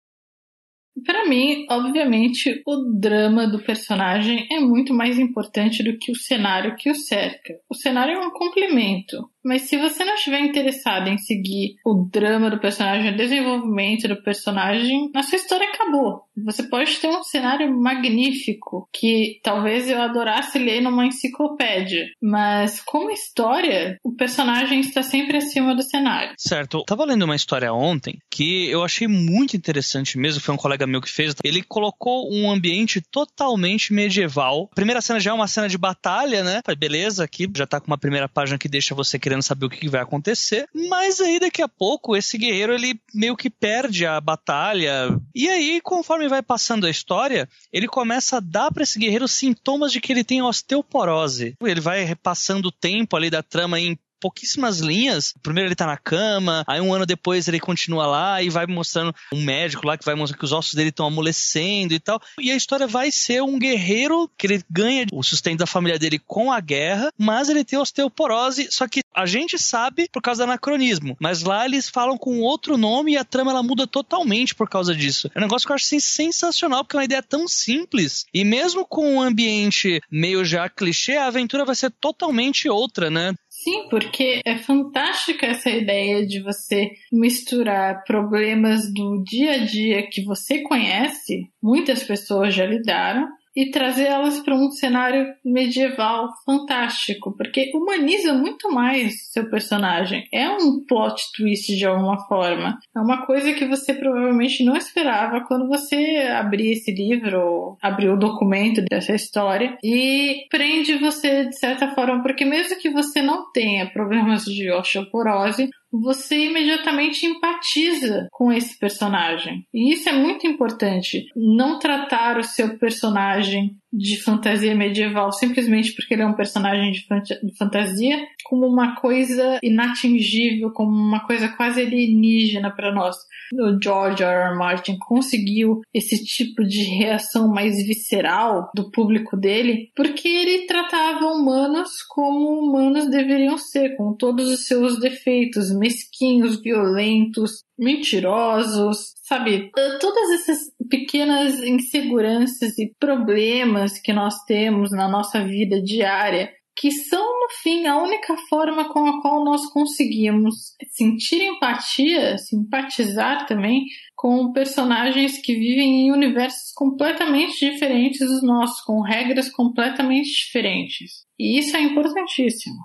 Para 1.06 1.28
mim, 1.28 1.66
obviamente, 1.70 2.62
o 2.66 2.98
drama 3.00 3.48
do 3.48 3.64
personagem 3.64 4.48
é 4.52 4.60
muito 4.60 4.94
mais 4.94 5.20
importante 5.20 5.84
do 5.84 5.98
que 5.98 6.12
o 6.12 6.16
cenário 6.16 6.76
que 6.76 6.90
o 6.90 6.96
cerca. 6.96 7.54
O 7.70 7.76
cenário 7.76 8.16
é 8.16 8.20
um 8.20 8.32
complemento, 8.32 9.30
mas 9.44 9.64
se 9.64 9.78
você 9.78 10.04
não 10.04 10.16
estiver 10.16 10.40
interessado 10.40 11.08
em 11.08 11.18
seguir 11.18 11.76
o 11.86 12.08
drama 12.12 12.50
do 12.50 12.60
personagem, 12.60 13.12
o 13.12 13.18
desenvolvimento 13.18 14.08
do 14.08 14.22
personagem, 14.22 15.10
a 15.16 15.24
sua 15.24 15.38
história 15.38 15.68
acabou. 15.68 16.24
Você 16.46 16.64
pode 16.64 16.96
ter 16.98 17.08
um 17.08 17.24
cenário 17.24 17.74
magnífico 17.78 18.88
que 18.94 19.40
talvez 19.44 19.90
eu 19.90 20.02
adorasse 20.02 20.58
ler 20.58 20.82
numa 20.82 21.06
enciclopédia, 21.06 22.06
mas 22.22 22.82
como 22.82 23.12
história, 23.12 23.98
o 24.04 24.14
personagem 24.14 24.80
está 24.80 25.04
sempre 25.04 25.38
acima 25.38 25.76
do 25.76 25.84
cenário. 25.84 26.34
Certo. 26.38 26.80
Eu 26.80 26.86
tava 26.86 27.06
lendo 27.06 27.24
uma 27.24 27.36
história 27.36 27.74
ontem 27.74 28.18
que 28.32 28.70
eu 28.70 28.84
achei 28.84 29.08
muito 29.08 29.56
interessante 29.56 30.18
mesmo, 30.18 30.42
foi 30.42 30.54
um 30.54 30.58
colega 30.58 30.88
meu 30.88 31.02
que 31.02 31.10
fez. 31.10 31.36
Ele 31.44 31.62
colocou 31.62 32.32
um 32.32 32.50
ambiente 32.52 33.02
totalmente 33.02 33.94
medieval. 33.94 34.70
A 34.72 34.76
primeira 34.76 35.02
cena 35.02 35.20
já 35.20 35.32
é 35.32 35.34
uma 35.34 35.48
cena 35.48 35.68
de 35.68 35.78
batalha, 35.78 36.44
né? 36.44 36.62
Beleza, 36.78 37.24
aqui 37.24 37.50
já 37.56 37.68
tá 37.68 37.80
com 37.80 37.88
uma 37.88 37.98
primeira 37.98 38.30
página 38.30 38.58
que 38.58 38.70
deixa 38.70 38.96
você 38.96 39.20
querendo 39.30 39.44
saber 39.44 39.66
o 39.68 39.70
que 39.70 39.88
vai 39.88 40.02
acontecer. 40.02 40.68
Mas 40.74 41.22
aí 41.22 41.40
daqui 41.40 41.62
a 41.62 41.68
pouco 41.68 42.18
esse 42.18 42.38
guerreiro 42.38 42.74
ele 42.74 43.00
meio 43.14 43.38
que 43.38 43.50
perde 43.50 44.06
a 44.06 44.20
batalha. 44.20 45.16
E 45.36 45.48
aí, 45.48 45.80
conforme 45.82 46.28
vai 46.28 46.42
passando 46.42 46.88
a 46.88 46.90
história, 46.90 47.48
ele 47.72 47.88
começa 47.88 48.38
a 48.38 48.40
dar 48.40 48.72
para 48.72 48.84
esse 48.84 48.98
guerreiro 48.98 49.28
sintomas 49.28 49.92
de 49.92 50.02
que 50.02 50.12
ele 50.12 50.24
tem 50.24 50.42
osteoporose. 50.42 51.56
Ele 51.62 51.82
vai 51.82 52.04
repassando 52.04 52.70
o 52.70 52.72
tempo 52.72 53.16
ali 53.16 53.30
da 53.30 53.44
trama 53.44 53.80
em 53.80 53.98
pouquíssimas 54.20 54.80
linhas. 54.80 55.34
Primeiro 55.42 55.68
ele 55.68 55.76
tá 55.76 55.86
na 55.86 55.98
cama, 55.98 56.64
aí 56.68 56.82
um 56.82 56.94
ano 56.94 57.06
depois 57.06 57.48
ele 57.48 57.60
continua 57.60 58.06
lá 58.06 58.42
e 58.42 58.50
vai 58.50 58.66
mostrando 58.66 59.14
um 59.34 59.42
médico 59.42 59.88
lá 59.88 59.98
que 59.98 60.06
vai 60.06 60.16
mostrar 60.16 60.38
que 60.38 60.46
os 60.46 60.52
ossos 60.52 60.74
dele 60.74 60.90
estão 60.90 61.08
amolecendo 61.08 61.94
e 61.94 62.00
tal. 62.00 62.22
E 62.40 62.52
a 62.52 62.56
história 62.56 62.88
vai 62.88 63.12
ser 63.12 63.42
um 63.42 63.58
guerreiro 63.58 64.30
que 64.38 64.48
ele 64.48 64.64
ganha 64.70 65.06
o 65.12 65.24
sustento 65.24 65.60
da 65.60 65.68
família 65.68 66.00
dele 66.00 66.20
com 66.20 66.52
a 66.52 66.60
guerra, 66.60 67.12
mas 67.18 67.50
ele 67.50 67.64
tem 67.64 67.80
osteoporose, 67.80 68.68
só 68.72 68.88
que 68.88 69.02
a 69.14 69.26
gente 69.26 69.58
sabe 69.58 70.10
por 70.12 70.22
causa 70.22 70.44
do 70.44 70.50
anacronismo, 70.50 71.18
mas 71.20 71.44
lá 71.44 71.66
eles 71.66 71.90
falam 71.90 72.18
com 72.18 72.40
outro 72.40 72.78
nome 72.78 73.14
e 73.14 73.18
a 73.18 73.24
trama 73.24 73.52
ela 73.52 73.64
muda 73.64 73.88
totalmente 73.88 74.56
por 74.56 74.70
causa 74.70 74.96
disso. 74.96 75.30
É 75.34 75.40
um 75.40 75.42
negócio 75.44 75.66
que 75.66 75.72
eu 75.72 75.76
acho 75.76 75.86
assim, 75.86 76.00
sensacional, 76.00 76.84
porque 76.84 76.96
é 76.96 77.00
uma 77.00 77.06
ideia 77.06 77.24
tão 77.24 77.48
simples 77.48 78.26
e 78.34 78.44
mesmo 78.44 78.86
com 78.86 79.16
um 79.16 79.22
ambiente 79.22 80.02
meio 80.12 80.44
já 80.46 80.70
clichê, 80.70 81.18
a 81.18 81.28
aventura 81.28 81.66
vai 81.66 81.76
ser 81.76 81.92
totalmente 81.92 82.70
outra, 82.70 83.10
né? 83.10 83.34
Sim, 83.70 83.88
porque 83.88 84.42
é 84.44 84.58
fantástica 84.58 85.46
essa 85.46 85.70
ideia 85.70 86.26
de 86.26 86.42
você 86.42 86.90
misturar 87.12 88.04
problemas 88.04 88.92
do 88.92 89.24
dia 89.24 89.54
a 89.54 89.58
dia 89.60 90.08
que 90.10 90.24
você 90.24 90.64
conhece, 90.64 91.48
muitas 91.62 92.02
pessoas 92.02 92.56
já 92.56 92.66
lidaram, 92.66 93.28
e 93.56 93.72
trazer 93.72 94.06
elas 94.06 94.40
para 94.40 94.56
um 94.56 94.70
cenário 94.72 95.28
medieval 95.44 96.30
fantástico, 96.46 97.36
porque 97.36 97.72
humaniza 97.74 98.34
muito 98.34 98.72
mais 98.72 99.32
seu 99.32 99.50
personagem. 99.50 100.28
É 100.34 100.50
um 100.50 100.84
plot 100.88 101.22
twist 101.36 101.76
de 101.76 101.86
alguma 101.86 102.18
forma. 102.28 102.78
É 102.96 103.00
uma 103.00 103.26
coisa 103.26 103.54
que 103.54 103.66
você 103.66 103.94
provavelmente 103.94 104.64
não 104.64 104.76
esperava 104.76 105.42
quando 105.42 105.68
você 105.68 106.28
abrir 106.34 106.72
esse 106.72 106.92
livro, 106.92 107.78
abrir 107.82 108.10
o 108.10 108.18
documento 108.18 108.84
dessa 108.90 109.14
história 109.14 109.78
e 109.84 110.46
prende 110.50 110.98
você 110.98 111.46
de 111.46 111.58
certa 111.58 111.94
forma, 111.94 112.22
porque 112.22 112.46
mesmo 112.46 112.78
que 112.80 112.90
você 112.90 113.22
não 113.22 113.52
tenha 113.52 113.92
problemas 113.92 114.44
de 114.46 114.72
osteoporose, 114.72 115.70
você 115.92 116.46
imediatamente 116.46 117.26
empatiza 117.26 118.28
com 118.32 118.52
esse 118.52 118.78
personagem. 118.78 119.66
E 119.74 119.94
isso 119.94 120.08
é 120.08 120.14
muito 120.14 120.46
importante. 120.46 121.26
Não 121.36 121.80
tratar 121.80 122.38
o 122.38 122.44
seu 122.44 122.78
personagem 122.78 123.76
de 123.92 124.22
fantasia 124.22 124.76
medieval 124.76 125.32
simplesmente 125.32 125.94
porque 125.94 126.14
ele 126.14 126.22
é 126.22 126.28
um 126.28 126.36
personagem 126.36 126.92
de, 126.92 127.02
de 127.02 127.58
fantasia 127.58 128.18
como 128.46 128.68
uma 128.68 128.96
coisa 128.96 129.60
inatingível, 129.64 130.72
como 130.72 130.92
uma 130.92 131.26
coisa 131.26 131.50
quase 131.50 131.82
alienígena 131.82 132.72
para 132.72 132.94
nós. 132.94 133.16
O 133.54 133.82
George 133.82 134.24
R. 134.24 134.52
R. 134.52 134.58
Martin 134.58 134.98
conseguiu 135.00 135.82
esse 135.94 136.24
tipo 136.24 136.64
de 136.64 136.84
reação 136.84 137.48
mais 137.48 137.78
visceral 137.86 138.70
do 138.76 138.92
público 138.92 139.36
dele 139.36 139.90
porque 139.96 140.28
ele 140.28 140.66
tratava 140.68 141.26
humanos 141.26 141.90
como 142.08 142.60
humanos 142.60 143.10
deveriam 143.10 143.58
ser, 143.58 143.96
com 143.96 144.14
todos 144.14 144.50
os 144.50 144.68
seus 144.68 145.00
defeitos, 145.00 145.76
mesquinhos, 145.76 146.62
violentos, 146.62 147.64
mentirosos, 147.80 149.14
sabe? 149.24 149.72
Todas 150.00 150.32
essas 150.32 150.60
pequenas 150.90 151.60
inseguranças 151.64 152.78
e 152.78 152.94
problemas 153.00 154.00
que 154.00 154.14
nós 154.14 154.36
temos 154.46 154.92
na 154.92 155.08
nossa 155.08 155.44
vida 155.44 155.82
diária 155.82 156.52
que 156.80 156.92
são, 156.92 157.22
no 157.22 157.50
fim, 157.62 157.88
a 157.88 158.02
única 158.02 158.38
forma 158.50 158.88
com 158.88 159.06
a 159.06 159.22
qual 159.22 159.44
nós 159.44 159.66
conseguimos 159.66 160.56
sentir 160.92 161.44
empatia, 161.44 162.38
simpatizar 162.38 163.46
também 163.46 163.84
com 164.16 164.54
personagens 164.54 165.42
que 165.42 165.54
vivem 165.56 166.08
em 166.08 166.12
universos 166.12 166.72
completamente 166.74 167.70
diferentes 167.70 168.26
dos 168.26 168.42
nossos, 168.42 168.80
com 168.86 169.02
regras 169.02 169.52
completamente 169.52 170.30
diferentes. 170.30 171.26
E 171.38 171.60
isso 171.60 171.76
é 171.76 171.82
importantíssimo. 171.82 172.78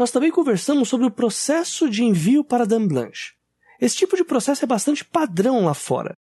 Nós 0.00 0.10
também 0.10 0.30
conversamos 0.30 0.88
sobre 0.88 1.06
o 1.06 1.10
processo 1.10 1.86
de 1.86 2.02
envio 2.02 2.42
para 2.42 2.64
Dame 2.64 2.88
Blanche. 2.88 3.34
Esse 3.78 3.98
tipo 3.98 4.16
de 4.16 4.24
processo 4.24 4.64
é 4.64 4.66
bastante 4.66 5.04
padrão 5.04 5.66
lá 5.66 5.74
fora. 5.74 6.14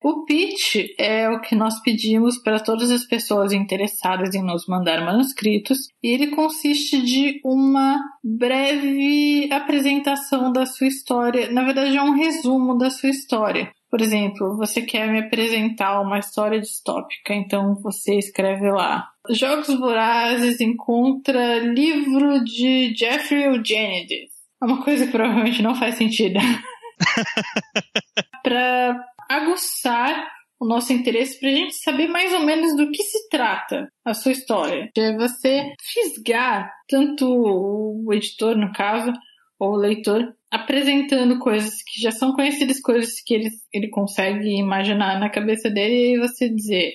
O 0.00 0.24
pitch 0.24 0.94
é 0.96 1.28
o 1.28 1.40
que 1.40 1.56
nós 1.56 1.82
pedimos 1.82 2.38
para 2.38 2.60
todas 2.60 2.92
as 2.92 3.04
pessoas 3.04 3.50
interessadas 3.50 4.36
em 4.36 4.42
nos 4.44 4.68
mandar 4.68 5.04
manuscritos 5.04 5.78
e 6.00 6.14
ele 6.14 6.28
consiste 6.28 7.02
de 7.02 7.40
uma 7.44 7.98
breve 8.22 9.52
apresentação 9.52 10.52
da 10.52 10.64
sua 10.64 10.86
história. 10.86 11.50
Na 11.50 11.64
verdade, 11.64 11.96
é 11.96 12.02
um 12.02 12.14
resumo 12.14 12.78
da 12.78 12.88
sua 12.88 13.08
história. 13.08 13.72
Por 13.90 14.00
exemplo, 14.00 14.56
você 14.56 14.82
quer 14.82 15.10
me 15.10 15.20
apresentar 15.20 16.00
uma 16.00 16.18
história 16.18 16.60
distópica, 16.60 17.34
então 17.34 17.74
você 17.76 18.16
escreve 18.16 18.70
lá. 18.70 19.08
Jogos 19.30 19.68
Vorazes 19.78 20.60
encontra 20.60 21.60
livro 21.60 22.44
de 22.44 22.94
Jeffrey 22.96 23.44
Eugenides. 23.44 24.30
É 24.62 24.66
uma 24.66 24.82
coisa 24.82 25.06
que 25.06 25.12
provavelmente 25.12 25.62
não 25.62 25.74
faz 25.74 25.96
sentido. 25.96 26.38
para 28.42 28.96
aguçar 29.28 30.36
o 30.58 30.66
nosso 30.66 30.92
interesse 30.92 31.38
para 31.38 31.50
a 31.50 31.52
gente 31.52 31.74
saber 31.74 32.08
mais 32.08 32.32
ou 32.32 32.40
menos 32.40 32.76
do 32.76 32.90
que 32.90 33.02
se 33.02 33.28
trata 33.28 33.88
a 34.04 34.14
sua 34.14 34.32
história. 34.32 34.90
É 34.96 35.16
você 35.16 35.74
fisgar 35.82 36.70
tanto 36.88 37.26
o 37.28 38.12
editor, 38.12 38.56
no 38.56 38.72
caso, 38.72 39.12
ou 39.58 39.72
o 39.72 39.76
leitor, 39.76 40.34
apresentando 40.50 41.38
coisas 41.38 41.82
que 41.82 42.00
já 42.00 42.10
são 42.10 42.32
conhecidas, 42.32 42.80
coisas 42.80 43.20
que 43.24 43.34
ele, 43.34 43.50
ele 43.72 43.88
consegue 43.88 44.48
imaginar 44.58 45.18
na 45.18 45.30
cabeça 45.30 45.70
dele, 45.70 46.14
e 46.14 46.18
você 46.18 46.48
dizer, 46.48 46.94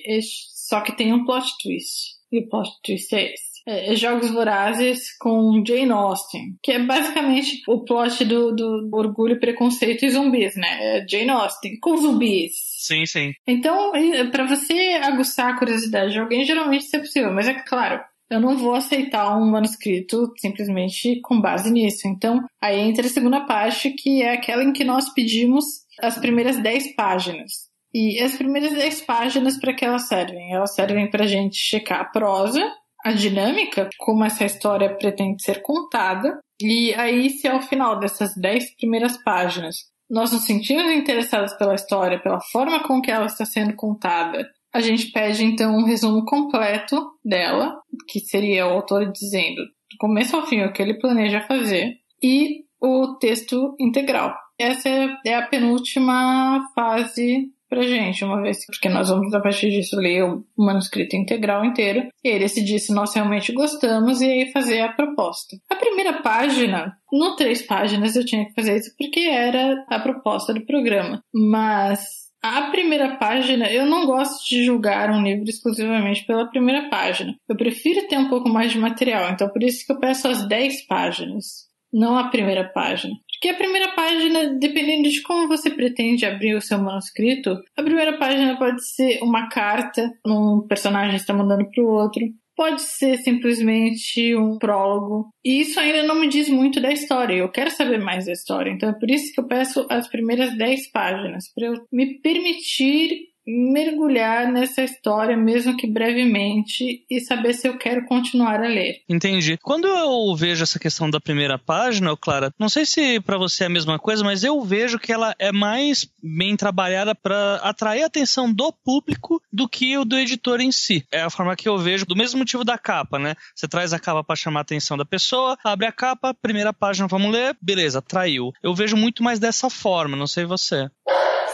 só 0.54 0.80
que 0.80 0.96
tem 0.96 1.12
um 1.12 1.24
plot 1.24 1.46
twist. 1.62 2.16
E 2.30 2.40
o 2.40 2.48
plot 2.48 2.70
twist 2.82 3.14
é 3.14 3.32
esse. 3.32 3.52
É, 3.66 3.92
é, 3.92 3.96
Jogos 3.96 4.30
Vorazes 4.30 5.16
com 5.18 5.62
Jane 5.64 5.92
Austen, 5.92 6.56
que 6.62 6.72
é 6.72 6.78
basicamente 6.80 7.62
o 7.68 7.84
plot 7.84 8.24
do, 8.24 8.52
do 8.52 8.90
Orgulho, 8.92 9.38
Preconceito 9.38 10.04
e 10.04 10.10
Zumbis, 10.10 10.56
né? 10.56 10.98
É 10.98 11.06
Jane 11.08 11.30
Austen 11.30 11.78
com 11.80 11.96
zumbis. 11.96 12.52
Sim, 12.78 13.06
sim. 13.06 13.32
Então, 13.46 13.92
para 14.32 14.46
você 14.46 15.00
aguçar 15.02 15.50
a 15.50 15.58
curiosidade 15.58 16.12
de 16.12 16.18
alguém, 16.18 16.44
geralmente 16.44 16.86
isso 16.86 16.96
é 16.96 17.00
possível, 17.00 17.32
mas 17.32 17.46
é 17.46 17.54
claro, 17.54 18.02
eu 18.32 18.40
não 18.40 18.56
vou 18.56 18.74
aceitar 18.74 19.36
um 19.36 19.50
manuscrito 19.50 20.32
simplesmente 20.38 21.20
com 21.20 21.40
base 21.40 21.70
nisso. 21.70 22.08
Então, 22.08 22.40
aí 22.60 22.80
entra 22.80 23.06
a 23.06 23.10
segunda 23.10 23.44
parte, 23.44 23.90
que 23.90 24.22
é 24.22 24.32
aquela 24.32 24.64
em 24.64 24.72
que 24.72 24.84
nós 24.84 25.12
pedimos 25.12 25.64
as 26.00 26.18
primeiras 26.18 26.56
10 26.56 26.96
páginas. 26.96 27.70
E 27.92 28.18
as 28.20 28.34
primeiras 28.34 28.72
10 28.72 29.02
páginas, 29.02 29.58
para 29.58 29.74
que 29.74 29.84
elas 29.84 30.08
servem? 30.08 30.54
Elas 30.54 30.74
servem 30.74 31.10
para 31.10 31.24
a 31.24 31.26
gente 31.26 31.56
checar 31.56 32.00
a 32.00 32.04
prosa, 32.06 32.66
a 33.04 33.12
dinâmica, 33.12 33.90
como 33.98 34.24
essa 34.24 34.46
história 34.46 34.96
pretende 34.96 35.42
ser 35.42 35.60
contada. 35.60 36.38
E 36.58 36.94
aí, 36.94 37.28
se 37.28 37.46
ao 37.46 37.60
final 37.60 38.00
dessas 38.00 38.34
10 38.34 38.76
primeiras 38.76 39.22
páginas 39.22 39.92
nós 40.12 40.30
nos 40.30 40.44
sentimos 40.44 40.92
interessados 40.92 41.54
pela 41.54 41.74
história, 41.74 42.20
pela 42.20 42.38
forma 42.38 42.82
com 42.82 43.00
que 43.00 43.10
ela 43.10 43.24
está 43.24 43.46
sendo 43.46 43.74
contada, 43.74 44.46
a 44.72 44.80
gente 44.80 45.12
pede 45.12 45.44
então 45.44 45.76
um 45.76 45.84
resumo 45.84 46.24
completo 46.24 46.96
dela, 47.24 47.80
que 48.08 48.20
seria 48.20 48.66
o 48.66 48.70
autor 48.70 49.10
dizendo 49.12 49.62
do 49.90 49.96
começo 49.98 50.34
ao 50.34 50.46
fim 50.46 50.62
o 50.62 50.72
que 50.72 50.80
ele 50.80 50.98
planeja 50.98 51.42
fazer, 51.42 51.96
e 52.22 52.64
o 52.80 53.16
texto 53.18 53.76
integral. 53.78 54.34
Essa 54.58 54.88
é 55.26 55.34
a 55.34 55.46
penúltima 55.46 56.66
fase 56.74 57.50
pra 57.68 57.82
gente, 57.82 58.22
uma 58.22 58.42
vez, 58.42 58.66
porque 58.66 58.88
nós 58.88 59.08
vamos 59.08 59.32
a 59.32 59.40
partir 59.40 59.70
disso 59.70 59.96
ler 59.96 60.22
o 60.24 60.44
manuscrito 60.58 61.16
integral 61.16 61.64
inteiro 61.64 62.06
e 62.22 62.38
decidir 62.38 62.78
se 62.78 62.92
nós 62.92 63.14
realmente 63.14 63.50
gostamos 63.50 64.20
e 64.20 64.26
aí 64.26 64.52
fazer 64.52 64.80
a 64.80 64.92
proposta. 64.92 65.56
A 65.70 65.76
primeira 65.76 66.20
página, 66.20 66.94
no 67.10 67.34
três 67.34 67.62
páginas 67.62 68.14
eu 68.14 68.26
tinha 68.26 68.44
que 68.44 68.52
fazer 68.52 68.76
isso 68.76 68.94
porque 68.98 69.20
era 69.20 69.84
a 69.88 69.98
proposta 69.98 70.52
do 70.52 70.66
programa, 70.66 71.22
mas 71.32 72.21
a 72.42 72.70
primeira 72.70 73.16
página, 73.16 73.70
eu 73.70 73.86
não 73.86 74.04
gosto 74.04 74.44
de 74.48 74.64
julgar 74.64 75.10
um 75.10 75.22
livro 75.22 75.48
exclusivamente 75.48 76.26
pela 76.26 76.50
primeira 76.50 76.88
página. 76.88 77.36
Eu 77.48 77.56
prefiro 77.56 78.08
ter 78.08 78.18
um 78.18 78.28
pouco 78.28 78.48
mais 78.48 78.72
de 78.72 78.78
material, 78.78 79.30
então 79.30 79.48
por 79.48 79.62
isso 79.62 79.86
que 79.86 79.92
eu 79.92 80.00
peço 80.00 80.26
as 80.26 80.46
10 80.48 80.86
páginas, 80.86 81.68
não 81.92 82.18
a 82.18 82.28
primeira 82.28 82.64
página. 82.64 83.14
Porque 83.32 83.48
a 83.48 83.56
primeira 83.56 83.88
página, 83.94 84.54
dependendo 84.58 85.08
de 85.08 85.22
como 85.22 85.48
você 85.48 85.70
pretende 85.70 86.26
abrir 86.26 86.54
o 86.54 86.60
seu 86.60 86.78
manuscrito, 86.78 87.60
a 87.76 87.82
primeira 87.82 88.16
página 88.18 88.56
pode 88.56 88.84
ser 88.86 89.20
uma 89.22 89.48
carta, 89.48 90.12
um 90.26 90.66
personagem 90.68 91.16
está 91.16 91.32
mandando 91.32 91.68
para 91.70 91.82
o 91.82 91.88
outro, 91.88 92.22
pode 92.56 92.82
ser 92.82 93.18
simplesmente 93.18 94.34
um 94.36 94.58
prólogo. 94.58 95.30
E 95.44 95.60
isso 95.60 95.78
ainda 95.78 96.02
não 96.02 96.14
me 96.14 96.28
diz 96.28 96.48
muito 96.48 96.80
da 96.80 96.92
história. 96.92 97.34
Eu 97.34 97.50
quero 97.50 97.70
saber 97.70 97.98
mais 97.98 98.26
da 98.26 98.32
história. 98.32 98.70
Então 98.70 98.88
é 98.88 98.98
por 98.98 99.10
isso 99.10 99.32
que 99.32 99.40
eu 99.40 99.46
peço 99.46 99.86
as 99.90 100.08
primeiras 100.08 100.56
10 100.56 100.90
páginas, 100.90 101.44
para 101.54 101.66
eu 101.66 101.74
me 101.90 102.20
permitir 102.20 103.31
mergulhar 103.46 104.50
nessa 104.50 104.82
história, 104.82 105.36
mesmo 105.36 105.76
que 105.76 105.86
brevemente, 105.86 107.04
e 107.10 107.20
saber 107.20 107.54
se 107.54 107.68
eu 107.68 107.76
quero 107.76 108.06
continuar 108.06 108.62
a 108.62 108.68
ler. 108.68 109.02
Entendi. 109.08 109.58
Quando 109.62 109.86
eu 109.86 110.34
vejo 110.36 110.62
essa 110.62 110.78
questão 110.78 111.10
da 111.10 111.20
primeira 111.20 111.58
página, 111.58 112.16
Clara, 112.16 112.52
não 112.58 112.68
sei 112.68 112.86
se 112.86 113.20
para 113.20 113.38
você 113.38 113.64
é 113.64 113.66
a 113.66 113.70
mesma 113.70 113.98
coisa, 113.98 114.24
mas 114.24 114.44
eu 114.44 114.60
vejo 114.62 114.98
que 114.98 115.12
ela 115.12 115.34
é 115.38 115.50
mais 115.52 116.06
bem 116.22 116.56
trabalhada 116.56 117.14
para 117.14 117.56
atrair 117.56 118.02
a 118.02 118.06
atenção 118.06 118.52
do 118.52 118.72
público 118.72 119.42
do 119.52 119.68
que 119.68 119.96
o 119.96 120.04
do 120.04 120.18
editor 120.18 120.60
em 120.60 120.70
si. 120.70 121.04
É 121.12 121.22
a 121.22 121.30
forma 121.30 121.56
que 121.56 121.68
eu 121.68 121.78
vejo, 121.78 122.06
do 122.06 122.16
mesmo 122.16 122.38
motivo 122.38 122.64
da 122.64 122.78
capa, 122.78 123.18
né? 123.18 123.34
Você 123.54 123.66
traz 123.66 123.92
a 123.92 123.98
capa 123.98 124.22
para 124.22 124.36
chamar 124.36 124.60
a 124.60 124.62
atenção 124.62 124.96
da 124.96 125.04
pessoa, 125.04 125.56
abre 125.64 125.86
a 125.86 125.92
capa, 125.92 126.34
primeira 126.34 126.72
página, 126.72 127.08
vamos 127.08 127.32
ler, 127.32 127.56
beleza, 127.60 127.98
atraiu. 127.98 128.52
Eu 128.62 128.74
vejo 128.74 128.96
muito 128.96 129.22
mais 129.22 129.38
dessa 129.38 129.68
forma, 129.68 130.16
não 130.16 130.26
sei 130.26 130.44
você. 130.44 130.88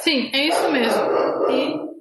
Sim, 0.03 0.31
é 0.33 0.47
isso 0.47 0.71
mesmo. 0.71 1.28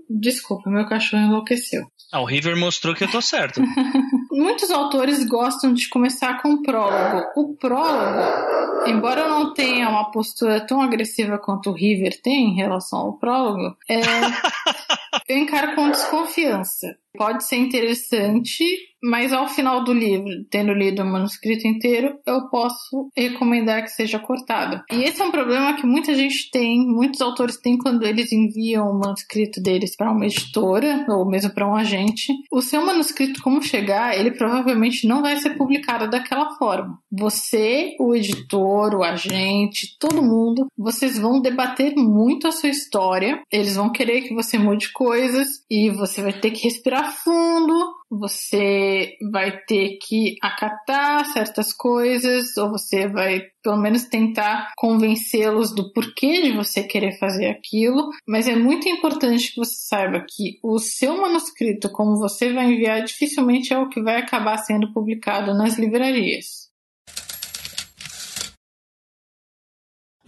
Desculpa, 0.10 0.70
meu 0.70 0.88
cachorro 0.88 1.24
enlouqueceu. 1.24 1.86
Ah, 2.12 2.22
o 2.22 2.26
River 2.26 2.56
mostrou 2.58 2.96
que 2.96 3.04
eu 3.04 3.12
tô 3.12 3.22
certo. 3.22 3.62
Muitos 4.32 4.72
autores 4.72 5.26
gostam 5.26 5.74
de 5.74 5.90
começar 5.90 6.42
com 6.42 6.54
o 6.54 6.62
prólogo. 6.62 7.26
O 7.36 7.58
prólogo, 7.58 8.88
embora 8.88 9.22
eu 9.22 9.30
não 9.30 9.54
tenha 9.54 9.90
uma 9.90 10.10
postura 10.10 10.66
tão 10.66 10.82
agressiva 10.82 11.38
quanto 11.38 11.70
o 11.70 11.74
River 11.74 12.22
tem 12.22 12.52
em 12.52 12.56
relação 12.56 13.00
ao 13.00 13.18
prólogo, 13.18 13.76
é... 13.90 14.00
eu 15.28 15.38
encaro 15.38 15.76
com 15.76 15.90
desconfiança. 15.90 16.98
Pode 17.18 17.44
ser 17.44 17.58
interessante, 17.58 18.64
mas 19.02 19.34
ao 19.34 19.48
final 19.48 19.84
do 19.84 19.94
livro, 19.94 20.30
tendo 20.50 20.74
lido 20.74 21.02
o 21.02 21.06
manuscrito 21.06 21.68
inteiro, 21.68 22.18
eu 22.26 22.50
posso 22.50 23.10
recomendar 23.16 23.84
que 23.84 23.90
seja 23.90 24.20
cortado. 24.20 24.82
E 24.92 25.04
esse 25.04 25.22
é 25.22 25.26
um 25.26 25.32
problema 25.32 25.76
que 25.76 25.86
muita 25.86 26.14
gente 26.16 26.50
tem, 26.52 26.80
muitos 26.86 27.22
autores 27.22 27.58
têm 27.58 27.78
quando 27.78 28.06
eles 28.06 28.32
enviam 28.32 28.90
o 28.90 29.00
manuscrito 29.00 29.62
deles 29.62 29.96
para 29.96 30.12
uma 30.12 30.26
editora 30.26 31.06
ou 31.10 31.26
mesmo 31.26 31.54
para 31.54 31.68
um 31.68 31.76
agente. 31.76 32.34
O 32.52 32.62
seu 32.62 32.86
manuscrito, 32.86 33.42
como 33.42 33.62
chegar, 33.62 34.18
ele 34.18 34.32
provavelmente 34.32 35.08
não 35.08 35.22
vai 35.22 35.38
ser 35.38 35.58
publicado 35.58 36.10
daquela 36.10 36.56
forma. 36.58 37.00
Você, 37.12 37.96
o 38.00 38.16
editor, 38.16 38.96
o 38.96 39.04
agente, 39.04 39.98
todo 40.00 40.24
mundo, 40.24 40.68
vocês 40.78 41.18
vão 41.18 41.42
debater 41.42 41.96
muito 41.96 42.48
a 42.48 42.52
sua 42.52 42.70
história, 42.70 43.42
eles 43.52 43.76
vão 43.76 43.92
querer 43.92 44.22
que 44.22 44.34
você 44.34 44.58
mude 44.58 44.92
coisas 44.92 45.48
e 45.70 45.90
você 45.90 46.22
vai 46.22 46.34
ter 46.34 46.52
que 46.52 46.64
respirar 46.64 47.14
fundo, 47.24 47.97
você 48.10 49.18
vai 49.32 49.60
ter 49.66 49.98
que 50.02 50.36
acatar 50.42 51.26
certas 51.26 51.74
coisas, 51.74 52.56
ou 52.58 52.70
você 52.70 53.08
vai 53.08 53.42
pelo 53.64 53.78
menos 53.78 54.06
tentar 54.06 54.72
convencê-los 54.78 55.76
do 55.76 55.92
porquê 55.92 56.42
de 56.42 56.52
você 56.54 56.84
querer 56.84 57.18
fazer 57.20 57.48
aquilo, 57.48 58.10
mas 58.28 58.48
é 58.48 58.56
muito 58.56 58.88
importante 58.88 59.54
que 59.54 59.60
você 59.60 59.76
saiba 59.76 60.26
que 60.28 60.58
o 60.64 60.80
seu 60.80 61.20
manuscrito, 61.20 61.92
como 61.92 62.18
você 62.18 62.54
vai 62.54 62.72
enviar, 62.72 63.04
dificilmente 63.04 63.74
é 63.74 63.78
o 63.78 63.90
que 63.90 64.02
vai 64.02 64.18
acabar 64.18 64.58
sendo 64.58 64.94
publicado 64.94 65.54
nas 65.54 65.78
livrarias. 65.78 66.67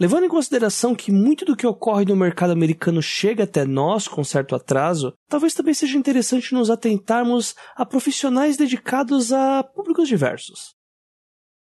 Levando 0.00 0.24
em 0.24 0.30
consideração 0.30 0.94
que 0.94 1.12
muito 1.12 1.44
do 1.44 1.54
que 1.54 1.66
ocorre 1.66 2.06
no 2.06 2.16
mercado 2.16 2.52
americano 2.52 3.02
chega 3.02 3.44
até 3.44 3.66
nós 3.66 4.08
com 4.08 4.24
certo 4.24 4.54
atraso, 4.54 5.12
talvez 5.28 5.52
também 5.52 5.74
seja 5.74 5.98
interessante 5.98 6.54
nos 6.54 6.70
atentarmos 6.70 7.54
a 7.76 7.84
profissionais 7.84 8.56
dedicados 8.56 9.30
a 9.30 9.62
públicos 9.62 10.08
diversos. 10.08 10.74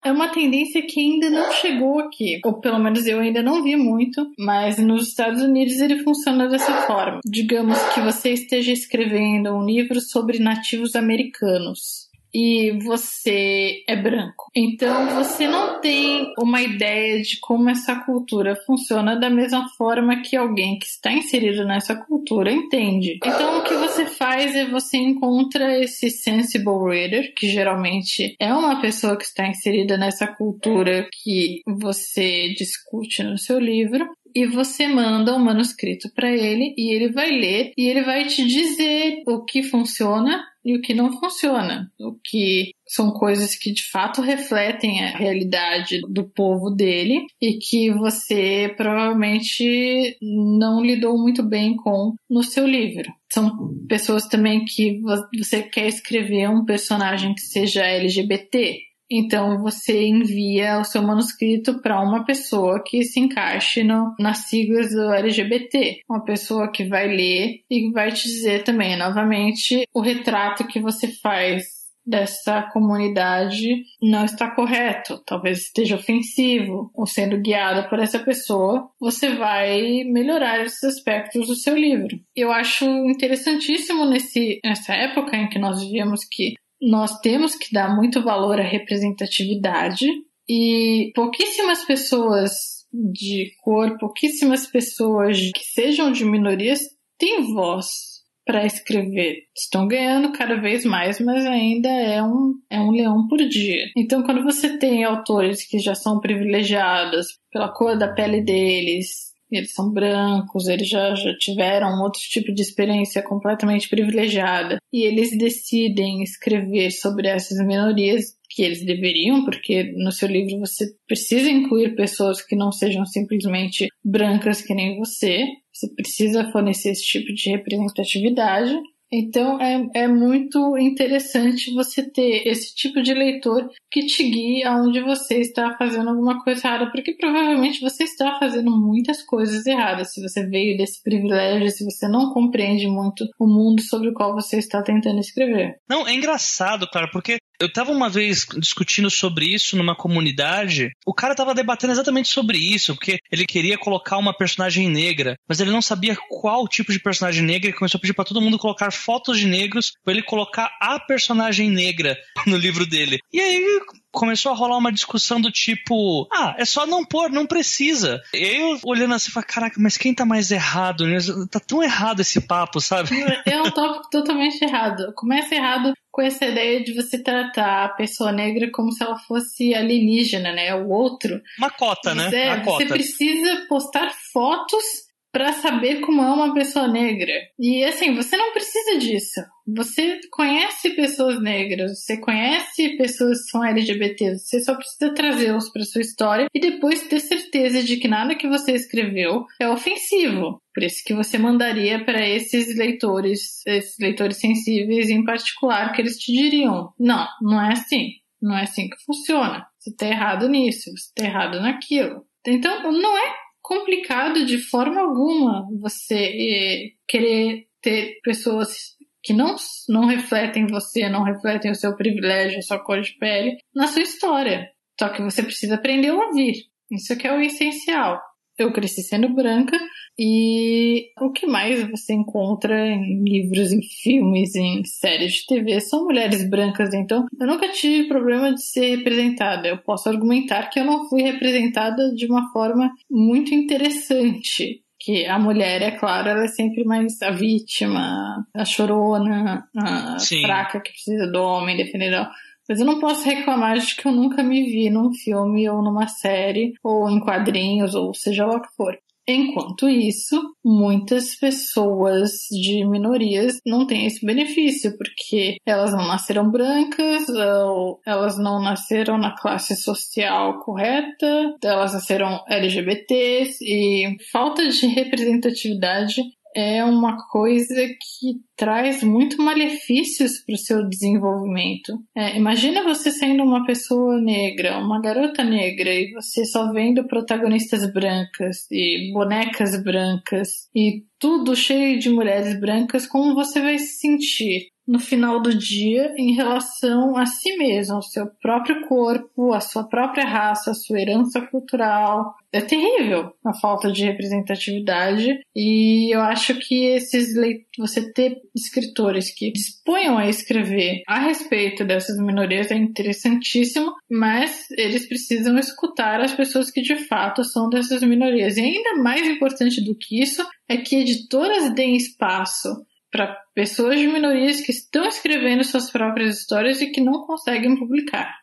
É 0.03 0.11
uma 0.11 0.27
tendência 0.27 0.86
que 0.86 0.99
ainda 0.99 1.29
não 1.29 1.49
chegou 1.53 1.97
aqui, 1.99 2.41
ou 2.43 2.59
pelo 2.59 2.77
menos 2.77 3.07
eu 3.07 3.21
ainda 3.21 3.41
não 3.41 3.63
vi 3.63 3.77
muito, 3.77 4.29
mas 4.38 4.77
nos 4.77 5.07
Estados 5.07 5.41
Unidos 5.41 5.79
ele 5.79 6.03
funciona 6.03 6.49
dessa 6.49 6.81
forma. 6.81 7.21
Digamos 7.25 7.81
que 7.93 8.01
você 8.01 8.31
esteja 8.31 8.73
escrevendo 8.73 9.55
um 9.55 9.65
livro 9.65 10.01
sobre 10.01 10.39
nativos 10.39 10.93
americanos 10.93 12.04
e 12.36 12.77
você 12.83 13.81
é 13.88 13.95
branco. 13.95 14.51
Então 14.53 15.15
você 15.15 15.47
não 15.47 15.79
tem 15.79 16.33
uma 16.38 16.61
ideia 16.61 17.21
de 17.21 17.39
como 17.39 17.69
essa 17.69 17.95
cultura 18.01 18.57
funciona 18.65 19.15
da 19.15 19.29
mesma 19.29 19.69
forma 19.77 20.21
que 20.21 20.36
alguém 20.36 20.77
que 20.77 20.86
está 20.86 21.13
inserido 21.13 21.63
nessa 21.63 21.95
cultura 21.95 22.51
entende. 22.51 23.19
Então 23.23 23.59
o 23.59 23.63
que 23.63 23.73
você 23.75 24.05
faz 24.05 24.53
é 24.53 24.65
você 24.65 24.97
encontra 24.97 25.81
esse 25.81 26.09
sensible 26.09 26.89
reader, 26.89 27.33
que 27.33 27.47
geralmente 27.47 28.36
é 28.38 28.53
uma 28.53 28.81
pessoa 28.81 29.15
que 29.15 29.23
está 29.23 29.47
inserida 29.47 29.97
nessa 29.97 30.27
cultura 30.27 31.07
que 31.23 31.61
você 31.65 32.53
discute 32.53 33.23
no 33.23 33.38
seu 33.38 33.57
livro, 33.57 34.09
e 34.36 34.45
você 34.45 34.86
manda 34.86 35.31
o 35.31 35.38
um 35.38 35.43
manuscrito 35.43 36.11
para 36.13 36.29
ele 36.29 36.75
e 36.77 36.93
ele 36.93 37.09
vai 37.09 37.31
ler 37.31 37.71
e 37.77 37.88
ele 37.88 38.01
vai 38.01 38.25
te 38.25 38.45
dizer 38.45 39.23
o 39.25 39.45
que 39.45 39.63
funciona 39.63 40.43
e 40.66 40.76
o 40.76 40.82
que 40.82 40.95
não 40.95 41.13
funciona, 41.20 41.91
o 41.99 42.13
que 42.24 42.72
são 42.88 43.11
coisas 43.11 43.55
que 43.55 43.72
de 43.72 43.84
fato 43.91 44.22
refletem 44.22 45.03
a 45.03 45.16
realidade 45.16 46.01
do 46.09 46.24
povo 46.24 46.72
dele 46.72 47.26
e 47.39 47.59
que 47.59 47.91
você 47.91 48.74
provavelmente 48.76 50.18
não 50.22 50.84
lidou 50.84 51.18
muito 51.18 51.43
bem 51.43 51.76
com 51.76 52.16
no 52.28 52.43
seu 52.43 52.66
livro. 52.66 53.13
São 53.32 53.76
pessoas 53.88 54.28
também 54.28 54.66
que 54.66 54.99
você 55.38 55.61
quer 55.61 55.88
escrever 55.88 56.49
um 56.49 56.66
personagem 56.66 57.36
que 57.36 57.41
seja 57.41 57.84
LGBT, 57.84 58.80
então 59.09 59.61
você 59.61 60.07
envia 60.07 60.79
o 60.79 60.83
seu 60.83 61.01
manuscrito 61.01 61.81
para 61.81 62.01
uma 62.01 62.25
pessoa 62.25 62.83
que 62.83 63.03
se 63.03 63.19
encaixe 63.19 63.83
no, 63.83 64.15
nas 64.19 64.49
siglas 64.49 64.91
do 64.91 65.11
LGBT, 65.13 65.99
uma 66.09 66.23
pessoa 66.23 66.71
que 66.71 66.83
vai 66.85 67.07
ler 67.07 67.61
e 67.69 67.91
vai 67.91 68.11
te 68.11 68.23
dizer 68.23 68.63
também, 68.63 68.97
novamente, 68.97 69.87
o 69.93 70.01
retrato 70.01 70.67
que 70.67 70.79
você 70.79 71.07
faz 71.07 71.85
dessa 72.05 72.61
comunidade 72.71 73.83
não 74.01 74.25
está 74.25 74.51
correto, 74.51 75.21
talvez 75.25 75.61
esteja 75.61 75.95
ofensivo, 75.95 76.91
ou 76.93 77.07
sendo 77.07 77.41
guiado 77.41 77.89
por 77.89 77.99
essa 77.99 78.19
pessoa, 78.19 78.89
você 78.99 79.33
vai 79.33 80.03
melhorar 80.03 80.63
esses 80.63 80.83
aspectos 80.83 81.47
do 81.47 81.55
seu 81.55 81.75
livro. 81.75 82.19
Eu 82.35 82.51
acho 82.51 82.85
interessantíssimo 82.85 84.05
nesse, 84.05 84.59
nessa 84.63 84.93
época 84.93 85.35
em 85.35 85.49
que 85.49 85.57
nós 85.57 85.81
vivemos 85.81 86.21
que 86.29 86.53
nós 86.82 87.19
temos 87.19 87.55
que 87.55 87.73
dar 87.73 87.95
muito 87.95 88.21
valor 88.23 88.59
à 88.59 88.63
representatividade 88.63 90.07
e 90.47 91.11
pouquíssimas 91.15 91.84
pessoas 91.86 92.51
de 92.93 93.51
cor, 93.61 93.97
pouquíssimas 93.97 94.67
pessoas 94.67 95.38
que 95.53 95.63
sejam 95.65 96.11
de 96.11 96.23
minorias 96.23 96.80
têm 97.17 97.53
voz 97.53 98.15
para 98.45 98.65
escrever. 98.65 99.39
Estão 99.57 99.88
ganhando 99.88 100.32
cada 100.32 100.55
vez 100.55 100.86
mais, 100.86 101.19
mas 101.19 101.45
ainda 101.45 101.89
é 101.89 102.21
um, 102.21 102.53
é 102.69 102.80
um 102.80 102.91
leão 102.91 103.28
por 103.28 103.39
dia. 103.39 103.86
Então, 103.97 104.21
quando 104.21 104.43
você 104.43 104.78
tem 104.78 105.03
autores 105.03 105.67
que 105.67 105.80
já 105.80 105.95
são 105.95 106.19
privilegiados 106.19 107.26
pela 107.51 107.73
cor 107.73 107.97
da 107.97 108.13
pele 108.13 108.41
deles, 108.41 109.34
eles 109.57 109.73
são 109.73 109.91
brancos, 109.91 110.67
eles 110.67 110.87
já, 110.87 111.13
já 111.15 111.35
tiveram 111.37 112.01
outro 112.01 112.21
tipo 112.21 112.53
de 112.53 112.61
experiência 112.61 113.21
completamente 113.21 113.89
privilegiada 113.89 114.77
e 114.91 115.03
eles 115.03 115.37
decidem 115.37 116.23
escrever 116.23 116.91
sobre 116.91 117.27
essas 117.27 117.57
minorias 117.65 118.35
que 118.49 118.63
eles 118.63 118.85
deveriam, 118.85 119.43
porque 119.43 119.91
no 119.97 120.11
seu 120.11 120.29
livro 120.29 120.59
você 120.59 120.85
precisa 121.07 121.49
incluir 121.49 121.95
pessoas 121.95 122.41
que 122.41 122.55
não 122.55 122.71
sejam 122.71 123.05
simplesmente 123.05 123.87
brancas 124.03 124.61
que 124.61 124.73
nem 124.73 124.97
você, 124.97 125.45
você 125.73 125.93
precisa 125.93 126.49
fornecer 126.51 126.91
esse 126.91 127.03
tipo 127.03 127.33
de 127.33 127.49
representatividade. 127.49 128.73
Então 129.11 129.61
é, 129.61 129.87
é 129.93 130.07
muito 130.07 130.77
interessante 130.77 131.73
você 131.73 132.03
ter 132.09 132.47
esse 132.47 132.73
tipo 132.75 133.01
de 133.01 133.13
leitor 133.13 133.69
que 133.91 134.05
te 134.05 134.23
guie 134.23 134.63
aonde 134.63 134.99
você 135.01 135.39
está 135.39 135.75
fazendo 135.77 136.09
alguma 136.09 136.43
coisa 136.43 136.67
errada, 136.67 136.91
porque 136.91 137.13
provavelmente 137.13 137.81
você 137.81 138.03
está 138.03 138.37
fazendo 138.39 138.71
muitas 138.71 139.21
coisas 139.23 139.65
erradas. 139.65 140.13
Se 140.13 140.21
você 140.21 140.45
veio 140.45 140.77
desse 140.77 141.01
privilégio, 141.01 141.69
se 141.69 141.85
você 141.85 142.07
não 142.07 142.33
compreende 142.33 142.87
muito 142.87 143.25
o 143.39 143.47
mundo 143.47 143.81
sobre 143.81 144.09
o 144.09 144.13
qual 144.13 144.33
você 144.33 144.57
está 144.57 144.81
tentando 144.81 145.19
escrever. 145.19 145.75
Não, 145.87 146.07
é 146.07 146.13
engraçado, 146.13 146.89
cara, 146.89 147.09
porque 147.11 147.37
eu 147.59 147.71
tava 147.71 147.91
uma 147.91 148.09
vez 148.09 148.45
discutindo 148.57 149.09
sobre 149.09 149.53
isso 149.53 149.77
numa 149.77 149.95
comunidade. 149.95 150.91
O 151.05 151.13
cara 151.13 151.35
tava 151.35 151.53
debatendo 151.53 151.93
exatamente 151.93 152.29
sobre 152.29 152.57
isso, 152.57 152.95
porque 152.95 153.19
ele 153.31 153.45
queria 153.45 153.77
colocar 153.77 154.17
uma 154.17 154.35
personagem 154.35 154.89
negra, 154.89 155.35
mas 155.47 155.59
ele 155.59 155.71
não 155.71 155.81
sabia 155.81 156.17
qual 156.29 156.67
tipo 156.67 156.91
de 156.91 156.99
personagem 156.99 157.43
negra 157.43 157.69
e 157.69 157.73
começou 157.73 157.97
a 157.97 158.01
pedir 158.01 158.13
para 158.13 158.25
todo 158.25 158.41
mundo 158.41 158.57
colocar 158.57 158.91
fotos 158.91 159.39
de 159.39 159.47
negros 159.47 159.93
para 160.03 160.13
ele 160.13 160.23
colocar 160.23 160.71
a 160.81 160.99
personagem 160.99 161.69
negra 161.69 162.17
no 162.47 162.57
livro 162.57 162.85
dele. 162.85 163.19
E 163.31 163.39
aí 163.39 163.79
começou 164.11 164.51
a 164.51 164.55
rolar 164.55 164.77
uma 164.77 164.91
discussão 164.91 165.39
do 165.39 165.51
tipo: 165.51 166.27
ah, 166.33 166.55
é 166.57 166.65
só 166.65 166.87
não 166.87 167.05
pôr, 167.05 167.29
não 167.29 167.45
precisa. 167.45 168.21
E 168.33 168.37
eu 168.37 168.79
olhando 168.83 169.13
assim, 169.13 169.31
falei: 169.31 169.47
caraca, 169.47 169.75
mas 169.79 169.97
quem 169.97 170.13
tá 170.13 170.25
mais 170.25 170.49
errado? 170.49 171.05
Tá 171.49 171.59
tão 171.59 171.83
errado 171.83 172.21
esse 172.21 172.41
papo, 172.41 172.79
sabe? 172.79 173.09
É 173.45 173.61
um 173.61 173.69
tópico 173.69 174.09
totalmente 174.09 174.61
errado. 174.63 175.13
Começa 175.13 175.53
errado 175.53 175.93
com 176.16 176.22
essa 176.22 176.45
ideia 176.45 176.82
de 176.82 176.93
você 176.93 177.22
tratar 177.22 177.84
a 177.84 177.89
pessoa 177.89 178.32
negra 178.32 178.72
como 178.72 178.89
se 178.89 179.03
ela 179.03 179.20
fosse 179.20 179.76
alienígena, 179.76 180.53
né? 180.53 180.74
O 180.74 180.88
outro. 180.88 181.41
Uma 181.57 181.70
cota, 181.70 182.16
né? 182.16 182.30
É, 182.34 182.55
você 182.55 182.63
cota. 182.63 182.86
precisa 182.86 183.66
postar 183.68 184.09
fotos 184.32 185.04
para 185.36 185.51
saber 185.51 185.99
como 185.99 186.21
é 186.21 186.29
uma 186.31 186.53
pessoa 186.53 186.88
negra. 186.88 187.33
E 187.59 187.83
assim, 187.83 188.15
você 188.15 188.38
não 188.38 188.53
precisa 188.53 188.97
disso. 188.97 189.41
Você 189.67 190.21
conhece 190.31 190.91
pessoas 190.91 191.41
negras, 191.41 191.99
você 191.99 192.17
conhece 192.21 192.95
pessoas 192.95 193.43
que 193.43 193.49
são 193.49 193.61
LGBT, 193.61 194.38
você 194.38 194.61
só 194.61 194.75
precisa 194.75 195.13
trazê-los 195.13 195.69
para 195.73 195.83
sua 195.83 195.99
história 195.99 196.47
e 196.55 196.59
depois 196.61 197.09
ter 197.09 197.19
certeza 197.19 197.83
de 197.83 197.97
que 197.97 198.07
nada 198.07 198.33
que 198.36 198.47
você 198.47 198.71
escreveu 198.71 199.45
é 199.59 199.67
ofensivo. 199.67 200.61
Por 200.73 200.83
isso 200.83 201.03
que 201.05 201.13
você 201.13 201.38
mandaria 201.38 202.05
para 202.05 202.25
esses 202.25 202.73
leitores, 202.77 203.61
esses 203.67 203.99
leitores 203.99 204.38
sensíveis 204.38 205.09
em 205.09 205.25
particular, 205.25 205.91
que 205.91 206.01
eles 206.01 206.17
te 206.17 206.31
diriam: 206.31 206.93
não, 206.97 207.27
não 207.41 207.61
é 207.61 207.73
assim. 207.73 208.11
Não 208.41 208.57
é 208.57 208.61
assim 208.61 208.88
que 208.88 209.03
funciona. 209.05 209.65
Você 209.77 209.89
está 209.89 210.07
errado 210.07 210.47
nisso, 210.47 210.91
você 210.91 211.09
está 211.09 211.25
errado 211.25 211.59
naquilo. 211.59 212.23
Então, 212.47 212.89
não 212.91 213.17
é 213.17 213.44
complicado 213.66 214.45
de 214.45 214.59
forma 214.59 215.01
alguma 215.01 215.68
você 215.82 216.16
eh, 216.16 216.89
querer 217.07 217.66
ter 217.82 218.20
pessoas 218.24 218.95
que 219.24 219.34
não, 219.34 219.55
não 219.89 220.05
refletem 220.05 220.68
você, 220.68 221.09
não 221.09 221.24
refletem 221.24 221.72
o 221.72 221.76
seu 221.76 221.95
privilégio, 221.95 222.59
a 222.59 222.61
sua 222.61 222.84
cor 222.84 223.01
de 223.01 223.18
pele 223.18 223.57
na 223.74 223.88
sua 223.88 224.03
história. 224.03 224.70
Só 224.99 225.09
que 225.09 225.22
você 225.22 225.41
precisa 225.41 225.76
aprender 225.76 226.09
a 226.09 226.16
ouvir. 226.16 226.53
Isso 226.91 227.18
que 227.18 227.28
é 227.28 227.36
o 227.36 227.41
essencial. 227.41 228.22
Eu 228.55 228.72
cresci 228.72 229.01
sendo 229.01 229.34
branca 229.34 229.78
e 230.18 231.09
o 231.20 231.32
que 231.32 231.45
mais 231.45 231.89
você 231.89 232.13
encontra 232.13 232.88
em 232.88 233.24
livros, 233.24 233.72
em 233.72 233.82
filmes, 233.82 234.55
em 234.55 234.84
séries 234.86 235.34
de 235.34 235.45
TV 235.45 235.82
são 235.82 236.05
mulheres 236.05 236.49
brancas. 236.49 236.93
Então, 236.93 237.26
eu 237.39 237.47
nunca 237.47 237.70
tive 237.70 238.07
problema 238.07 238.53
de 238.53 238.63
ser 238.63 238.97
representada. 238.97 239.68
Eu 239.68 239.78
posso 239.78 240.07
argumentar 240.07 240.70
que 240.70 240.80
eu 240.80 240.86
não 240.86 241.09
fui 241.09 241.22
representada 241.22 242.13
de 242.13 242.26
uma 242.26 242.51
forma 242.51 242.91
muito 243.09 243.53
interessante 243.53 244.82
que 244.97 245.26
a 245.28 245.38
mulher, 245.38 245.84
é 245.84 245.91
claro, 245.91 246.30
ela 246.30 246.45
é 246.45 246.47
sempre 246.47 246.84
mais 246.84 247.22
a 247.22 247.30
vítima, 247.30 248.43
a 248.55 248.66
chorona, 248.66 249.68
a 249.78 250.18
Sim. 250.18 250.41
fraca 250.41 250.80
que 250.80 250.91
precisa 250.91 251.32
do 251.32 251.43
homem 251.43 251.78
defendendo. 251.78 252.28
Mas 252.68 252.80
eu 252.80 252.86
não 252.88 252.99
posso 252.99 253.24
reclamar 253.24 253.78
de 253.78 253.95
que 253.95 254.07
eu 254.07 254.11
nunca 254.11 254.41
me 254.41 254.63
vi 254.63 254.89
num 254.89 255.13
filme 255.13 255.70
ou 255.70 255.84
numa 255.84 256.07
série, 256.07 256.74
ou 256.84 257.07
em 257.07 257.20
quadrinhos, 257.20 257.93
ou 257.93 258.16
seja 258.16 258.47
lá 258.47 258.55
o 258.55 258.61
que 258.61 258.76
for. 258.76 258.97
Enquanto 259.28 259.89
isso, 259.89 260.39
muitas 260.63 261.36
pessoas 261.36 262.32
de 262.51 262.86
minorias 262.86 263.57
não 263.65 263.88
têm 263.88 264.05
esse 264.05 264.23
benefício, 264.23 264.95
porque 264.97 265.57
elas 265.65 265.91
não 265.91 266.07
nasceram 266.07 266.51
brancas, 266.51 267.28
ou 267.30 267.99
elas 268.05 268.38
não 268.38 268.61
nasceram 268.61 269.17
na 269.17 269.36
classe 269.36 269.76
social 269.76 270.59
correta, 270.59 271.55
elas 271.63 271.93
nasceram 271.93 272.43
LGBTs, 272.47 273.57
e 273.63 274.15
falta 274.32 274.67
de 274.69 274.86
representatividade 274.86 276.21
é 276.55 276.83
uma 276.83 277.17
coisa 277.27 277.75
que 277.75 278.39
traz 278.55 279.03
muito 279.03 279.41
malefícios 279.41 280.39
para 280.45 280.55
o 280.55 280.57
seu 280.57 280.87
desenvolvimento. 280.87 281.99
É, 282.15 282.37
imagina 282.37 282.83
você 282.83 283.11
sendo 283.11 283.43
uma 283.43 283.65
pessoa 283.65 284.19
negra, 284.21 284.77
uma 284.79 285.01
garota 285.01 285.43
negra, 285.43 285.93
e 285.93 286.11
você 286.13 286.45
só 286.45 286.71
vendo 286.71 287.05
protagonistas 287.07 287.91
brancas 287.91 288.65
e 288.71 289.11
bonecas 289.13 289.83
brancas 289.83 290.69
e 290.73 291.03
tudo 291.19 291.55
cheio 291.55 291.99
de 291.99 292.09
mulheres 292.09 292.59
brancas, 292.59 293.05
como 293.05 293.35
você 293.35 293.61
vai 293.61 293.77
se 293.77 293.99
sentir? 293.99 294.69
No 294.88 294.99
final 294.99 295.41
do 295.41 295.55
dia 295.55 296.13
em 296.17 296.33
relação 296.33 297.17
a 297.17 297.25
si 297.25 297.55
mesmo, 297.57 297.95
ao 297.95 298.01
seu 298.01 298.27
próprio 298.41 298.88
corpo, 298.88 299.53
à 299.53 299.59
sua 299.59 299.83
própria 299.88 300.25
raça, 300.25 300.71
à 300.71 300.73
sua 300.73 300.99
herança 300.99 301.41
cultural. 301.41 302.36
É 302.53 302.61
terrível 302.61 303.33
a 303.45 303.53
falta 303.53 303.91
de 303.91 304.05
representatividade 304.05 305.39
e 305.53 306.15
eu 306.15 306.21
acho 306.21 306.55
que 306.55 306.86
esses 306.86 307.36
você 307.77 308.13
ter 308.13 308.38
escritores 308.55 309.33
que 309.33 309.51
disponham 309.51 310.17
a 310.17 310.29
escrever 310.29 311.01
a 311.05 311.19
respeito 311.19 311.83
dessas 311.83 312.17
minorias 312.17 312.71
é 312.71 312.75
interessantíssimo, 312.75 313.91
mas 314.09 314.69
eles 314.71 315.05
precisam 315.05 315.57
escutar 315.57 316.21
as 316.21 316.33
pessoas 316.33 316.71
que 316.71 316.81
de 316.81 316.95
fato 316.95 317.43
são 317.43 317.69
dessas 317.69 318.01
minorias. 318.01 318.55
E 318.55 318.61
ainda 318.61 319.03
mais 319.03 319.27
importante 319.27 319.83
do 319.83 319.93
que 319.93 320.21
isso 320.21 320.45
é 320.69 320.77
que 320.77 320.95
editoras 320.95 321.73
deem 321.73 321.97
espaço 321.97 322.86
para 323.11 323.38
pessoas 323.55 323.97
de 323.97 324.05
minorias 324.05 324.59
que 324.59 324.71
estão 324.71 325.07
escrevendo 325.07 325.63
suas 325.63 325.89
próprias 325.89 326.39
histórias 326.39 326.81
e 326.81 326.91
que 326.91 326.99
não 326.99 327.25
conseguem 327.25 327.79
publicar. 327.79 328.35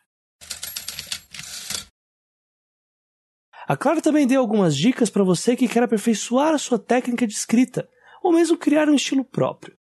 A 3.65 3.77
Clara 3.77 4.01
também 4.01 4.27
deu 4.27 4.41
algumas 4.41 4.75
dicas 4.75 5.09
para 5.09 5.23
você 5.23 5.55
que 5.55 5.69
quer 5.69 5.83
aperfeiçoar 5.83 6.53
a 6.53 6.57
sua 6.57 6.77
técnica 6.77 7.25
de 7.25 7.33
escrita, 7.33 7.87
ou 8.21 8.33
mesmo 8.33 8.57
criar 8.57 8.89
um 8.89 8.95
estilo 8.95 9.23
próprio. 9.23 9.77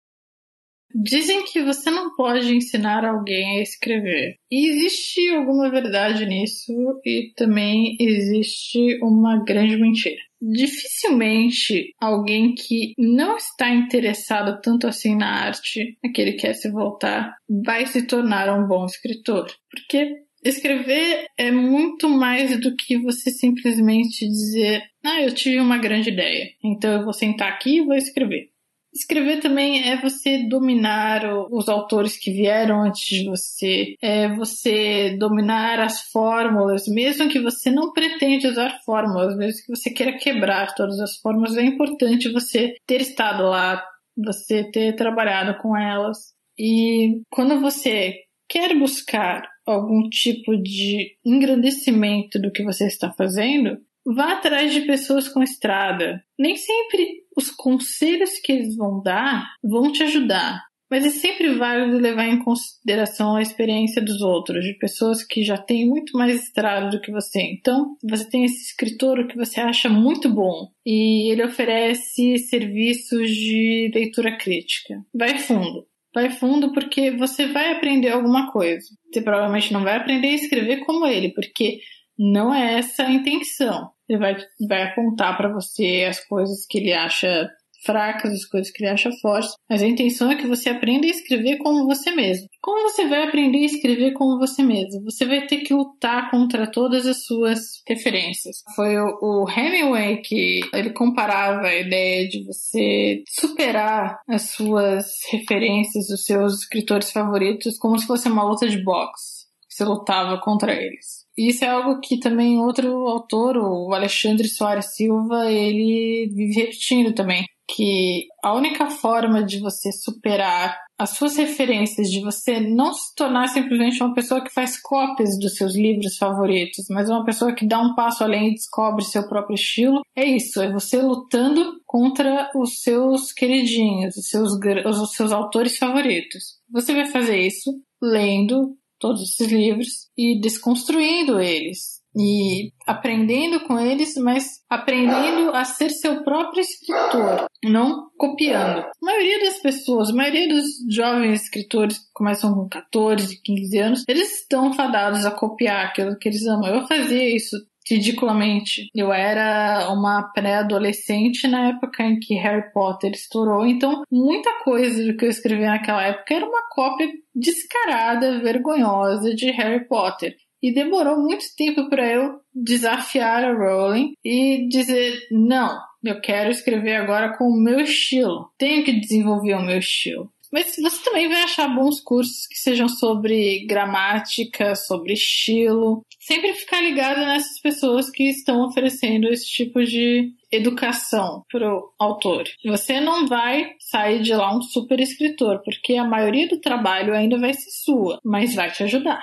Dizem 1.00 1.46
que 1.46 1.62
você 1.62 1.92
não 1.92 2.16
pode 2.16 2.52
ensinar 2.56 3.06
alguém 3.06 3.60
a 3.60 3.62
escrever. 3.62 4.38
E 4.50 4.68
existe 4.68 5.30
alguma 5.30 5.70
verdade 5.70 6.26
nisso, 6.26 6.74
e 7.06 7.32
também 7.36 7.96
existe 8.00 8.98
uma 9.04 9.44
grande 9.46 9.78
mentira. 9.78 10.20
Dificilmente 10.42 11.94
alguém 12.02 12.56
que 12.56 12.94
não 12.98 13.38
está 13.38 13.70
interessado 13.70 14.60
tanto 14.60 14.88
assim 14.88 15.16
na 15.16 15.46
arte, 15.46 15.96
a 16.04 16.10
que 16.10 16.34
quer 16.34 16.54
se 16.54 16.72
voltar, 16.72 17.36
vai 17.48 17.86
se 17.86 18.08
tornar 18.08 18.52
um 18.58 18.68
bom 18.68 18.86
escritor. 18.86 19.46
Porque 19.70 20.16
escrever 20.44 21.28
é 21.38 21.52
muito 21.52 22.10
mais 22.10 22.60
do 22.60 22.76
que 22.76 22.98
você 22.98 23.30
simplesmente 23.30 24.28
dizer: 24.28 24.82
Ah, 25.06 25.22
eu 25.22 25.32
tive 25.32 25.60
uma 25.60 25.78
grande 25.78 26.10
ideia, 26.10 26.50
então 26.64 26.92
eu 26.92 27.04
vou 27.04 27.14
sentar 27.14 27.52
aqui 27.52 27.78
e 27.78 27.86
vou 27.86 27.96
escrever. 27.96 28.50
Escrever 28.98 29.40
também 29.42 29.88
é 29.88 30.02
você 30.02 30.48
dominar 30.50 31.22
os 31.52 31.70
autores 31.70 32.18
que 32.18 32.32
vieram 32.32 32.82
antes 32.82 33.04
de 33.04 33.30
você, 33.30 33.96
é 34.02 34.28
você 34.36 35.16
dominar 35.20 35.80
as 35.80 36.10
fórmulas, 36.12 36.88
mesmo 36.88 37.30
que 37.30 37.40
você 37.40 37.70
não 37.70 37.94
pretende 37.94 38.48
usar 38.48 38.80
fórmulas, 38.84 39.38
mesmo 39.38 39.62
que 39.64 39.76
você 39.76 39.92
queira 39.92 40.18
quebrar 40.18 40.74
todas 40.74 41.00
as 41.00 41.16
fórmulas, 41.18 41.56
é 41.58 41.62
importante 41.62 42.32
você 42.32 42.74
ter 42.88 43.02
estado 43.02 43.44
lá, 43.44 43.84
você 44.18 44.64
ter 44.72 44.96
trabalhado 44.96 45.62
com 45.62 45.78
elas. 45.78 46.34
E 46.58 47.22
quando 47.30 47.62
você 47.62 48.16
quer 48.50 48.76
buscar 48.76 49.48
algum 49.64 50.10
tipo 50.10 50.58
de 50.58 51.16
engrandecimento 51.24 52.40
do 52.40 52.52
que 52.52 52.64
você 52.64 52.88
está 52.88 53.12
fazendo, 53.12 53.78
vá 54.16 54.34
atrás 54.34 54.74
de 54.74 54.82
pessoas 54.82 55.28
com 55.28 55.44
estrada. 55.44 56.24
Nem 56.40 56.56
sempre 56.56 57.24
os 57.36 57.52
conselhos 57.52 58.40
que 58.44 58.52
eles 58.52 58.76
vão 58.76 59.02
dar 59.02 59.48
vão 59.64 59.92
te 59.92 60.04
ajudar. 60.04 60.66
Mas 60.90 61.06
é 61.06 61.10
sempre 61.10 61.54
válido 61.54 61.98
levar 61.98 62.28
em 62.28 62.42
consideração 62.42 63.36
a 63.36 63.42
experiência 63.42 64.02
dos 64.02 64.22
outros, 64.22 64.64
de 64.64 64.74
pessoas 64.78 65.22
que 65.22 65.44
já 65.44 65.58
têm 65.58 65.86
muito 65.86 66.18
mais 66.18 66.42
estrada 66.42 66.90
do 66.90 67.02
que 67.02 67.12
você. 67.12 67.42
Então, 67.42 67.98
você 68.10 68.28
tem 68.30 68.46
esse 68.46 68.70
escritor 68.70 69.28
que 69.28 69.36
você 69.36 69.60
acha 69.60 69.90
muito 69.90 70.30
bom 70.30 70.70
e 70.86 71.30
ele 71.30 71.44
oferece 71.44 72.38
serviços 72.38 73.30
de 73.30 73.92
leitura 73.94 74.38
crítica. 74.38 74.96
Vai 75.14 75.38
fundo. 75.40 75.86
Vai 76.16 76.30
fundo 76.30 76.72
porque 76.72 77.12
você 77.12 77.48
vai 77.48 77.74
aprender 77.74 78.10
alguma 78.10 78.50
coisa. 78.52 78.88
Você 79.12 79.22
provavelmente 79.22 79.74
não 79.74 79.84
vai 79.84 79.98
aprender 79.98 80.30
a 80.30 80.36
escrever 80.36 80.86
como 80.86 81.06
ele, 81.06 81.34
porque 81.34 81.80
não 82.18 82.54
é 82.54 82.80
essa 82.80 83.04
a 83.04 83.12
intenção. 83.12 83.92
Ele 84.08 84.20
vai, 84.20 84.38
vai 84.68 84.84
apontar 84.84 85.36
para 85.38 85.52
você 85.52 86.06
as 86.10 86.20
coisas 86.20 86.66
que 86.66 86.78
ele 86.78 86.94
acha 86.94 87.50
fracas, 87.86 88.34
as 88.34 88.46
coisas 88.46 88.72
que 88.72 88.84
ele 88.84 88.92
acha 88.92 89.12
fortes, 89.22 89.54
mas 89.70 89.82
a 89.82 89.88
intenção 89.88 90.32
é 90.32 90.36
que 90.36 90.48
você 90.48 90.70
aprenda 90.70 91.06
a 91.06 91.10
escrever 91.10 91.58
como 91.58 91.86
você 91.86 92.12
mesmo. 92.12 92.48
Como 92.62 92.90
você 92.90 93.08
vai 93.08 93.24
aprender 93.24 93.60
a 93.60 93.66
escrever 93.66 94.14
como 94.14 94.40
você 94.40 94.64
mesmo? 94.64 95.04
Você 95.04 95.26
vai 95.26 95.46
ter 95.46 95.60
que 95.60 95.74
lutar 95.74 96.30
contra 96.32 96.70
todas 96.70 97.06
as 97.06 97.24
suas 97.24 97.82
referências. 97.88 98.64
Foi 98.76 98.98
o, 98.98 99.18
o 99.22 99.50
Hemingway 99.50 100.18
que 100.22 100.62
ele 100.74 100.92
comparava 100.92 101.68
a 101.68 101.76
ideia 101.76 102.28
de 102.28 102.44
você 102.44 103.24
superar 103.30 104.20
as 104.28 104.50
suas 104.50 105.06
referências, 105.32 106.10
os 106.10 106.26
seus 106.26 106.60
escritores 106.60 107.12
favoritos, 107.12 107.78
como 107.78 107.98
se 107.98 108.08
fosse 108.08 108.28
uma 108.28 108.44
luta 108.44 108.68
de 108.68 108.84
boxe. 108.84 109.48
Você 109.70 109.86
lutava 109.86 110.40
contra 110.42 110.74
eles. 110.74 111.27
Isso 111.38 111.64
é 111.64 111.70
algo 111.70 112.00
que 112.00 112.20
também 112.20 112.58
outro 112.58 113.08
autor, 113.08 113.58
o 113.58 113.94
Alexandre 113.94 114.48
Soares 114.48 114.96
Silva, 114.96 115.52
ele 115.52 116.32
vive 116.34 116.54
repetindo 116.54 117.14
também. 117.14 117.46
Que 117.70 118.28
a 118.42 118.54
única 118.54 118.90
forma 118.90 119.44
de 119.44 119.60
você 119.60 119.92
superar 119.92 120.78
as 120.98 121.12
suas 121.12 121.36
referências, 121.36 122.10
de 122.10 122.22
você 122.22 122.60
não 122.60 122.92
se 122.94 123.14
tornar 123.14 123.48
simplesmente 123.50 124.02
uma 124.02 124.14
pessoa 124.16 124.42
que 124.42 124.52
faz 124.52 124.82
cópias 124.82 125.38
dos 125.38 125.56
seus 125.56 125.76
livros 125.76 126.18
favoritos, 126.18 126.86
mas 126.90 127.10
uma 127.10 127.24
pessoa 127.24 127.54
que 127.54 127.68
dá 127.68 127.80
um 127.80 127.94
passo 127.94 128.24
além 128.24 128.48
e 128.48 128.56
descobre 128.56 129.04
seu 129.04 129.28
próprio 129.28 129.54
estilo, 129.54 130.02
é 130.16 130.26
isso, 130.26 130.60
é 130.62 130.72
você 130.72 131.02
lutando 131.02 131.80
contra 131.86 132.50
os 132.56 132.82
seus 132.82 133.32
queridinhos, 133.32 134.16
os 134.16 134.28
seus, 134.28 134.54
os 134.54 135.12
seus 135.12 135.32
autores 135.32 135.78
favoritos. 135.78 136.58
Você 136.72 136.94
vai 136.94 137.06
fazer 137.06 137.38
isso 137.38 137.72
lendo 138.02 138.76
todos 139.00 139.22
esses 139.22 139.52
livros 139.52 140.10
e 140.18 140.40
desconstruindo 140.40 141.40
eles 141.40 141.98
e 142.20 142.72
aprendendo 142.86 143.60
com 143.62 143.80
eles, 143.80 144.16
mas 144.16 144.62
aprendendo 144.70 145.52
a 145.54 145.64
ser 145.64 145.90
seu 145.92 146.24
próprio 146.24 146.62
escritor, 146.62 147.46
não 147.64 148.10
copiando. 148.18 148.80
A 148.80 148.92
maioria 149.02 149.46
das 149.46 149.60
pessoas, 149.60 150.10
a 150.10 150.14
maioria 150.14 150.48
dos 150.48 150.66
jovens 150.90 151.44
escritores 151.44 152.00
que 152.00 152.06
começam 152.14 152.54
com 152.54 152.68
14, 152.68 153.40
15 153.44 153.78
anos, 153.78 154.04
eles 154.08 154.42
estão 154.42 154.74
fadados 154.74 155.26
a 155.26 155.32
copiar 155.32 155.86
aquilo 155.86 156.18
que 156.18 156.28
eles 156.28 156.46
amam. 156.48 156.74
Eu 156.74 156.88
fazia 156.88 157.36
isso 157.36 157.56
ridiculamente. 157.90 158.90
Eu 158.94 159.12
era 159.14 159.90
uma 159.92 160.32
pré-adolescente 160.34 161.48
na 161.48 161.70
época 161.70 162.04
em 162.04 162.20
que 162.20 162.36
Harry 162.36 162.72
Potter 162.74 163.12
estourou, 163.12 163.66
então 163.66 164.04
muita 164.12 164.52
coisa 164.64 165.04
do 165.04 165.16
que 165.16 165.26
eu 165.26 165.30
escrevi 165.30 165.66
naquela 165.66 166.04
época 166.04 166.34
era 166.34 166.46
uma 166.46 166.68
cópia 166.70 167.10
descarada, 167.34 168.40
vergonhosa 168.40 169.34
de 169.34 169.52
Harry 169.52 169.88
Potter. 169.88 170.36
E 170.62 170.74
demorou 170.74 171.22
muito 171.22 171.46
tempo 171.56 171.88
para 171.88 172.08
eu 172.08 172.40
desafiar 172.54 173.44
a 173.44 173.54
Rowling 173.54 174.14
e 174.26 174.68
dizer: 174.68 175.20
não, 175.32 175.78
eu 176.04 176.20
quero 176.20 176.50
escrever 176.50 176.96
agora 176.96 177.38
com 177.38 177.46
o 177.46 177.62
meu 177.62 177.80
estilo. 177.80 178.50
Tenho 178.58 178.84
que 178.84 179.00
desenvolver 179.00 179.54
o 179.54 179.64
meu 179.64 179.78
estilo. 179.78 180.32
Mas 180.52 180.76
você 180.76 181.04
também 181.04 181.28
vai 181.28 181.44
achar 181.44 181.68
bons 181.68 182.00
cursos 182.00 182.48
que 182.48 182.58
sejam 182.58 182.88
sobre 182.88 183.66
gramática, 183.66 184.76
sobre 184.76 185.14
estilo. 185.14 186.02
Sempre 186.20 186.54
ficar 186.54 186.82
ligado 186.82 187.20
nessas 187.20 187.60
pessoas 187.60 188.10
que 188.10 188.24
estão 188.30 188.66
oferecendo 188.66 189.28
esse 189.28 189.48
tipo 189.48 189.84
de 189.84 190.32
educação 190.52 191.44
pro 191.50 191.94
autor. 192.00 192.46
Você 192.66 193.00
não 193.00 193.28
vai 193.28 193.74
sair 193.80 194.22
de 194.22 194.34
lá 194.34 194.56
um 194.56 194.62
super 194.62 195.00
escritor, 195.00 195.62
porque 195.64 195.96
a 195.96 196.06
maioria 196.06 196.48
do 196.48 196.60
trabalho 196.60 197.14
ainda 197.14 197.38
vai 197.38 197.54
ser 197.54 197.70
sua, 197.70 198.20
mas 198.24 198.56
vai 198.56 198.72
te 198.72 198.84
ajudar. 198.84 199.22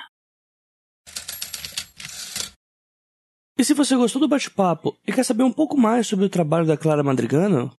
E 3.57 3.65
se 3.65 3.73
você 3.73 3.97
gostou 3.97 4.21
do 4.21 4.29
bate-papo 4.29 4.97
e 5.07 5.13
quer 5.13 5.23
saber 5.23 5.45
um 5.45 5.53
pouco 5.53 5.77
mais 5.77 6.09
sobre 6.09 6.25
o 6.25 6.29
trabalho 6.29 6.67
da 6.67 6.77
Clara 6.77 7.05
Madrigano, 7.05 7.73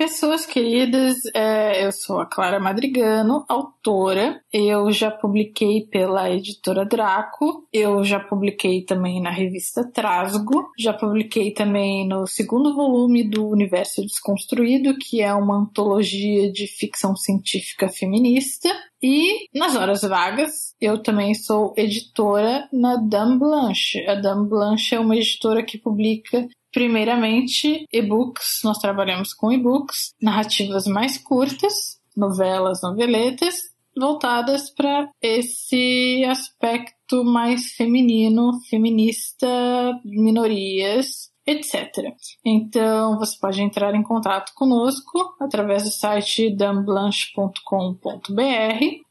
Pessoas 0.00 0.46
queridas, 0.46 1.18
é, 1.34 1.84
eu 1.84 1.92
sou 1.92 2.20
a 2.20 2.24
Clara 2.24 2.58
Madrigano, 2.58 3.44
autora. 3.46 4.40
Eu 4.50 4.90
já 4.90 5.10
publiquei 5.10 5.86
pela 5.88 6.30
editora 6.30 6.86
Draco, 6.86 7.68
eu 7.70 8.02
já 8.02 8.18
publiquei 8.18 8.82
também 8.82 9.20
na 9.20 9.30
revista 9.30 9.86
Trasgo, 9.92 10.70
já 10.78 10.94
publiquei 10.94 11.52
também 11.52 12.08
no 12.08 12.26
segundo 12.26 12.74
volume 12.74 13.28
do 13.28 13.46
Universo 13.46 14.00
Desconstruído, 14.00 14.96
que 14.96 15.20
é 15.20 15.34
uma 15.34 15.58
antologia 15.58 16.50
de 16.50 16.66
ficção 16.66 17.14
científica 17.14 17.86
feminista. 17.86 18.70
E 19.02 19.48
nas 19.54 19.76
horas 19.76 20.00
vagas, 20.00 20.74
eu 20.80 21.02
também 21.02 21.34
sou 21.34 21.74
editora 21.76 22.66
na 22.72 22.96
Dame 22.96 23.38
Blanche. 23.38 24.06
A 24.06 24.14
Dame 24.14 24.48
Blanche 24.48 24.94
é 24.94 25.00
uma 25.00 25.16
editora 25.16 25.62
que 25.62 25.76
publica 25.76 26.48
Primeiramente, 26.72 27.86
e-books, 27.92 28.60
nós 28.64 28.78
trabalhamos 28.78 29.34
com 29.34 29.52
e-books, 29.52 30.14
narrativas 30.20 30.86
mais 30.86 31.18
curtas, 31.18 32.00
novelas, 32.16 32.82
noveletas, 32.82 33.70
voltadas 33.96 34.70
para 34.70 35.10
esse 35.20 36.24
aspecto 36.24 37.24
mais 37.24 37.72
feminino, 37.72 38.52
feminista, 38.68 39.48
minorias, 40.04 41.30
etc. 41.46 42.14
Então, 42.44 43.18
você 43.18 43.36
pode 43.38 43.60
entrar 43.60 43.94
em 43.94 44.02
contato 44.02 44.52
conosco 44.54 45.34
através 45.40 45.82
do 45.82 45.90
site 45.90 46.54
damblanche.com.br. 46.54 48.00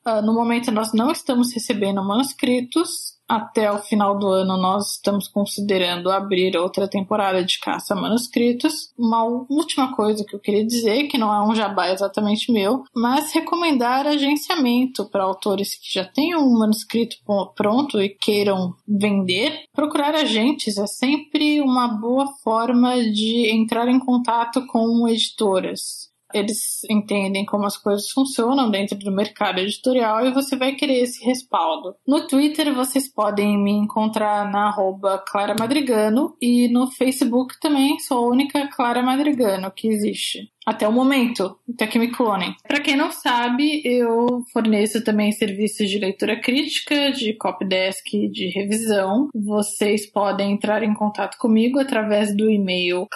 Ah, 0.05 0.21
no 0.21 0.33
momento, 0.33 0.71
nós 0.71 0.93
não 0.93 1.11
estamos 1.11 1.53
recebendo 1.53 2.03
manuscritos, 2.03 3.18
até 3.29 3.71
o 3.71 3.77
final 3.77 4.17
do 4.17 4.27
ano 4.27 4.57
nós 4.57 4.93
estamos 4.93 5.27
considerando 5.27 6.09
abrir 6.09 6.57
outra 6.57 6.87
temporada 6.87 7.45
de 7.45 7.59
caça 7.59 7.93
a 7.93 8.01
manuscritos. 8.01 8.91
Uma 8.97 9.23
última 9.23 9.95
coisa 9.95 10.25
que 10.25 10.35
eu 10.35 10.39
queria 10.39 10.65
dizer, 10.65 11.07
que 11.07 11.17
não 11.17 11.31
é 11.31 11.47
um 11.47 11.53
jabá 11.53 11.91
exatamente 11.91 12.51
meu, 12.51 12.83
mas 12.93 13.31
recomendar 13.31 14.07
agenciamento 14.07 15.05
para 15.09 15.23
autores 15.23 15.75
que 15.75 15.93
já 15.93 16.03
tenham 16.03 16.41
um 16.41 16.57
manuscrito 16.57 17.17
pronto 17.55 18.01
e 18.01 18.09
queiram 18.09 18.73
vender. 18.87 19.65
Procurar 19.73 20.15
agentes 20.15 20.77
é 20.79 20.87
sempre 20.87 21.61
uma 21.61 21.87
boa 21.87 22.25
forma 22.43 22.95
de 22.97 23.51
entrar 23.53 23.87
em 23.87 23.99
contato 23.99 24.65
com 24.65 25.07
editoras 25.07 26.08
Eles 26.33 26.83
entendem 26.89 27.45
como 27.45 27.65
as 27.65 27.77
coisas 27.77 28.09
funcionam 28.11 28.69
dentro 28.69 28.97
do 28.97 29.11
mercado 29.11 29.59
editorial 29.59 30.25
e 30.25 30.33
você 30.33 30.55
vai 30.55 30.73
querer 30.73 31.01
esse 31.01 31.23
respaldo. 31.25 31.95
No 32.07 32.27
Twitter 32.27 32.73
vocês 32.73 33.11
podem 33.11 33.57
me 33.57 33.71
encontrar 33.71 34.49
na 34.51 34.67
arroba 34.67 35.23
Clara 35.27 35.55
Madrigano 35.59 36.35
e 36.41 36.67
no 36.69 36.91
Facebook 36.91 37.59
também 37.59 37.99
sou 37.99 38.17
a 38.25 38.27
única 38.29 38.67
Clara 38.67 39.01
Madrigano 39.01 39.71
que 39.71 39.87
existe. 39.87 40.51
Até 40.65 40.87
o 40.87 40.91
momento, 40.91 41.57
até 41.73 41.87
que 41.87 41.97
me 41.97 42.11
clonem. 42.11 42.53
Para 42.67 42.79
quem 42.79 42.95
não 42.95 43.11
sabe, 43.11 43.81
eu 43.83 44.43
forneço 44.53 45.03
também 45.03 45.31
serviços 45.31 45.89
de 45.89 45.97
leitura 45.97 46.39
crítica, 46.39 47.11
de 47.11 47.33
copydesk, 47.33 48.05
de 48.29 48.49
revisão. 48.49 49.29
Vocês 49.33 50.05
podem 50.11 50.51
entrar 50.51 50.83
em 50.83 50.93
contato 50.93 51.37
comigo 51.39 51.79
através 51.79 52.35
do 52.35 52.51
e-mail 52.51 53.07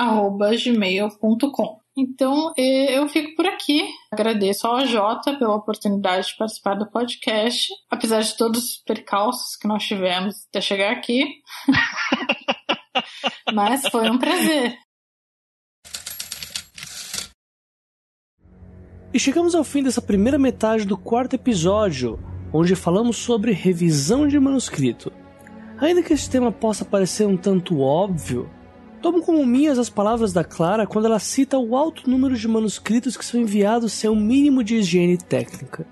claramadrigano@gmail.com. 0.00 1.80
Então 1.96 2.52
eu 2.56 3.08
fico 3.08 3.34
por 3.36 3.46
aqui. 3.46 3.86
Agradeço 4.10 4.66
ao 4.66 4.86
Jota 4.86 5.36
pela 5.36 5.56
oportunidade 5.56 6.28
de 6.28 6.36
participar 6.36 6.74
do 6.74 6.90
podcast, 6.90 7.68
apesar 7.90 8.22
de 8.22 8.36
todos 8.36 8.64
os 8.64 8.76
percalços 8.78 9.56
que 9.56 9.68
nós 9.68 9.82
tivemos 9.84 10.46
até 10.48 10.60
chegar 10.60 10.92
aqui. 10.92 11.26
Mas 13.52 13.86
foi 13.88 14.08
um 14.08 14.18
prazer. 14.18 14.78
E 19.12 19.18
chegamos 19.18 19.56
ao 19.56 19.64
fim 19.64 19.82
dessa 19.82 20.00
primeira 20.00 20.38
metade 20.38 20.84
do 20.86 20.96
quarto 20.96 21.34
episódio, 21.34 22.18
onde 22.52 22.76
falamos 22.76 23.16
sobre 23.16 23.50
revisão 23.50 24.28
de 24.28 24.38
manuscrito. 24.38 25.12
Ainda 25.78 26.02
que 26.02 26.12
esse 26.12 26.30
tema 26.30 26.52
possa 26.52 26.84
parecer 26.84 27.26
um 27.26 27.36
tanto 27.36 27.80
óbvio, 27.80 28.48
tomo 29.00 29.22
como 29.22 29.44
minhas 29.46 29.78
as 29.78 29.88
palavras 29.88 30.32
da 30.32 30.44
Clara 30.44 30.86
quando 30.86 31.06
ela 31.06 31.18
cita 31.18 31.58
o 31.58 31.76
alto 31.76 32.08
número 32.08 32.36
de 32.36 32.46
manuscritos 32.46 33.16
que 33.16 33.24
são 33.24 33.40
enviados 33.40 33.92
sem 33.92 34.10
o 34.10 34.16
mínimo 34.16 34.62
de 34.62 34.76
higiene 34.76 35.16
técnica. 35.16 35.86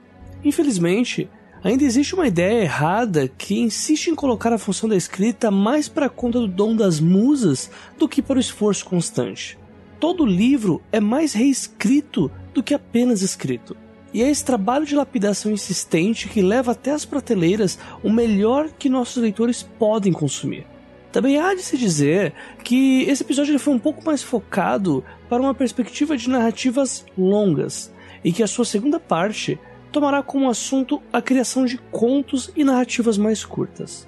Infelizmente, 0.45 1.29
ainda 1.65 1.85
existe 1.85 2.15
uma 2.15 2.27
ideia 2.27 2.63
errada 2.63 3.27
que 3.27 3.59
insiste 3.59 4.09
em 4.09 4.15
colocar 4.15 4.53
a 4.53 4.59
função 4.59 4.89
da 4.89 4.97
escrita 4.97 5.51
mais 5.51 5.89
para 5.89 6.09
conta 6.09 6.39
do 6.39 6.47
dom 6.47 6.77
das 6.77 7.01
musas 7.01 7.71
do 7.99 8.09
que 8.09 8.23
para 8.23 8.37
o 8.37 8.41
esforço 8.41 8.85
constante. 8.85 9.59
Todo 9.99 10.25
livro 10.25 10.81
é 10.93 11.01
mais 11.01 11.33
reescrito 11.33 12.31
do 12.55 12.63
que 12.63 12.75
apenas 12.75 13.23
escrito. 13.23 13.77
E 14.13 14.23
é 14.23 14.31
esse 14.31 14.45
trabalho 14.45 14.87
de 14.87 14.95
lapidação 14.95 15.51
insistente 15.51 16.29
que 16.29 16.41
leva 16.41 16.73
até 16.73 16.93
as 16.93 17.05
prateleiras 17.05 17.79
o 18.03 18.11
melhor 18.11 18.71
que 18.79 18.89
nossos 18.89 19.23
leitores 19.23 19.63
podem 19.63 20.13
consumir. 20.13 20.67
Também 21.13 21.39
há 21.39 21.55
de 21.55 21.63
se 21.63 21.77
dizer 21.77 22.33
que 22.63 23.03
esse 23.03 23.23
episódio 23.23 23.59
foi 23.59 23.75
um 23.75 23.79
pouco 23.79 24.05
mais 24.05 24.23
focado 24.23 25.05
para 25.29 25.43
uma 25.43 25.55
perspectiva 25.55 26.17
de 26.17 26.29
narrativas 26.29 27.05
longas, 27.17 27.93
e 28.23 28.33
que 28.33 28.43
a 28.43 28.47
sua 28.47 28.65
segunda 28.65 29.01
parte 29.01 29.59
tomará 29.91 30.23
como 30.23 30.51
assunto 30.51 31.03
a 31.13 31.23
criação 31.23 31.65
de 31.65 31.79
contos 31.91 32.51
e 32.55 32.63
narrativas 32.63 33.17
mais 33.17 33.45
curtas. 33.45 34.07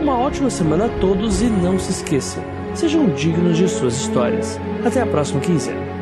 Uma 0.00 0.18
ótima 0.18 0.50
semana 0.50 0.86
a 0.86 1.00
todos 1.00 1.42
e 1.42 1.46
não 1.46 1.78
se 1.78 1.90
esqueçam, 1.90 2.42
sejam 2.74 3.06
dignos 3.10 3.56
de 3.56 3.68
suas 3.68 3.96
histórias. 3.96 4.58
Até 4.84 5.02
a 5.02 5.06
próxima 5.06 5.40
quinzena. 5.40 5.97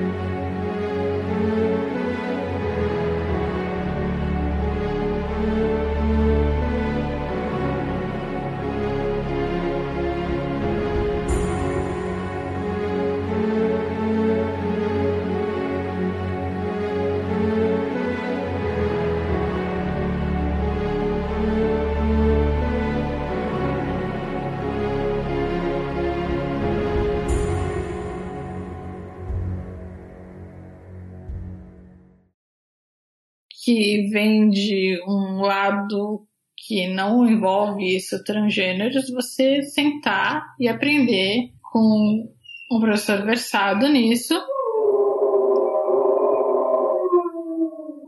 Que 33.66 34.08
vem 34.12 34.48
de 34.48 35.02
um 35.08 35.40
lado 35.40 36.24
que 36.56 36.86
não 36.86 37.26
envolve 37.26 37.96
isso 37.96 38.22
transgêneros, 38.22 39.10
você 39.10 39.60
sentar 39.62 40.54
e 40.60 40.68
aprender 40.68 41.50
com 41.60 42.32
um 42.70 42.78
professor 42.78 43.24
versado 43.24 43.88
nisso. 43.88 44.40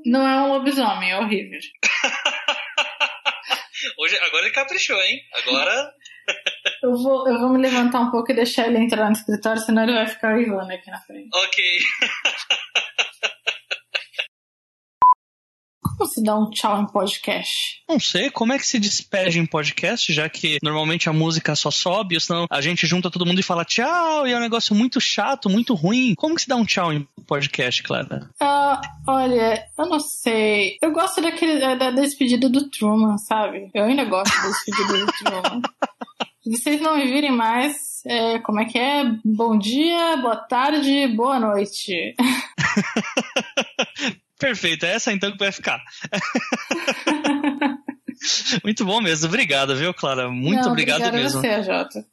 Não 0.06 0.28
é 0.28 0.42
um 0.42 0.52
lobisomem, 0.52 1.10
é 1.10 1.18
horrível. 1.18 1.58
Hoje, 3.98 4.16
agora 4.18 4.44
ele 4.44 4.54
caprichou, 4.54 5.02
hein? 5.02 5.18
Agora. 5.42 5.92
eu, 6.84 6.94
vou, 6.94 7.28
eu 7.28 7.40
vou 7.40 7.48
me 7.48 7.60
levantar 7.60 7.98
um 7.98 8.12
pouco 8.12 8.30
e 8.30 8.36
deixar 8.36 8.68
ele 8.68 8.78
entrar 8.78 9.06
no 9.06 9.12
escritório, 9.12 9.60
senão 9.60 9.82
ele 9.82 9.94
vai 9.94 10.06
ficar 10.06 10.40
ivando 10.40 10.72
aqui 10.72 10.88
na 10.88 11.00
frente. 11.00 11.28
Ok. 11.34 11.64
Como 15.98 16.08
se 16.08 16.22
dá 16.22 16.38
um 16.38 16.48
tchau 16.48 16.80
em 16.80 16.86
podcast? 16.86 17.82
Não 17.88 17.98
sei, 17.98 18.30
como 18.30 18.52
é 18.52 18.58
que 18.58 18.64
se 18.64 18.78
despede 18.78 19.40
em 19.40 19.44
podcast, 19.44 20.12
já 20.12 20.28
que 20.28 20.58
normalmente 20.62 21.08
a 21.08 21.12
música 21.12 21.56
só 21.56 21.72
sobe, 21.72 22.14
ou 22.14 22.20
senão 22.20 22.46
a 22.48 22.60
gente 22.60 22.86
junta 22.86 23.10
todo 23.10 23.26
mundo 23.26 23.40
e 23.40 23.42
fala 23.42 23.64
tchau, 23.64 24.24
e 24.24 24.30
é 24.30 24.36
um 24.36 24.40
negócio 24.40 24.76
muito 24.76 25.00
chato, 25.00 25.50
muito 25.50 25.74
ruim. 25.74 26.14
Como 26.14 26.36
que 26.36 26.42
se 26.42 26.48
dá 26.48 26.54
um 26.54 26.64
tchau 26.64 26.92
em 26.92 27.04
podcast, 27.26 27.82
Clara? 27.82 28.30
Uh, 28.40 28.80
olha, 29.08 29.66
eu 29.76 29.88
não 29.88 29.98
sei. 29.98 30.76
Eu 30.80 30.92
gosto 30.92 31.20
daquele, 31.20 31.58
da, 31.74 31.90
despedida 31.90 32.48
do 32.48 32.70
Truman, 32.70 33.18
sabe? 33.18 33.68
Eu 33.74 33.82
ainda 33.82 34.04
gosto 34.04 34.32
da 34.40 34.50
despedida 34.50 35.04
do 35.04 35.12
Truman. 35.14 35.62
Se 36.44 36.50
vocês 36.52 36.80
não 36.80 36.96
me 36.96 37.06
virem 37.06 37.32
mais, 37.32 37.74
é, 38.06 38.38
como 38.38 38.60
é 38.60 38.66
que 38.66 38.78
é? 38.78 39.04
Bom 39.24 39.58
dia, 39.58 40.16
boa 40.18 40.36
tarde, 40.36 41.08
boa 41.08 41.40
noite. 41.40 42.14
Perfeito, 44.38 44.86
é 44.86 44.94
essa 44.94 45.12
então 45.12 45.32
que 45.32 45.38
vai 45.38 45.52
ficar. 45.52 45.82
Muito 48.64 48.84
bom 48.84 49.00
mesmo, 49.00 49.26
obrigado, 49.28 49.76
viu, 49.76 49.94
Clara? 49.94 50.28
Muito 50.30 50.62
Não, 50.62 50.70
obrigado 50.72 51.12
mesmo. 51.12 51.40
Você, 51.40 51.62
Jota. 51.62 52.04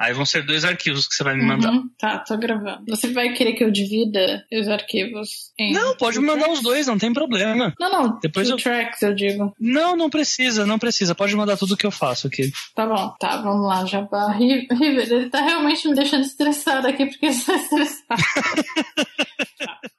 Aí 0.00 0.12
vão 0.14 0.24
ser 0.24 0.44
dois 0.44 0.64
arquivos 0.64 1.06
que 1.06 1.14
você 1.14 1.22
vai 1.22 1.36
me 1.36 1.44
mandar. 1.44 1.70
Uhum, 1.70 1.88
tá, 1.98 2.18
tô 2.18 2.36
gravando. 2.36 2.82
Você 2.88 3.12
vai 3.12 3.32
querer 3.34 3.52
que 3.52 3.62
eu 3.62 3.70
divida 3.70 4.42
os 4.52 4.66
arquivos 4.66 5.52
em. 5.58 5.72
Não, 5.72 5.94
pode 5.96 6.18
me 6.18 6.26
mandar 6.26 6.40
tracks? 6.44 6.58
os 6.58 6.64
dois, 6.64 6.86
não 6.86 6.98
tem 6.98 7.12
problema. 7.12 7.72
Não, 7.78 7.90
não. 7.92 8.18
Depois 8.20 8.48
eu- 8.48 8.56
tracks, 8.56 9.00
eu 9.02 9.14
digo. 9.14 9.54
Não, 9.60 9.94
não 9.94 10.10
precisa, 10.10 10.66
não 10.66 10.78
precisa. 10.78 11.14
Pode 11.14 11.36
mandar 11.36 11.56
tudo 11.56 11.76
que 11.76 11.86
eu 11.86 11.90
faço 11.90 12.26
aqui. 12.26 12.50
Tá 12.74 12.86
bom, 12.86 13.14
tá, 13.20 13.36
vamos 13.42 13.66
lá, 13.66 13.84
Jabá. 13.84 14.32
River, 14.32 15.12
ele 15.12 15.30
tá 15.30 15.40
realmente 15.42 15.86
me 15.86 15.94
deixando 15.94 16.24
estressada 16.24 16.88
aqui 16.88 17.06
porque 17.06 17.26
eu 17.26 17.30
estou 17.30 17.54
estressada. 17.54 18.22